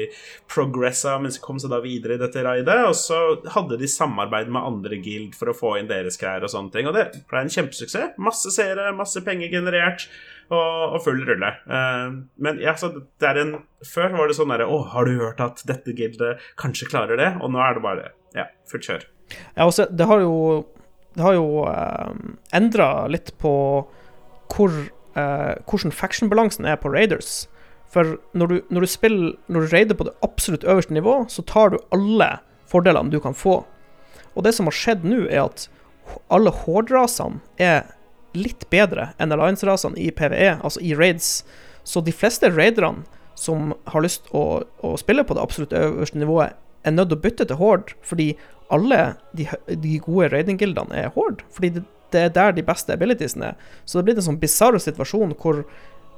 [0.50, 3.20] progressa, mens de kom seg da videre i dette raidet, og så
[3.54, 6.90] hadde de samarbeid med andre guild for å få inn deres greier og sånne ting,
[6.90, 8.18] og det ble en kjempesuksess.
[8.20, 10.04] Masse seere, masse penger generert,
[10.50, 11.52] og, og full rulle.
[11.70, 13.52] Uh, men ja, så det er en
[13.86, 17.28] Før var det sånn derre Å, har du hørt at dette gildet kanskje klarer det?
[17.40, 19.06] Og nå er det bare Ja, fullt kjør.
[19.54, 20.34] Ja, også, det har jo
[21.16, 22.12] Det har jo eh,
[22.56, 23.52] endra litt på
[24.50, 24.76] hvor,
[25.18, 27.48] eh, hvordan faction-balansen er på Raiders.
[27.90, 31.42] For når du, når du spiller Når du raider på det absolutt øverste nivå, så
[31.42, 32.38] tar du alle
[32.70, 33.64] fordelene du kan få.
[34.34, 35.66] Og det som har skjedd nå, er at
[36.30, 37.90] alle Horde-rasene er
[38.34, 41.42] litt bedre enn Alliance-rasene i PVE, altså i raids.
[41.82, 43.02] Så de fleste raiderne
[43.34, 46.54] som har lyst å, å spille på det absolutt øverste nivået,
[46.84, 48.30] er nødt til å bytte til Horde, fordi
[48.74, 49.00] alle
[49.36, 51.44] de, de gode raiding-gildene er Horde.
[51.54, 53.72] Fordi det, det er der de beste abilitiesene er.
[53.84, 55.64] Så det blitt en sånn bisarr situasjon hvor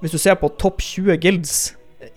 [0.03, 1.57] hvis du ser på topp 20 guilds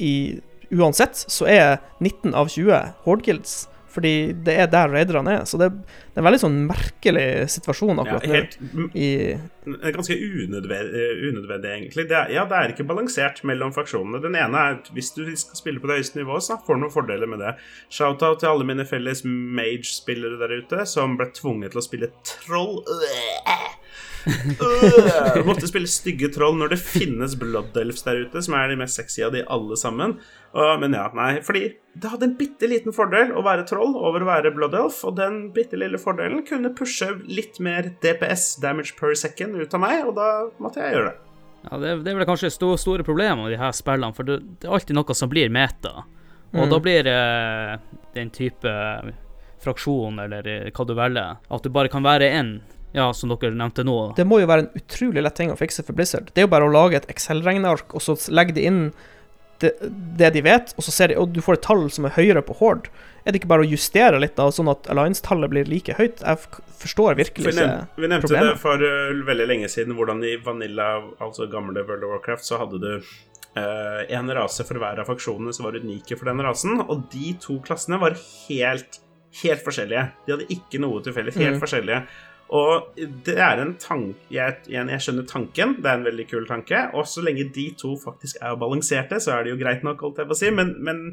[0.02, 0.42] i
[0.74, 3.66] uansett, så er 19 av 20 Horde-guilds.
[3.96, 4.14] Fordi
[4.46, 5.46] det er der raiderne er.
[5.48, 8.34] Så det, det er en veldig sånn merkelig situasjon akkurat nå.
[8.36, 8.88] helt nå.
[8.92, 9.10] I,
[9.66, 12.08] Ganske unødvendig, unødvendig egentlig.
[12.12, 14.22] Det er, ja, det er ikke balansert mellom fraksjonene.
[14.24, 16.84] Den ene er at hvis du skal spille på det høyeste nivået, så får du
[16.84, 17.56] noen fordeler med det.
[17.88, 22.82] Shout-out til alle mine felles mage-spillere der ute som ble tvunget til å spille troll.
[22.84, 23.66] Øh,
[25.48, 28.98] måtte spille stygge troll når det finnes blood elves der ute, som er de mest
[29.00, 30.18] sexy av de alle sammen.
[30.56, 31.66] Uh, men ja, nei, fordi
[32.00, 35.18] det hadde en bitte liten fordel å være troll over å være blood elf, og
[35.20, 40.02] den bitte lille fordelen kunne pushe litt mer DPS, damage per second, ut av meg,
[40.10, 40.30] og da
[40.64, 41.22] måtte jeg gjøre det.
[41.66, 44.28] Ja, det, er- det er vel kanskje sto, store problemer med de her spillene, for
[44.28, 46.04] det, det er alltid noe som blir meta.
[46.56, 46.70] Og Mm.
[46.72, 47.16] da blir det
[48.16, 48.72] den type
[49.66, 52.52] fraksjon, eller eh, hva du velger, at du bare kan være én,
[52.96, 53.96] ja, som dere nevnte nå.
[54.18, 56.32] det må jo være en utrolig lett ting å fikse for Blizzard.
[56.34, 58.86] Det er jo bare å lage et Excel-regneark, og så legge det inn
[59.64, 59.72] det,
[60.20, 62.42] det de vet, og så ser de, og du får et tall som er høyere
[62.44, 62.90] på Horde.
[63.26, 66.20] Er det ikke bare å justere litt, da, sånn at Alliance-tallet blir like høyt?
[66.22, 66.42] Jeg
[66.82, 67.96] forstår virkelig Vi, ikke problemet.
[68.04, 68.52] vi nevnte problemet.
[68.52, 70.90] det for uh, veldig lenge siden, hvordan i Vanilla,
[71.24, 75.56] altså gamle World of Warcraft, så hadde du uh, en rase for hver av faksjonene
[75.56, 79.00] som var unike for den rasen, og de to klassene var helt,
[79.42, 80.06] helt forskjellige.
[80.28, 81.64] De hadde ikke noe til felles, helt Mm.
[81.64, 82.04] forskjellige.
[82.56, 86.86] Og det er en tanke jeg, jeg skjønner tanken, det er en veldig kul tanke.
[86.96, 90.22] Og så lenge de to faktisk er balanserte, så er det jo greit nok, holdt
[90.22, 90.52] jeg på å si.
[90.56, 91.06] Men, men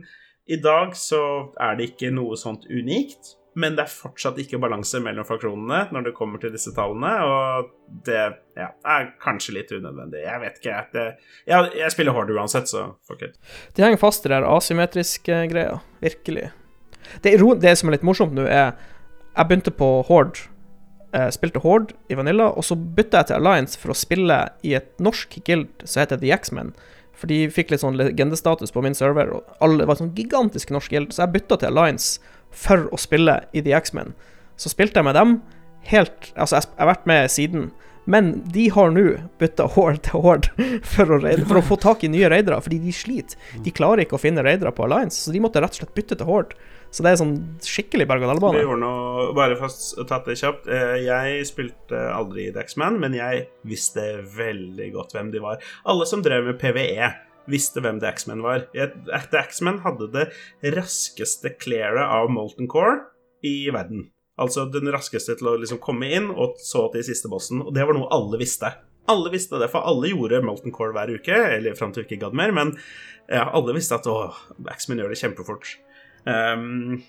[0.50, 1.22] i dag så
[1.60, 3.36] er det ikke noe sånt unikt.
[3.58, 7.66] Men det er fortsatt ikke balanse mellom fraksjonene når det kommer til disse tallene, og
[8.06, 8.22] det
[8.56, 10.22] ja, er kanskje litt unødvendig.
[10.24, 10.78] Jeg vet ikke.
[10.94, 11.04] Det,
[11.50, 13.36] jeg, jeg spiller hard uansett, så fuck it.
[13.76, 15.82] De henger fast i den asymmetriske greia.
[16.00, 16.48] Virkelig.
[17.20, 18.72] Det, det som er litt morsomt nå, er
[19.32, 20.48] Jeg begynte på Horde.
[21.14, 24.74] Eh, spilte Horde i Vanilla, og så bytta jeg til Alliance for å spille i
[24.78, 26.72] et norsk guild som heter The X-Men.
[27.16, 30.90] For de fikk litt sånn legendestatus på min server, og alle var sånn gigantisk norsk
[30.90, 31.12] guild.
[31.14, 32.18] Så jeg bytta til Alliance
[32.50, 34.16] for å spille i The X-Men.
[34.58, 35.40] Så spilte jeg med dem
[35.90, 37.70] helt Altså, jeg har vært med siden.
[38.04, 39.04] Men de har nå
[39.38, 42.80] bytta Horde til Horde for å, raide, for å få tak i nye raidere, fordi
[42.82, 43.38] de sliter.
[43.62, 46.18] De klarer ikke å finne raidere på Alliance, så de måtte rett og slett bytte
[46.18, 46.58] til Horde.
[46.92, 48.58] Så det er sånn skikkelig berg-og-dal-bane.
[49.34, 50.66] bare for å ta det kjapt.
[50.68, 55.56] eh, Jeg spilte aldri Daxman, men jeg visste veldig godt hvem de var.
[55.88, 57.08] Alle som drev med PVE,
[57.48, 58.66] visste hvem Daxman var.
[58.76, 58.92] Jeg-
[59.32, 60.28] Daxman hadde det
[60.76, 63.00] raskeste clearet av Molten Core
[63.42, 64.10] i verden.
[64.38, 67.62] Altså den raskeste til å liksom komme inn, og så til siste bossen.
[67.66, 68.70] Og det var noe alle visste.
[69.08, 72.20] Alle visste det, for alle gjorde Molten Core hver uke, eller fram til vi ikke
[72.28, 72.76] gadd mer, men
[73.28, 74.32] ja, alle visste at å,
[74.62, 75.76] Daxman gjør det kjempefort.
[76.28, 77.00] Um,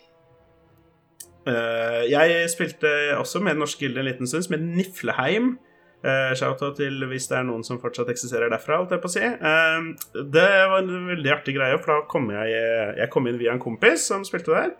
[1.47, 5.55] uh, jeg spilte også med Norsk Gilde en liten stund, som het Nifleheim.
[6.03, 9.13] Uh, Shout-out til hvis det er noen som fortsatt eksisterer derfra, holdt jeg på å
[9.13, 9.23] si.
[9.23, 9.85] Eh,
[10.35, 12.57] det var en veldig artig greie, for da kom jeg,
[12.99, 14.73] jeg kom inn via en kompis som spilte der.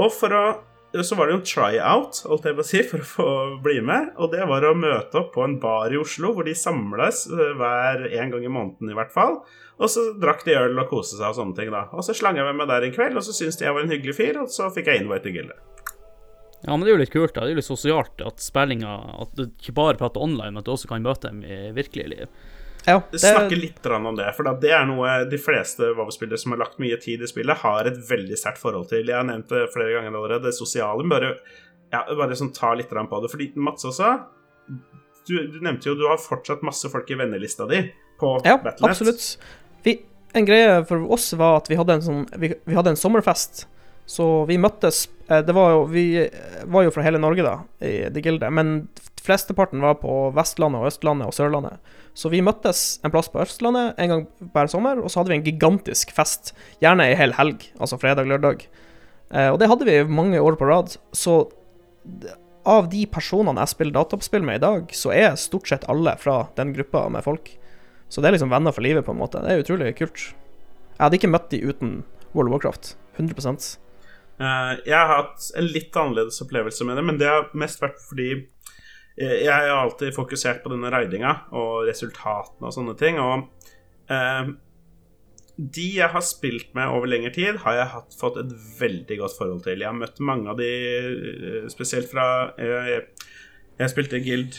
[0.00, 0.44] Og for å
[1.02, 3.28] så var det jo en tryout, holdt jeg på å si, for å få
[3.64, 4.12] bli med.
[4.22, 7.54] Og det var å møte opp på en bar i Oslo, hvor de samles eh,
[7.58, 9.40] hver en gang i måneden i hvert fall.
[9.82, 11.86] Og så drakk de øl og koste seg og sånne ting, da.
[11.92, 13.86] Og så slang jeg meg med der en kveld, og så syntes de jeg var
[13.86, 15.58] en hyggelig fyr, og så fikk jeg invite til gildet.
[16.64, 17.42] Ja, men det er jo litt kult, da.
[17.42, 20.68] Det er jo litt sosialt at spillinga At du ikke bare prater online, men at
[20.68, 22.30] du også kan møte dem i virkelige liv.
[22.86, 26.52] Ja, Det Snakke snakker litt om det, for det er noe de fleste WoW-spillere som
[26.52, 29.08] har lagt mye tid i spillet, har et veldig sterkt forhold til.
[29.08, 31.00] Jeg har nevnt det flere ganger allerede, det sosiale.
[31.04, 31.34] men Bare,
[31.92, 33.32] ja, bare sånn ta litt på det.
[33.32, 34.14] Fordi Mats også,
[35.28, 37.86] du, du nevnte jo du har fortsatt masse folk i vennelista di
[38.20, 38.90] på ja Battle.net.
[38.90, 39.28] absolutt.
[39.84, 39.98] Vi,
[40.34, 43.66] en greie for oss var at vi hadde en sånn Vi, vi hadde en sommerfest.
[44.06, 46.06] Så vi møttes eh, Det var jo Vi
[46.68, 48.52] var jo fra hele Norge, da, i det gildet.
[48.52, 48.88] Men
[49.24, 51.92] flesteparten var på Vestlandet og Østlandet og Sørlandet.
[52.14, 54.24] Så vi møttes en plass på Østlandet en gang
[54.54, 56.52] hver sommer, og så hadde vi en gigantisk fest.
[56.84, 58.66] Gjerne ei hel helg, altså fredag-lørdag.
[59.32, 60.94] Eh, og det hadde vi mange år på rad.
[61.16, 61.40] Så
[62.64, 66.44] av de personene jeg spiller dataspill med i dag, så er stort sett alle fra
[66.58, 67.50] den gruppa med folk.
[68.14, 69.40] Så det er liksom venner for livet, på en måte.
[69.42, 70.28] Det er utrolig kult.
[70.94, 71.96] Jeg hadde ikke møtt de uten
[72.30, 72.92] World of Warcraft.
[73.18, 73.42] 100
[74.34, 78.00] Eh, jeg har hatt en litt annerledes opplevelse med det, men det har mest vært
[78.02, 83.20] fordi eh, jeg har alltid fokusert på denne raidinga og resultatene og sånne ting.
[83.22, 83.44] Og
[84.10, 84.50] eh,
[85.54, 89.38] de jeg har spilt med over lengre tid, har jeg hatt, fått et veldig godt
[89.38, 89.84] forhold til.
[89.84, 90.70] Jeg har møtt mange av de,
[91.70, 92.26] spesielt fra
[92.58, 93.04] Jeg,
[93.78, 94.58] Jeg spilte guild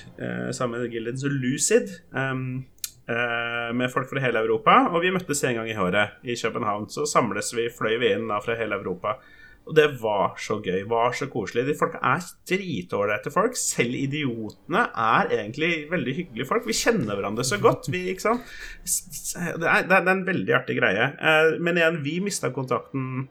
[0.56, 1.92] sammen med gilden Lucid.
[2.16, 2.64] Um,
[3.08, 6.88] med folk fra hele Europa, og vi møttes en gang i året i København.
[6.90, 9.20] Så samles vi, fløy vi inn da fra hele Europa.
[9.66, 11.64] Og det var så gøy, var så koselig.
[11.66, 13.56] De folka er dritålreite folk.
[13.58, 16.68] Selv idiotene er egentlig veldig hyggelige folk.
[16.70, 17.90] Vi kjenner hverandre så godt.
[17.94, 18.52] Vi, ikke sant?
[18.86, 21.08] Det er, det er en veldig artig greie.
[21.18, 23.26] Eh, Men igjen, vi mista kontakten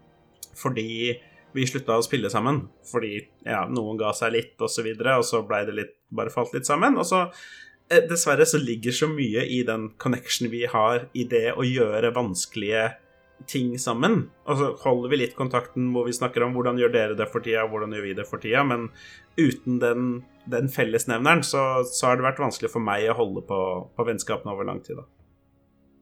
[0.58, 1.14] fordi
[1.54, 3.16] vi slutta å spille sammen fordi
[3.46, 6.52] ja, noen ga seg litt, og så videre, og så blei det litt Bare falt
[6.54, 6.94] litt sammen.
[6.98, 7.30] Og så eh,
[7.90, 12.92] Dessverre så ligger så mye i den connection vi har i det å gjøre vanskelige
[13.50, 14.30] ting sammen.
[14.48, 17.44] Og så holder vi litt kontakten hvor vi snakker om hvordan gjør dere det for
[17.44, 18.88] tida, hvordan gjør vi det for tida, men
[19.36, 20.08] uten den,
[20.50, 23.60] den fellesnevneren så, så har det vært vanskelig for meg å holde på,
[23.96, 25.08] på vennskapene over lang tid, da.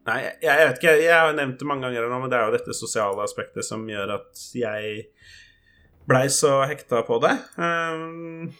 [0.03, 0.93] Nei, jeg, jeg vet ikke.
[0.99, 3.85] Jeg har nevnt det mange ganger nå, men det er jo dette sosiale aspektet som
[3.87, 5.05] gjør at jeg
[6.09, 7.31] blei så hekta på det.
[7.55, 8.51] Um,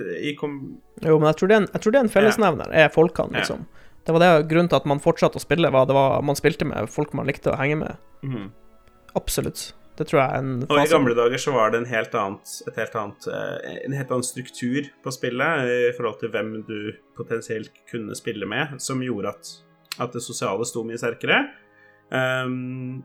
[0.00, 0.58] i kom...
[1.02, 3.66] Jo, men jeg tror det er en, tror det er en fellesnevner, er folkene, liksom.
[4.02, 6.66] Det var det grunnen til at man fortsatte å spille, var det var man spilte
[6.66, 8.02] med folk man likte å henge med.
[8.26, 8.48] Mm.
[9.18, 9.70] Absolutt.
[9.98, 12.54] Det tror jeg er en Og i gamle dager så var det en helt annet,
[12.66, 16.78] et helt annet, eh, en helt annen struktur på spillet i forhold til hvem du
[17.18, 19.52] potensielt kunne spille med, som gjorde at,
[20.00, 21.44] at det sosiale sto mye sterkere.
[22.08, 23.04] Um,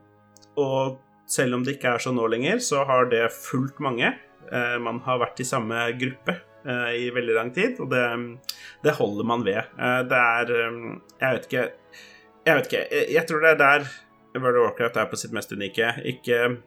[0.58, 0.98] og
[1.30, 4.16] selv om det ikke er sånn nå lenger, så har det fulgt mange.
[4.48, 8.04] Uh, man har vært i samme gruppe i veldig lang tid, og det,
[8.84, 9.70] det holder man ved.
[9.80, 11.66] Uh, det er um, Jeg vet ikke
[12.48, 12.82] Jeg vet ikke.
[12.92, 13.88] Jeg, jeg tror det er der
[14.38, 15.94] World of Warcraft er på sitt mest unike.
[16.06, 16.58] Ikke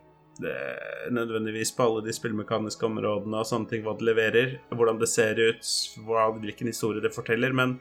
[1.12, 5.36] nødvendigvis på alle de spillmekaniske områdene og sånne ting, hva det leverer, hvordan det ser
[5.36, 5.72] ut,
[6.06, 7.76] hva, hvilken historie det forteller, men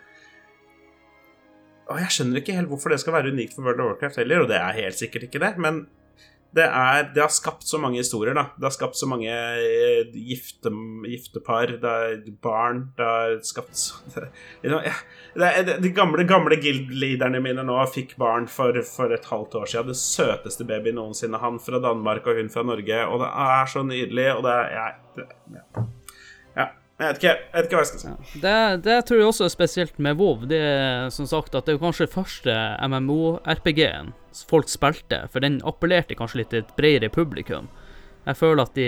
[1.90, 4.44] og Jeg skjønner ikke helt hvorfor det skal være unikt for World of Warcraft heller,
[4.44, 5.88] og det er helt sikkert ikke det, men
[6.56, 8.48] det, er, det har skapt så mange historier, da.
[8.58, 10.72] Det har skapt så mange eh, gifte,
[11.06, 13.84] giftepar, det er barn, det har skapt
[14.64, 19.70] det, det, De gamle, gamle guild-leaderne mine nå fikk barn for, for, et halvt år
[19.70, 19.94] siden.
[19.94, 21.42] Det søteste baby noensinne.
[21.42, 23.06] Han fra Danmark og hun fra Norge.
[23.06, 24.92] Og det er så nydelig, og det er
[25.54, 25.88] ja.
[27.00, 28.10] Jeg vet ikke, jeg vet ikke hva jeg skal si.
[28.10, 28.40] Ja.
[28.44, 30.42] Det, det, tror jeg også er spesielt med WoW.
[30.52, 32.56] Det er som sagt at det er kanskje første
[32.92, 34.12] MMO-RPG-en
[34.50, 37.72] folk spilte, for den appellerte kanskje litt til et bredere publikum.
[38.28, 38.88] Jeg føler at de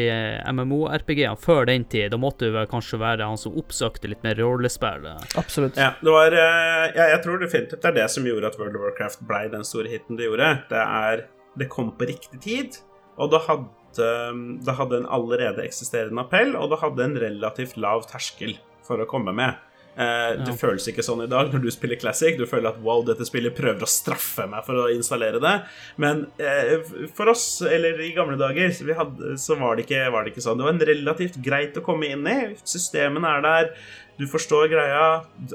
[0.52, 5.08] MMO-RPG-ene før den tid, da måtte du kanskje være han som oppsøkte litt mer rollespill.
[5.40, 5.80] Absolutt.
[5.80, 8.90] Ja, det var, jeg, jeg tror definitivt det er det som gjorde at World of
[8.90, 10.52] Warcraft ble den store hiten det gjorde.
[10.70, 12.78] Det er Det kom på riktig tid,
[13.20, 18.06] og det hadde det hadde en allerede eksisterende appell, og det hadde en relativt lav
[18.12, 18.56] terskel
[18.88, 19.60] for å komme med.
[19.92, 20.56] Eh, det ja.
[20.56, 22.38] føles ikke sånn i dag når du spiller Classic.
[22.40, 25.56] Du føler at wow, dette spillet prøver å straffe meg for å installere det.
[26.02, 26.78] Men eh,
[27.16, 30.46] for oss, eller i gamle dager, så, hadde, så var, det ikke, var, det ikke,
[30.48, 30.62] sånn.
[30.62, 32.40] Det var en relativt greit å komme inn i.
[32.64, 33.74] Systemene er der.
[34.20, 35.08] Du forstår greia.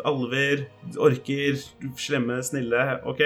[0.09, 0.67] Alver,
[1.09, 1.63] orker,
[2.01, 2.91] slemme, snille.
[3.09, 3.25] OK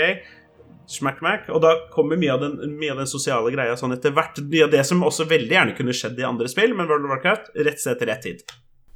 [0.90, 1.48] smack-mack.
[1.54, 4.40] Og da kommer mye av, den, mye av den sosiale greia sånn etter hvert.
[4.50, 7.14] Mye av det som også veldig gjerne kunne skjedd i andre spill, men World of
[7.14, 8.44] Warcraft rett sted til rett tid.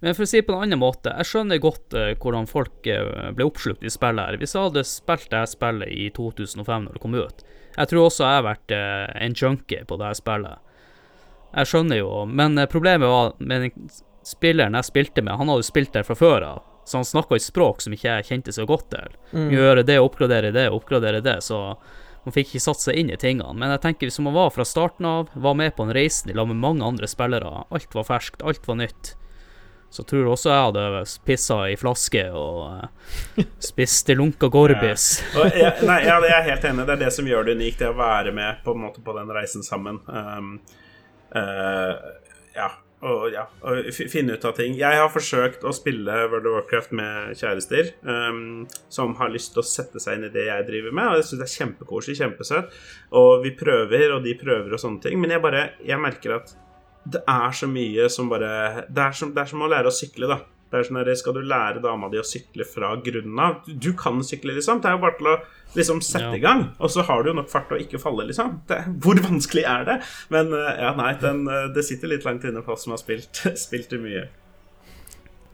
[0.05, 3.30] Men for å si på en annen måte, jeg skjønner godt uh, hvordan folk uh,
[3.36, 4.40] ble oppslukt i spillet her.
[4.40, 8.26] Hvis jeg hadde spilt det spillet i 2005 når det kom ut, jeg tror også
[8.26, 10.61] jeg har vært uh, en junkie på det spillet.
[11.55, 13.70] Jeg skjønner jo, men problemet var med
[14.26, 17.37] spilleren jeg spilte med, han hadde jo spilt der fra før av så han snakka
[17.37, 19.18] et språk som ikke jeg kjente så godt til.
[19.32, 19.51] Mm.
[19.55, 21.39] Gjøre det, oppgradere det, oppgradere det.
[21.45, 21.61] Så
[22.24, 23.57] man fikk ikke satt seg inn i tingene.
[23.57, 26.37] Men jeg tenker hvis man var fra starten av, var med på en reise i
[26.37, 29.14] lag med mange andre spillere, alt var ferskt, alt var nytt,
[29.95, 35.09] så tror jeg også jeg hadde pissa i flaske og uh, spist lunka gorbis.
[35.37, 35.45] Ja.
[35.55, 37.93] Jeg, nei, ja, det er helt enig Det er det som gjør det unikt, det
[37.93, 40.01] å være med på, på den reisen sammen.
[40.09, 40.57] Um,
[41.37, 41.95] uh,
[42.57, 42.72] ja,
[43.05, 44.76] og, ja, og finne ut av ting.
[44.78, 49.61] Jeg har forsøkt å spille World of Warcraft med kjærester um, som har lyst til
[49.61, 52.18] å sette seg inn i det jeg driver med, og jeg syns det er kjempekoselig,
[52.22, 52.78] kjempesøtt.
[53.20, 55.20] Og vi prøver, og de prøver og sånne ting.
[55.20, 56.55] Men jeg bare Jeg merker at
[57.05, 59.95] det er så mye som bare Det er som, det er som å lære å
[59.95, 60.40] sykle, da.
[60.71, 63.61] Det er sånn her, Skal du lære dama di å sykle fra grunnen av?
[63.67, 64.81] Du, du kan sykle, liksom.
[64.83, 65.35] Det er jo bare til å
[65.76, 66.38] liksom sette ja.
[66.38, 66.64] i gang.
[66.79, 68.57] Og så har du jo nok fart til å ikke falle, liksom.
[68.71, 69.99] Det, hvor vanskelig er det?
[70.34, 73.03] Men eh, ja, nei, den, eh, det sitter litt langt inne for oss som har
[73.03, 74.26] spilt, spilt det mye.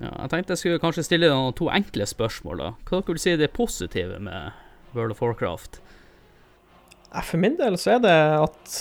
[0.00, 2.64] Ja, jeg tenkte jeg skulle kanskje stille noen to enkle spørsmål.
[2.64, 4.56] da Hva dere vil si det positive med
[4.96, 5.82] World of Warcraft?
[7.26, 8.76] For min del så er det at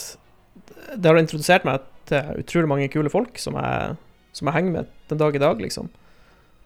[0.95, 3.97] det har introdusert meg til utrolig mange kule folk som jeg,
[4.37, 5.89] som jeg henger med den dag i dag, liksom.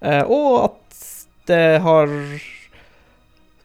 [0.04, 1.06] Eh, og at
[1.48, 2.12] det har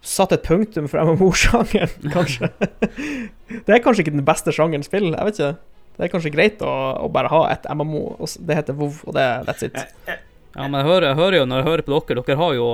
[0.08, 2.50] satt et punktum for MMO-sjangeren, kanskje.
[2.58, 5.52] det er kanskje ikke den beste sjangeren spill, jeg vet ikke.
[5.98, 9.16] Det er kanskje greit å, å bare ha et MMO, og det heter WoW, og
[9.16, 9.78] det er that's it.
[10.54, 12.68] Ja, men jeg hører, jeg hører, jo når jeg hører på dere, dere har jo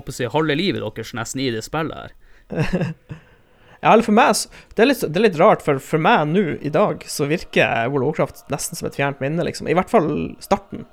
[0.00, 2.14] oppe si, halve livet deres nesten i det spillet her.
[3.84, 4.32] ja, eller for meg
[4.74, 7.92] det er, litt, det er litt rart, for for meg nå i dag så virker
[7.92, 9.68] World of Warcraft nesten som et fjernt minne, liksom.
[9.68, 10.10] I hvert fall
[10.42, 10.88] starten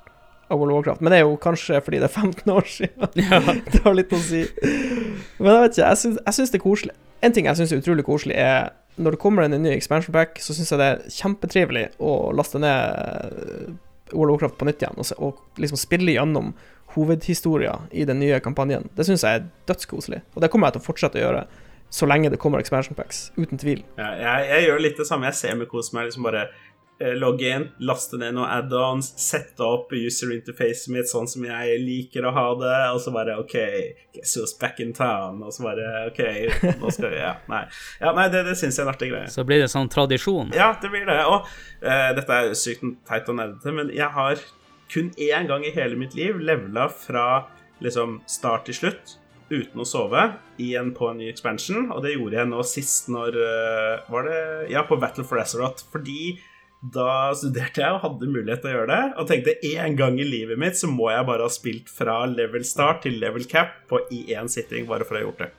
[0.48, 1.02] av World of Warcraft.
[1.04, 3.08] Men det er jo kanskje fordi det er 15 år siden.
[3.28, 3.40] Ja.
[3.72, 4.44] det har litt å si.
[5.38, 6.96] Men jeg vet ikke, jeg syns, jeg syns det er koselig.
[7.24, 10.40] En ting jeg syns er utrolig koselig, er når det kommer en ny expansion pack,
[10.42, 13.68] så syns jeg det er kjempetrivelig å laste ned eh,
[14.12, 16.52] World of Warcraft på nytt igjen, og, se, og liksom spille gjennom
[16.94, 18.88] hovedhistoria i den nye kampanjen.
[18.96, 21.46] Det syns jeg er dødskoselig, og det kommer jeg til å fortsette å gjøre
[21.90, 23.80] så lenge det kommer expansion packs, uten tvil.
[23.96, 25.30] Ja, jeg, jeg gjør litt det samme.
[25.30, 26.48] Jeg ser med kos meg liksom bare
[26.98, 32.26] logge inn, laste ned noen add-ons, sette opp user interfacet mitt sånn som jeg liker
[32.26, 33.54] å ha det, og så bare OK,
[34.16, 35.38] guess who's back in town?
[35.46, 36.22] Og så bare OK,
[36.80, 37.64] nå skal vi Ja, nei,
[38.00, 39.30] ja, nei det, det syns jeg er en artig greie.
[39.30, 40.50] Så blir det sånn tradisjon.
[40.56, 41.20] Ja, det blir det.
[41.30, 41.46] Og
[41.86, 44.42] eh, dette er sykt teit å nevne til, men jeg har
[44.90, 47.46] kun én gang i hele mitt liv levela fra
[47.84, 49.18] liksom start til slutt
[49.48, 50.22] uten å sove
[50.60, 54.28] i en, på en ny expansion, og det gjorde jeg nå sist når uh, Var
[54.28, 54.40] det
[54.74, 55.86] Ja, på Battle for Azeroth.
[55.92, 56.36] Fordi
[56.80, 60.26] da studerte jeg og hadde mulighet til å gjøre det, og tenkte én gang i
[60.26, 63.98] livet mitt så må jeg bare ha spilt fra level start til level cap på
[64.14, 65.50] i én sitting, bare for å ha gjort det.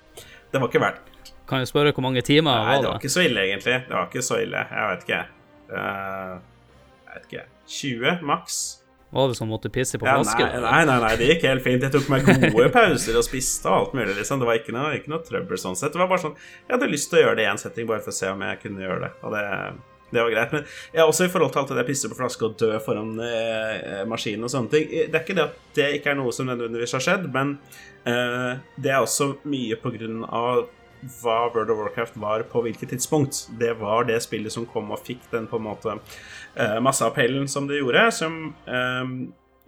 [0.53, 1.09] Det var ikke verdt.
[1.49, 3.79] Kan jeg spørre hvor mange timer Nei, det var ikke så ille, egentlig.
[3.89, 4.63] Det var ikke så ille.
[4.69, 5.21] Jeg vet ikke.
[5.73, 6.35] Uh,
[7.09, 7.43] jeg vet ikke.
[7.79, 8.59] 20 maks.
[9.09, 10.45] Var det som måtte pisse på Ja, flaske?
[10.45, 11.81] nei, nei, nei, nei, det gikk helt fint.
[11.81, 14.13] Jeg tok meg gode pauser og spiste og alt mulig.
[14.21, 15.95] liksom Det var ikke noe, ikke noe trøbbel sånn sett.
[15.95, 18.05] Det var bare sånn Jeg hadde lyst til å gjøre det i én setting, bare
[18.05, 19.11] for å se om jeg kunne gjøre det.
[19.25, 19.43] Og det,
[20.09, 20.55] det var greit.
[20.55, 23.13] Men ja, også i forhold til alt det der pisse på flaske og dø foran
[23.23, 26.49] eh, maskinen og sånne ting Det er ikke det at det ikke er noe som
[26.49, 27.55] nødvendigvis har skjedd, men
[28.09, 30.67] eh, det er også mye på grunn av
[31.21, 33.45] hva World of Warcraft var på hvilket tidspunkt.
[33.59, 37.69] Det var det spillet som kom og fikk den på en måte eh, masseappellen som
[37.69, 39.13] det gjorde, som eh,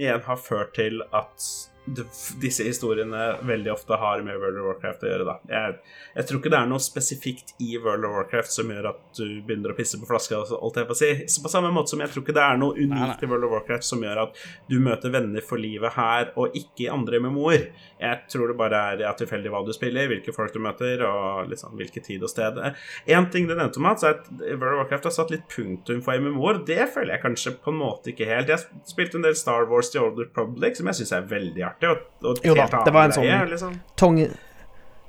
[0.01, 1.47] igjen har ført til at
[1.85, 5.25] disse historiene veldig ofte har med World of Warcraft å gjøre.
[5.25, 5.35] da.
[5.49, 5.77] Jeg,
[6.15, 9.25] jeg tror ikke det er noe spesifikt i World of Warcraft som gjør at du
[9.41, 10.43] begynner å pisse på flaska.
[10.57, 11.11] Alt jeg på, å si.
[11.31, 13.55] Så på samme måte som jeg tror ikke det er noe unikt i World of
[13.55, 17.65] Warcraft som gjør at du møter venner for livet her og ikke i andre MMO-er.
[18.01, 21.49] Jeg tror det bare er ja, tilfeldig hva du spiller, hvilke folk du møter, og
[21.49, 22.61] liksom, hvilken tid og sted.
[23.09, 26.21] En ting du nevnte, Mats, er at World of Warcraft har satt litt punktum for
[26.21, 26.61] MMO-er.
[26.67, 28.53] Det føler jeg kanskje på en måte ikke helt.
[28.53, 31.70] Jeg spilte en del Star Wars The Old Republic, som jeg syns er veldig artig.
[31.81, 33.75] Og, og et Jo da, det var en greie, sånn- liksom.
[33.95, 34.17] Tong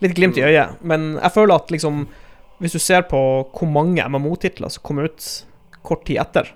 [0.02, 2.06] Litt glimt i øyet, men jeg føler at liksom
[2.62, 3.18] Hvis du ser på
[3.51, 5.26] hvor mange MMO-titler som kommer ut
[5.82, 6.52] kort tid etter,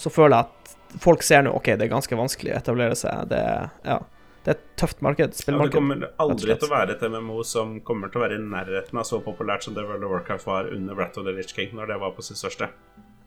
[0.00, 3.26] så føler jeg at folk ser nå OK, det er ganske vanskelig å etablere seg.
[3.28, 3.40] Det,
[3.84, 3.98] ja,
[4.44, 5.36] det er et tøft marked.
[5.44, 8.42] Ja, det kommer aldri til å være et MMO som kommer til å være i
[8.42, 11.52] nærheten av så populært som det World of Warcraft var under Wrath of the Rich
[11.52, 12.70] King, når det var på sitt største.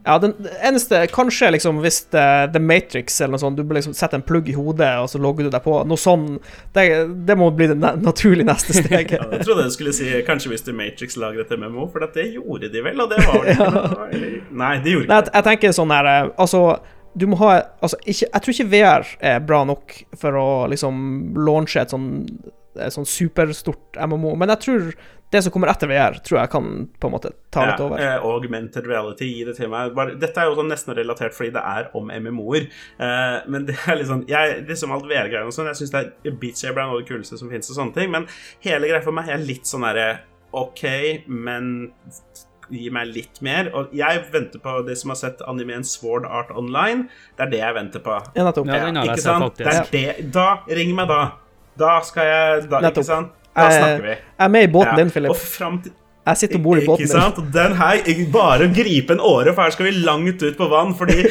[0.06, 3.96] Ja, den eneste Kanskje liksom hvis det, The Matrix eller noe sånt, du bør liksom
[3.98, 5.80] sette en plugg i hodet, og så logger du deg på.
[5.90, 6.28] Noe sånn
[6.76, 6.86] Det,
[7.28, 9.18] det må bli det naturlige naturlig neste steget.
[9.18, 12.28] Ja, jeg trodde du skulle si kanskje hvis The Matrix lager et MMO, for det
[12.36, 14.10] gjorde de vel, og det var det ikke noe
[14.66, 16.62] Nei, de gjorde Nei, ikke jeg, jeg tenker sånn her eh, Altså,
[17.16, 21.02] du må ha Altså, ikke, jeg tror ikke VR er bra nok for å liksom
[21.48, 22.12] launche et sånn
[22.76, 24.88] et sånn superstort MMO, men jeg tror
[25.34, 26.68] det som kommer etter VR, tror jeg kan
[27.02, 28.02] på en måte ta litt over.
[28.02, 29.94] Ja, eh, augmented reality, gi det til meg.
[29.98, 32.68] Bare, dette er jo sånn nesten relatert fordi det er om MMO-er.
[33.02, 36.62] Eh, men det er litt sånn jeg, liksom alt VR-greiene og sånn, jeg syns Beat
[36.62, 38.30] Saber er noe av det kuleste som fins og sånne ting, men
[38.66, 40.10] hele greia for meg er litt sånn derre
[40.56, 40.86] OK,
[41.28, 41.90] men
[42.72, 43.70] gi meg litt mer.
[43.78, 47.08] Og jeg venter på de som har sett animeen Sword Art Online.
[47.38, 48.20] Det er det jeg venter på.
[48.38, 48.70] Ja, nettopp.
[48.72, 49.60] Ja, ikke sant?
[49.60, 50.30] Det er det.
[50.34, 50.48] Da,
[50.80, 51.22] ring meg da.
[51.76, 53.34] Da skal jeg da, Ikke sant?
[53.56, 54.10] Da Eh, snakker vi.
[54.10, 55.04] Jeg er med i båten Ja.
[55.04, 55.30] din, Philip.
[55.30, 55.92] Og fram til
[56.26, 57.40] Jeg sitter om bord i båten ikke sant?
[57.54, 58.00] Den her,
[58.34, 60.96] bare å gripe en åre, for her skal vi langt ut på vann.
[60.98, 61.28] Fordi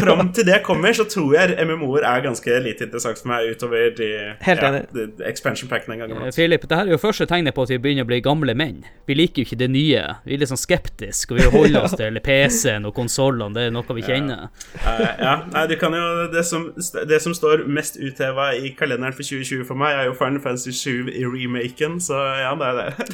[0.00, 3.92] fram til det kommer, så tror jeg MMO-er er ganske lite interessant for meg utover
[3.98, 4.08] de,
[4.46, 6.34] Helt ja, de expansion packene en gang Eh, iblant.
[6.34, 8.80] Philip, det her er jo første tegnet på at vi begynner å bli gamle menn.
[9.08, 10.04] Vi liker jo ikke det nye.
[10.24, 13.52] Vi er litt sånn skeptiske, og vi holder oss til PC-en og konsollene.
[13.56, 14.48] Det er noe vi kjenner.
[14.84, 16.70] Ja, ja, nei, du kan jo det som,
[17.08, 20.72] det som står mest utheva i kalenderen for 2020 for meg, er jo Final Fantasy
[20.72, 23.10] 7 i remaken, så ja, det er det.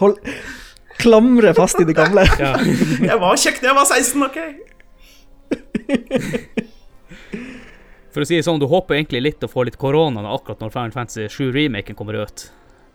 [0.00, 0.20] Hold
[0.98, 2.26] Klamre fast i det gamle.
[2.42, 2.54] Ja.
[2.58, 4.38] Jeg var kjekk da jeg var 16, OK?
[8.14, 10.72] For å si det sånn, du håper egentlig litt å få litt korona akkurat når
[10.74, 12.48] Final Fantasy 7-remaken kommer ut.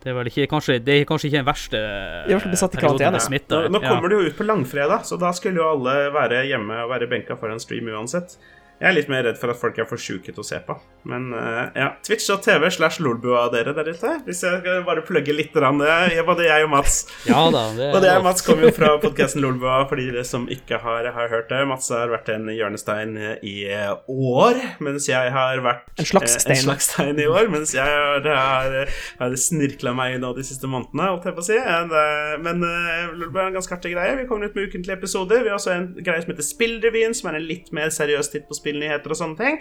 [0.03, 2.39] Det er vel ikke, kanskje, det er kanskje ikke den verste I i
[2.75, 3.55] perioden med smitte.
[3.55, 6.81] Nå, nå kommer det jo ut på langfredag, så da skulle jo alle være hjemme
[6.83, 8.35] og være benka foran stream uansett.
[8.83, 10.75] Jeg er litt mer redd for at folk er for sjuke til å se på.
[11.07, 14.09] Men uh, ja, Twitch.tv slash lolbua dere der ute.
[14.25, 16.97] Hvis jeg skal bare plugge litt, rann, det, både jeg og Mats.
[17.23, 18.25] Ja da, det Og det er lov.
[18.27, 21.61] Mats kommer jo fra podkasten Lolbua, for de som ikke har, har hørt det.
[21.69, 23.55] Mats har vært en hjørnestein i
[24.11, 26.57] år, mens jeg har vært En slags eh, stein.
[26.57, 28.91] En slags stein i år, mens jeg har, har,
[29.21, 31.59] har snirkla meg nå de siste månedene, holdt jeg på å si.
[31.61, 34.19] Eh, Men uh, Lolbua er en ganske artig greie.
[34.19, 35.47] Vi kommer ut med ukentlige episoder.
[35.47, 38.49] Vi har også en greie som heter Spillrevyen, som er en litt mer seriøs titt
[38.51, 39.59] på spill spillnyheter og sånne ting.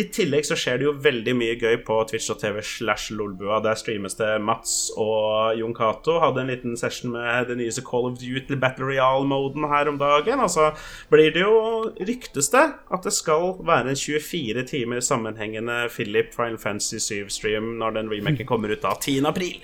[0.00, 3.60] I tillegg så skjer det jo veldig mye gøy på Twitch.tv slash Lolbua.
[3.64, 6.18] Der streames det Mats og Jon Cato.
[6.22, 10.40] Hadde en liten session med det nyeste Call of Duty Battle Real-moden her om dagen.
[10.40, 10.72] Og så
[11.12, 16.58] blir det jo, ryktes det, at det skal være en 24 timer sammenhengende Philip Final
[16.58, 19.22] Fantasy 7-stream når den remaken kommer ut da 10.
[19.30, 19.62] april.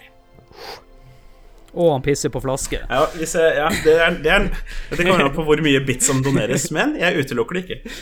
[1.71, 2.81] Og han pisser på flaske.
[2.83, 4.49] Ja, jeg, ja det, er, det, er,
[4.91, 7.95] det kommer an på hvor mye bits som doneres, men jeg utelukker det ikke.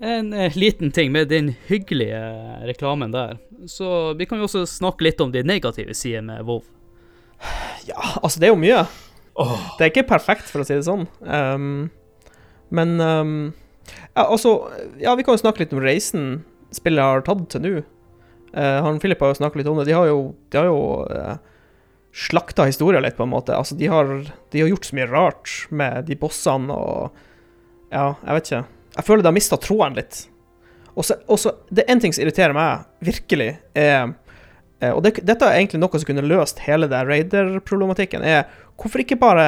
[0.00, 2.20] En eh, liten ting med den hyggelige
[2.68, 3.38] reklamen der.
[3.66, 6.64] Så vi kan jo også snakke litt om de negative sidene med WoW.
[7.86, 8.84] Ja, altså, det er jo mye.
[9.36, 9.56] Oh.
[9.76, 11.04] Det er ikke perfekt, for å si det sånn.
[11.20, 11.88] Um,
[12.74, 13.34] men um,
[14.16, 14.56] Ja, altså
[14.98, 16.40] Ja, vi kan jo snakke litt om reisen
[16.74, 17.74] spillet har tatt til nå.
[18.56, 19.88] Uh, han Philip har jo snakket litt om det.
[19.90, 20.80] De har jo, de har jo
[21.12, 21.36] uh,
[22.16, 23.56] slakta historia litt, på en måte.
[23.56, 24.12] Altså, de har,
[24.52, 27.22] de har gjort så mye rart med de bossene og
[27.92, 28.64] Ja, jeg vet ikke.
[28.96, 30.24] Jeg føler de har mista tråden litt.
[30.96, 34.14] Og så, Det er én ting som irriterer meg, virkelig, er
[34.80, 38.46] eh, Og det, dette er egentlig noe som kunne løst hele det raider-problematikken, er
[38.76, 39.46] hvorfor ikke bare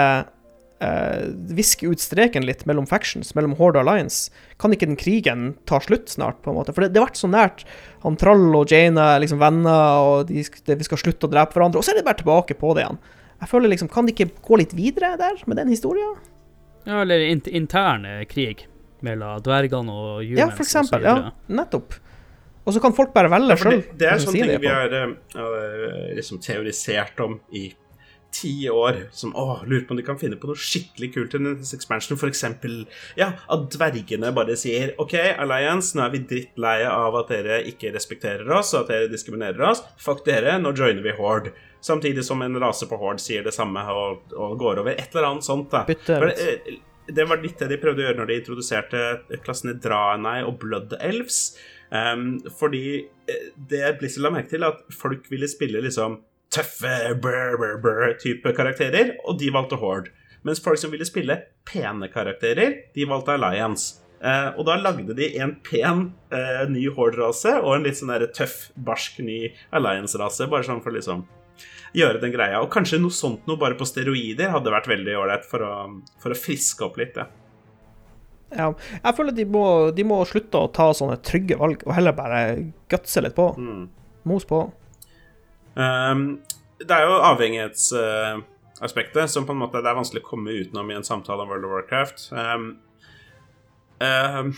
[0.84, 1.24] eh,
[1.56, 4.32] viske ut streken litt mellom factions, mellom Horde Alliance?
[4.60, 6.76] Kan ikke den krigen ta slutt snart, på en måte?
[6.76, 7.64] For det, det har vært så nært.
[8.04, 11.56] Han Trall og Jane er liksom venner, og de, de, vi skal slutte å drepe
[11.56, 13.00] hverandre, og så er det bare tilbake på det igjen.
[13.38, 16.16] Jeg føler liksom, Kan de ikke gå litt videre der, med den historien?
[16.84, 18.66] Ja, eller in interne krig
[19.06, 20.38] mellom dvergene og humans.
[20.40, 21.02] Ja, for eksempel.
[21.02, 21.26] og.
[21.28, 21.98] Ja, nettopp.
[22.68, 23.78] Og så kan folk bare velge ja, sjøl.
[23.80, 27.70] det, det er sånne ting vi har eh, eh, liksom teorisert om i
[28.34, 29.06] ti år.
[29.14, 32.18] Som å, lurer på om de kan finne på noe skikkelig kult til denne expansion.
[32.20, 32.82] For eksempel
[33.18, 37.94] ja, at dvergene bare sier OK, Alliance, nå er vi drittleie av at dere ikke
[37.94, 39.84] respekterer oss, og at dere diskriminerer oss.
[40.02, 41.54] Fuck dere, nå joiner vi Horde.
[41.84, 44.92] Samtidig som en rase på Horde sier det samme og, og går over.
[44.98, 45.70] Et eller annet sånt.
[45.72, 45.86] da.
[45.88, 46.20] Bytte
[47.08, 49.02] det var litt det de prøvde å gjøre når de introduserte
[49.44, 51.56] klassene Draenei og Blood Elves.
[51.88, 52.82] Um, fordi
[53.30, 56.18] eh, det Blizzard la merke til, at folk ville spille liksom
[56.52, 60.12] tøffe brr, brr, brr, type karakterer, og de valgte Horde.
[60.46, 64.04] Mens folk som ville spille pene karakterer, de valgte Alliance.
[64.18, 68.68] Uh, og da lagde de en pen uh, ny Horde-rase og en litt sånn tøff,
[68.74, 69.44] barsk ny
[69.74, 71.24] Alliance-rase, bare sånn for liksom
[71.96, 72.60] gjøre den greia.
[72.62, 75.60] Og kanskje noe sånt noe bare på steroider hadde vært veldig ålreit for,
[76.22, 77.16] for å friske opp litt.
[77.20, 77.26] Ja.
[78.48, 82.16] Ja, jeg føler de må, de må slutte å ta sånne trygge valg, og heller
[82.16, 83.52] bare gutse litt på.
[83.60, 83.92] Mm.
[84.28, 84.72] Mos på.
[85.76, 86.40] Um,
[86.80, 90.96] det er jo avhengighetsaspektet som på en måte det er vanskelig å komme utenom i
[90.96, 92.18] en samtale om World of Warcraft.
[92.32, 92.64] Um,
[94.00, 94.48] um,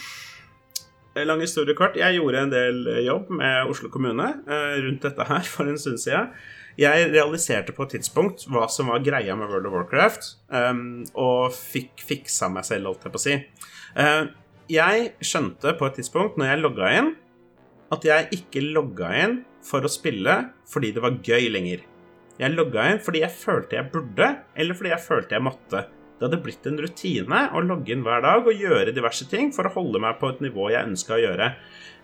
[1.26, 1.98] lang historie kort.
[1.98, 6.00] Jeg gjorde en del jobb med Oslo kommune eh, rundt dette her for en stund
[6.02, 6.30] siden.
[6.80, 11.52] Jeg realiserte på et tidspunkt hva som var greia med World of Warcraft, um, og
[11.52, 13.34] fikk fiksa meg selv, holdt jeg på å si.
[13.98, 14.30] Uh,
[14.70, 17.12] jeg skjønte på et tidspunkt, når jeg logga inn,
[17.92, 20.36] at jeg ikke logga inn for å spille
[20.70, 21.84] fordi det var gøy lenger.
[22.40, 25.82] Jeg logga inn fordi jeg følte jeg burde, eller fordi jeg følte jeg måtte.
[26.20, 29.64] Det hadde blitt en rutine å logge inn hver dag og gjøre diverse ting for
[29.64, 31.46] å holde meg på et nivå jeg ønska å gjøre.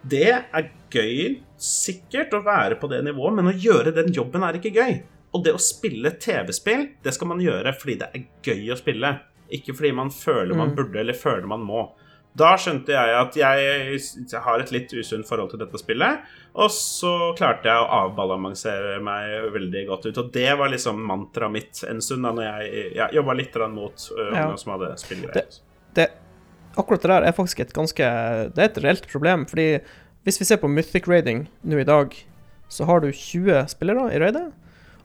[0.09, 4.57] Det er gøy, sikkert, å være på det nivået, men å gjøre den jobben er
[4.57, 4.97] ikke gøy.
[5.37, 9.13] Og det å spille TV-spill, det skal man gjøre fordi det er gøy å spille.
[9.53, 11.85] Ikke fordi man føler man burde eller føler man må.
[12.37, 16.27] Da skjønte jeg at jeg har et litt usunt forhold til dette spillet.
[16.57, 20.21] Og så klarte jeg å avbalansere meg veldig godt ut.
[20.21, 24.09] Og det var liksom mantraet mitt en stund da når jeg jeg jobba litt mot
[24.19, 24.47] uh, Ja.
[24.57, 26.13] som hadde spillgreier.
[26.77, 28.05] akkurat det der er faktisk et ganske
[28.53, 29.81] Det er et reelt problem, fordi
[30.25, 32.13] hvis vi ser på Mythic Raiding nå i dag,
[32.69, 34.53] så har du 20 spillere i raidet,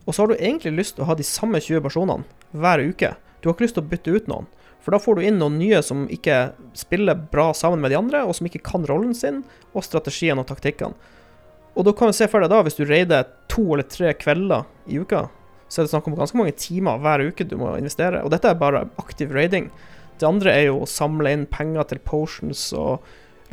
[0.06, 3.14] og så har du egentlig lyst til å ha de samme 20 personene hver uke.
[3.40, 4.48] Du har ikke lyst til å bytte ut noen,
[4.82, 8.24] for da får du inn noen nye som ikke spiller bra sammen med de andre,
[8.26, 9.44] og som ikke kan rollen sin,
[9.76, 10.98] og strategien og taktikkene.
[11.78, 14.66] Og da kan du se for deg da, hvis du raider to eller tre kvelder
[14.92, 15.28] i uka,
[15.72, 18.50] så er det snakk om ganske mange timer hver uke du må investere, og dette
[18.50, 19.70] er bare aktiv raiding.
[20.20, 23.06] Det andre er jo å samle inn penger til potions og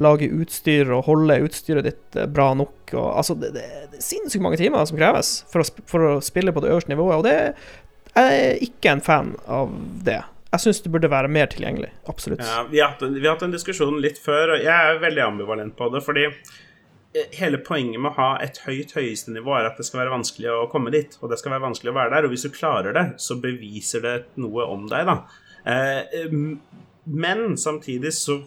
[0.03, 2.77] lage utstyr og holde utstyret ditt eh, bra nok.
[2.93, 6.17] Og, altså, det, det, det er sinnssykt mange timer som kreves for å, for å
[6.25, 7.37] spille på det øverste nivået, og det
[8.19, 9.75] jeg er ikke en fan av
[10.07, 10.21] det.
[10.49, 11.91] Jeg syns det burde være mer tilgjengelig.
[12.09, 12.41] Absolutt.
[12.41, 15.03] Ja, vi, har hatt en, vi har hatt en diskusjon litt før, og jeg er
[15.03, 16.01] veldig ambivalent på det.
[16.07, 20.05] Fordi eh, hele poenget med å ha et høyt høyeste nivå er at det skal
[20.05, 21.19] være vanskelig å komme dit.
[21.21, 22.29] Og det skal være vanskelig å være der.
[22.29, 25.19] Og hvis du klarer det, så beviser det noe om deg, da.
[25.69, 26.33] Eh,
[27.09, 28.41] men samtidig så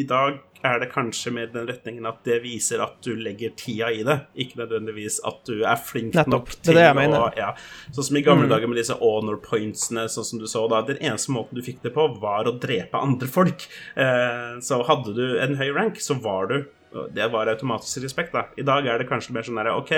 [0.00, 3.90] i dag er det kanskje mer den retningen at det viser at du legger tida
[3.90, 6.32] i det, ikke nødvendigvis at du er flink Nettopp.
[6.32, 7.54] nok til det det å ja,
[7.90, 8.50] Sånn som i gamle Mm.
[8.50, 10.82] dager med disse honor pointsene, sånn som du så da.
[10.82, 13.66] Den eneste måten du fikk det på, var å drepe andre folk.
[13.96, 16.64] Eh, så hadde du en høy rank, så var du
[17.14, 18.46] det var automatisk respekt, da.
[18.56, 19.92] I dag er det kanskje mer sånn derre OK,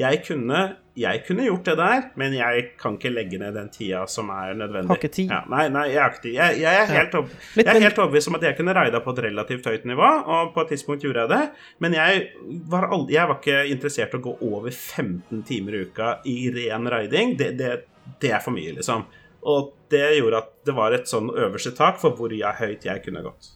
[0.00, 0.60] jeg kunne,
[0.98, 4.54] jeg kunne gjort det der, men jeg kan ikke legge ned den tida som er
[4.58, 4.92] nødvendig.
[4.92, 5.32] Har ikke tid.
[5.32, 6.36] Ja, nei, nei, jeg har ikke tid.
[6.36, 9.16] Jeg, jeg, er helt opp, jeg er helt overbevist om at jeg kunne raida på
[9.16, 11.42] et relativt høyt nivå, og på et tidspunkt gjorde jeg det,
[11.84, 12.24] men jeg
[12.72, 16.38] var, aldri, jeg var ikke interessert i å gå over 15 timer i uka i
[16.54, 17.36] ren raiding.
[17.40, 17.76] Det, det,
[18.22, 19.06] det er for mye, liksom.
[19.46, 23.04] Og det gjorde at det var et sånn øverste tak for hvor jeg, høyt jeg
[23.04, 23.52] kunne gått.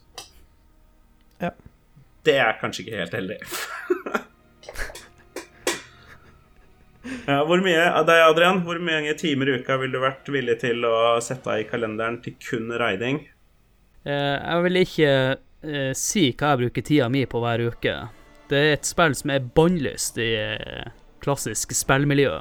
[1.41, 1.51] Ja.
[2.25, 3.39] Det er kanskje ikke helt heldig.
[7.49, 10.85] hvor mye av deg, Adrian, hvor mange timer i uka ville du vært villig til
[10.85, 13.23] å sette av i kalenderen til kun riding?
[14.05, 17.95] Eh, jeg vil ikke eh, si hva jeg bruker tida mi på hver uke.
[18.51, 20.91] Det er et spill som er bannlyst i eh,
[21.23, 22.33] klassisk spillmiljø.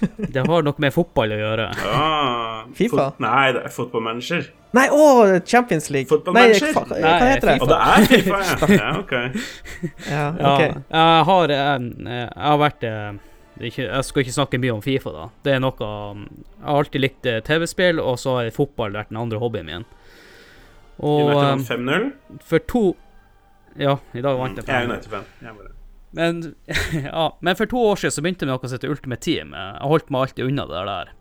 [0.34, 1.66] Det har noe med fotball å gjøre.
[1.86, 3.06] Ah, FIFA?
[3.12, 4.48] Fot nei, det er fotballmanager.
[4.76, 5.06] Nei, å,
[5.46, 6.08] Champions League.
[6.10, 6.74] Fotballmanager?
[6.76, 7.56] Hva Nei, heter det?
[7.64, 8.76] Og det er FIFA, ja.
[8.82, 9.14] ja ok.
[10.06, 13.08] Ja, Ja, jeg har Jeg, Jeg har vært eh,
[13.60, 15.26] ikke, Jeg skal ikke snakke mye om Fifa, da.
[15.44, 16.22] Det er noe um,
[16.54, 19.88] Jeg har alltid likt eh, TV-spill, og så har fotball vært den andre hobbyen min.
[21.00, 22.08] Og United um, 5-0.
[22.46, 22.84] for to
[23.80, 24.70] Ja, i dag vant jeg.
[24.70, 25.20] Jeg er
[25.50, 25.76] 5-0.
[26.10, 26.54] Jeg Men,
[27.06, 29.54] ja, men for to år siden så begynte jeg med noe som heter Ultimate Team.
[29.54, 31.12] Jeg holdt meg alltid unna det der.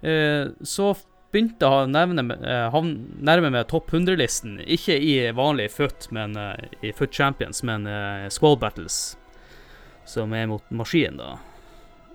[0.00, 0.94] Eh, Så
[1.30, 2.78] begynte jeg å eh,
[3.20, 4.58] nærme meg topp 100-listen.
[4.64, 7.86] Ikke i vanlig foot, men eh, i FUT Champions, men
[8.32, 9.18] Squall Battles,
[10.08, 11.36] som er mot maskin, da.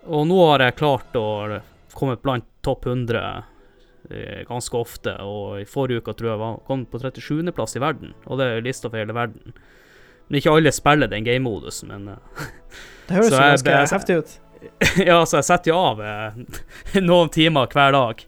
[0.05, 1.61] Og nå har jeg klart å
[1.95, 3.21] komme blant topp 100
[4.09, 8.13] eh, ganske ofte, og i forrige uke tror jeg var, kom på 37.-plass i verden,
[8.25, 9.55] og det er lista for hele verden.
[10.27, 12.47] Men ikke alle spiller den game-modusen, men eh,
[13.07, 14.35] Det høres Så jo ganske heftig ut.
[15.05, 16.39] Ja, så jeg setter jo av eh,
[17.05, 18.23] noen timer hver dag.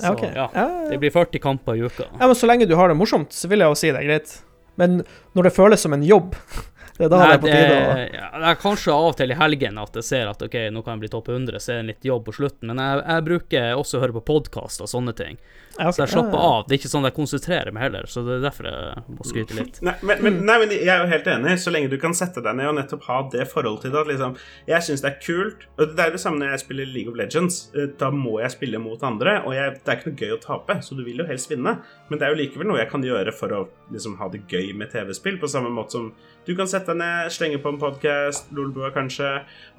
[0.00, 0.22] Så Ja, ok.
[0.36, 2.06] ja, det blir 40 kamper i uka.
[2.12, 4.06] ja, men så lenge du har det morsomt, så vil jeg jo si det er
[4.12, 4.36] greit.
[4.80, 5.02] Men
[5.36, 6.36] når det føles som en jobb,
[6.96, 9.34] det er da det er på tide å ja, det er kanskje av og til
[9.34, 11.82] i helgen at jeg ser at ok, nå kan jeg bli topp 100, så er
[11.82, 12.70] det litt jobb på slutten.
[12.70, 15.40] Men jeg, jeg bruker også å høre på podkast og sånne ting.
[15.78, 15.94] Ja, ok.
[15.94, 16.64] Så jeg slapper av.
[16.66, 19.56] Det er ikke sånn jeg konsentrerer meg heller, så det er derfor jeg må skryte
[19.58, 19.80] litt.
[19.86, 21.54] Nei men, men, nei, men jeg er jo helt enig.
[21.62, 24.10] Så lenge du kan sette deg ned og nettopp ha det forholdet til det at
[24.10, 24.36] liksom,
[24.68, 25.66] Jeg syns det er kult.
[25.78, 27.60] Og det er det samme når jeg spiller League of Legends.
[27.74, 30.40] Eh, Da må jeg spille mot andre, og jeg, det er ikke noe gøy å
[30.42, 31.76] tape, så du vil jo helst vinne.
[32.08, 34.72] Men det er jo likevel noe jeg kan gjøre for å liksom ha det gøy
[34.78, 36.10] med TV-spill, på samme måte som
[36.46, 39.28] du kan sette deg ned, slenge på en podkast, Lolbua kanskje,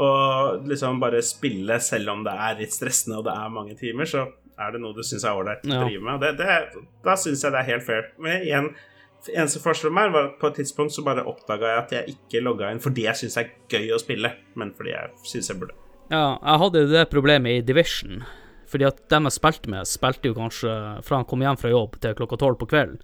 [0.03, 4.07] og liksom bare spille selv om det er litt stressende og det er mange timer,
[4.09, 4.27] så
[4.67, 5.83] er det noe du syns er ålreit å Ja.
[5.85, 6.19] drive med.
[6.21, 8.09] Det, det, da syns jeg det er helt fair.
[8.19, 8.69] Men igjen,
[9.35, 12.15] eneste forskjellen med meg var at på et tidspunkt så bare oppdaga jeg at jeg
[12.15, 15.49] ikke logga inn fordi jeg syns det er gøy å spille, men fordi jeg syns
[15.51, 15.75] jeg burde.
[16.11, 18.23] Ja, jeg hadde jo det problemet i Division.
[18.71, 20.73] Fordi at dem jeg spilte med, spilte jo kanskje
[21.03, 23.01] fra han kom hjem fra jobb til klokka tolv på kvelden.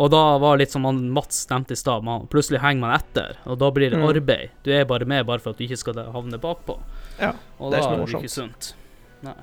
[0.00, 3.36] Og da var det litt som han Mats nevnte i stad, plutselig henger man etter.
[3.44, 4.06] Og da blir det Mm.
[4.08, 4.50] arbeid.
[4.64, 6.78] Du er bare med bare for at du ikke skal havne bakpå.
[7.20, 8.74] Ja, Og det er da ikke er det ikke sunt.
[9.22, 9.34] Nei.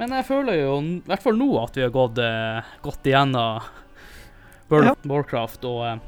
[0.00, 3.62] Men jeg føler jo, i hvert fall nå, at vi har gått, eh, gått igjennom
[4.72, 5.66] World of Warcraft.
[5.70, 6.00] Og eh,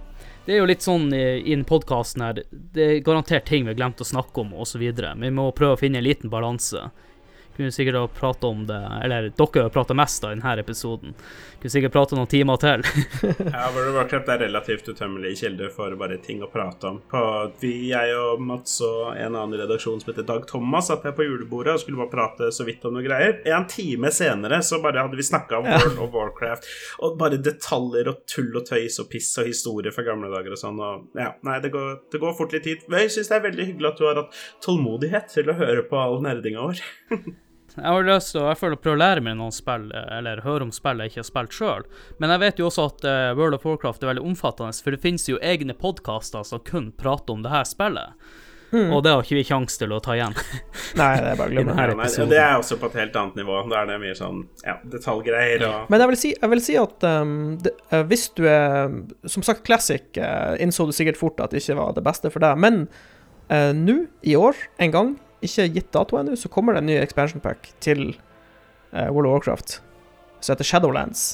[0.47, 3.73] det er jo litt sånn i, i den podkasten her Det er garantert ting vi
[3.73, 4.83] har glemt å snakke om, osv.
[4.83, 6.89] Vi må prøve å finne en liten balanse.
[7.57, 11.15] Kunne sikkert ha prata om det Eller dere har prata mest da i denne episoden.
[11.61, 12.85] Kunne sikkert prate noen timer til.
[13.57, 16.99] Ja, World of Warcraft er relativt utømmelig kilde for bare ting å prate om.
[17.11, 17.23] På,
[17.63, 21.15] vi, jeg og Mats og en annen i redaksjonen som heter Dag Thomas satt her
[21.17, 23.39] på julebordet og skulle bare prate så vidt om noe greier.
[23.49, 25.79] En time senere så bare hadde vi snakka om Ja.
[25.83, 26.69] World of Warcraft,
[27.03, 30.61] og bare detaljer og tull og tøys og piss og historie fra gamle dager og
[30.61, 30.79] sånn.
[30.83, 32.85] Og ja, nei, det går, det går fort litt tid.
[32.91, 35.87] Men jeg syns det er veldig hyggelig at du har hatt tålmodighet til å høre
[35.89, 36.85] på all nerdinga vår.
[37.77, 40.41] Jeg har lyst til å, jeg føler å prøve å lære meg noen spill, eller
[40.47, 41.87] høre om spill jeg ikke har spilt sjøl.
[42.23, 45.03] Men jeg vet jo også at eh, World of Warcraft er veldig omfattende, for det
[45.05, 48.17] finnes jo egne podkaster som kun prater om det her spillet.
[48.75, 50.35] Og det har ikke vi kjangs til å ta igjen.
[51.01, 52.07] Nei, det er bare å glemme.
[52.11, 53.61] Ja, det er også på et helt annet nivå.
[53.71, 56.79] Da er det mye sånn ja, detaljgreier og Men jeg vil si, jeg vil si
[56.81, 58.91] at um, det, uh, hvis du er
[59.31, 62.43] Som sagt, Classic uh, innså du sikkert fort at det ikke var det beste for
[62.43, 62.83] deg, men
[63.53, 65.15] uh, nå, i år, en gang,
[65.45, 68.09] ikke gitt dato ennå, så kommer det en ny expansion pack til
[68.95, 69.81] uh, World of Warcraft
[70.41, 71.27] som heter Shadowlands.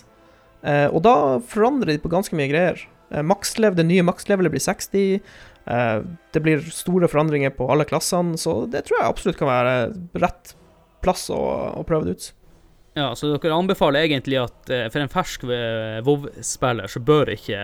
[0.63, 1.15] Uh, og da
[1.51, 2.83] forandrer de på ganske mye greier.
[3.13, 5.23] Uh, makslev, det nye makslevelet blir 60.
[5.65, 5.99] Eh,
[6.35, 9.75] det blir store forandringer på alle klassene, så det tror jeg absolutt kan være
[10.23, 10.55] rett
[11.03, 11.39] plass å,
[11.79, 12.31] å prøve det ut.
[12.95, 17.61] Ja, så dere anbefaler egentlig at eh, for en fersk eh, WoW-spiller, så bør ikke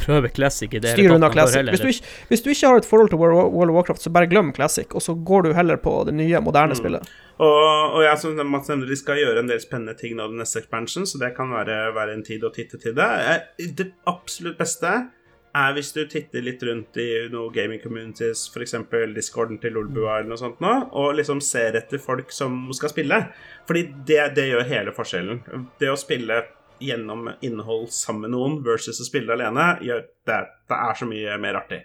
[0.00, 1.58] prøve Classic i det Styr unna Classic.
[1.60, 4.10] heller- Hvis du, ikke, hvis du ikke har et forhold til World of Warcraft, så
[4.14, 6.80] bare glem Classic, og så går du heller på det nye, moderne Mm.
[6.80, 7.10] spillet.
[7.40, 10.40] Og, og jeg som Mats nevnte, de skal gjøre en del spennende ting nå den
[10.40, 13.42] neste expansion, så det kan være, være en tid å titte til det.
[13.76, 15.10] Det absolutt beste
[15.56, 18.76] er hvis du titter litt rundt i noen gaming communities, f.eks.
[19.16, 23.20] discorden til Lolbua eller noe sånt nå, og liksom ser etter folk som skal spille.
[23.68, 25.42] Fordi det, det gjør hele forskjellen.
[25.80, 26.42] Det å spille
[26.80, 31.40] gjennom innhold sammen med noen versus å spille alene, gjør det, det er så mye
[31.42, 31.82] mer artig.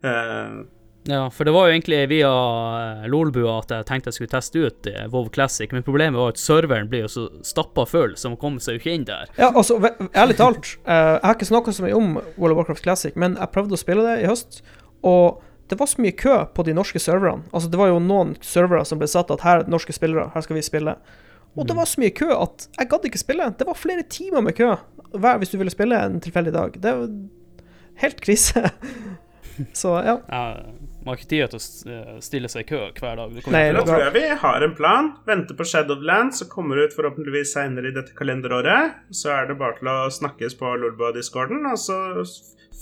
[0.00, 0.62] Uh,
[1.08, 4.60] ja, for det var jo egentlig via eh, Lolbua at jeg tenkte jeg skulle teste
[4.60, 8.32] ut eh, WoW Classic, men problemet var at serveren blir jo så stappa full, så
[8.32, 9.30] man kommer seg jo ikke inn der.
[9.40, 9.78] Ja, altså,
[10.12, 13.38] ærlig talt, uh, jeg har ikke snakka så mye om World of Warcraft Classic, men
[13.40, 14.60] jeg prøvde å spille det i høst,
[15.06, 15.40] og
[15.72, 17.46] det var så mye kø på de norske serverne.
[17.48, 20.44] Altså, det var jo noen servere som ble satt at her er norske spillere, her
[20.44, 20.96] skal vi spille.
[21.56, 21.80] Og det mm.
[21.80, 23.46] var så mye kø at jeg gadd ikke spille.
[23.58, 24.74] Det var flere timer med kø
[25.10, 26.76] hver hvis du ville spille en tilfeldig dag.
[26.82, 27.08] Det var
[28.02, 28.66] helt krise.
[29.72, 30.16] så ja.
[30.28, 30.44] ja
[31.00, 33.36] man har ikke tid til å eh, stille seg i kø hver dag.
[33.54, 35.12] Nei, da tror jeg vi har en plan.
[35.28, 38.98] Venter på Shadowland, som kommer ut forhåpentligvis seinere i dette kalenderåret.
[39.16, 41.96] Så er det bare til å snakkes på Lolbua-discorden, og så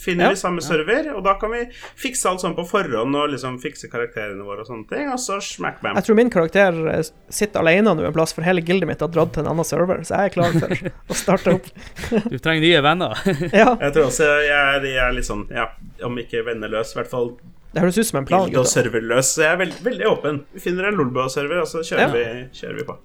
[0.00, 0.30] finner ja.
[0.34, 1.10] vi samme server.
[1.16, 1.64] Og da kan vi
[1.98, 5.10] fikse alt sånn på forhånd og liksom fikse karakterene våre og sånne ting.
[5.12, 5.98] Og så smack bam.
[5.98, 9.12] Jeg tror min karakter eh, sitter alene nå en plass, for hele gildet mitt har
[9.12, 10.02] dratt til en annen server.
[10.06, 11.70] Så jeg er klar for å starte opp.
[12.32, 13.28] du trenger nye venner.
[13.60, 13.70] ja.
[13.74, 15.70] Jeg tror også jeg er, jeg er litt sånn, ja,
[16.06, 17.32] om ikke venneløs, i hvert fall
[17.68, 18.46] det høres ut som en plan.
[18.48, 19.34] Gildo serverløs.
[19.38, 20.38] Jeg er veld, veldig åpen.
[20.54, 22.08] Vi finner en Lolbua-server, og så kjører, ja.
[22.14, 22.96] vi, kjører, vi, på.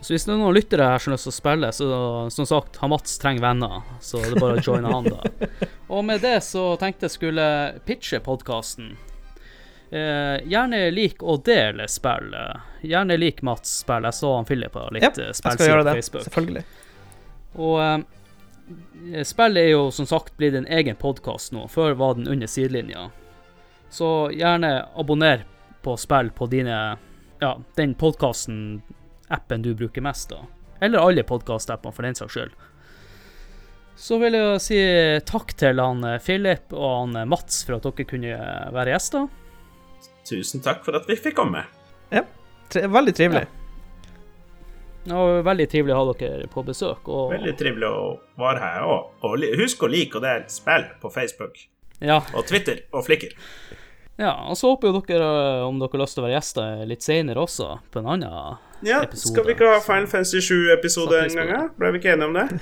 [0.00, 1.86] Så hvis det er noen lyttere her som har lyst til å spille, så
[2.32, 3.82] som sagt, har Mats trenger venner.
[4.00, 5.48] Så det er bare å joine han, da.
[5.92, 7.46] Og med det så tenkte jeg skulle
[7.84, 8.94] pitche podkasten.
[9.90, 12.32] Eh, gjerne lik å dele spill.
[12.80, 14.06] Gjerne lik Mats spill.
[14.08, 16.26] Jeg så han Philip har litt ja, spillsider på Facebook.
[16.28, 16.64] Selvfølgelig.
[17.58, 21.66] Og eh, spillet er jo som sagt blitt en egen podkast nå.
[21.68, 23.08] Før var den under sidelinja.
[23.90, 25.44] Så gjerne abonner
[25.82, 26.80] på spill på dine
[27.40, 28.82] Ja, den podkasten,
[29.30, 30.44] appen du bruker mest, da.
[30.80, 32.54] Eller alle podkast-appene, for den saks skyld.
[34.00, 34.78] Så vil jeg si
[35.28, 38.36] takk til han eh, Philip og han eh, Mats for at dere kunne
[38.72, 39.26] være gjester.
[40.28, 41.66] Tusen takk for at vi fikk komme.
[42.08, 42.24] Ja,
[42.72, 43.44] veldig trivelig.
[43.44, 43.56] Ja.
[45.16, 47.08] Og veldig trivelig å ha dere på besøk.
[47.08, 47.34] Og...
[47.34, 48.00] Veldig trivelig å
[48.40, 48.88] være her.
[48.88, 51.60] Og, og husk å like og dele spill på Facebook.
[52.00, 52.22] Ja.
[52.32, 53.36] Og Twitter og Flikker.
[54.20, 56.82] Ja, og så håper jo dere, eh, om dere har lyst til å være gjester
[56.88, 59.32] litt senere også, på en annen ja, episode.
[59.32, 61.70] Skal vi ikke ha Final Fantasy 7-episode en gang?
[61.78, 62.46] Ble vi ikke enige om det?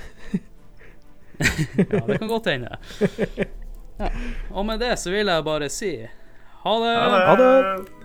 [1.91, 2.69] ja, det kan godt hende.
[3.99, 4.07] Ja.
[4.51, 5.91] Og med det så vil jeg bare si
[6.63, 6.95] ha det.
[6.95, 7.21] Ha det.
[7.27, 7.98] Ha det.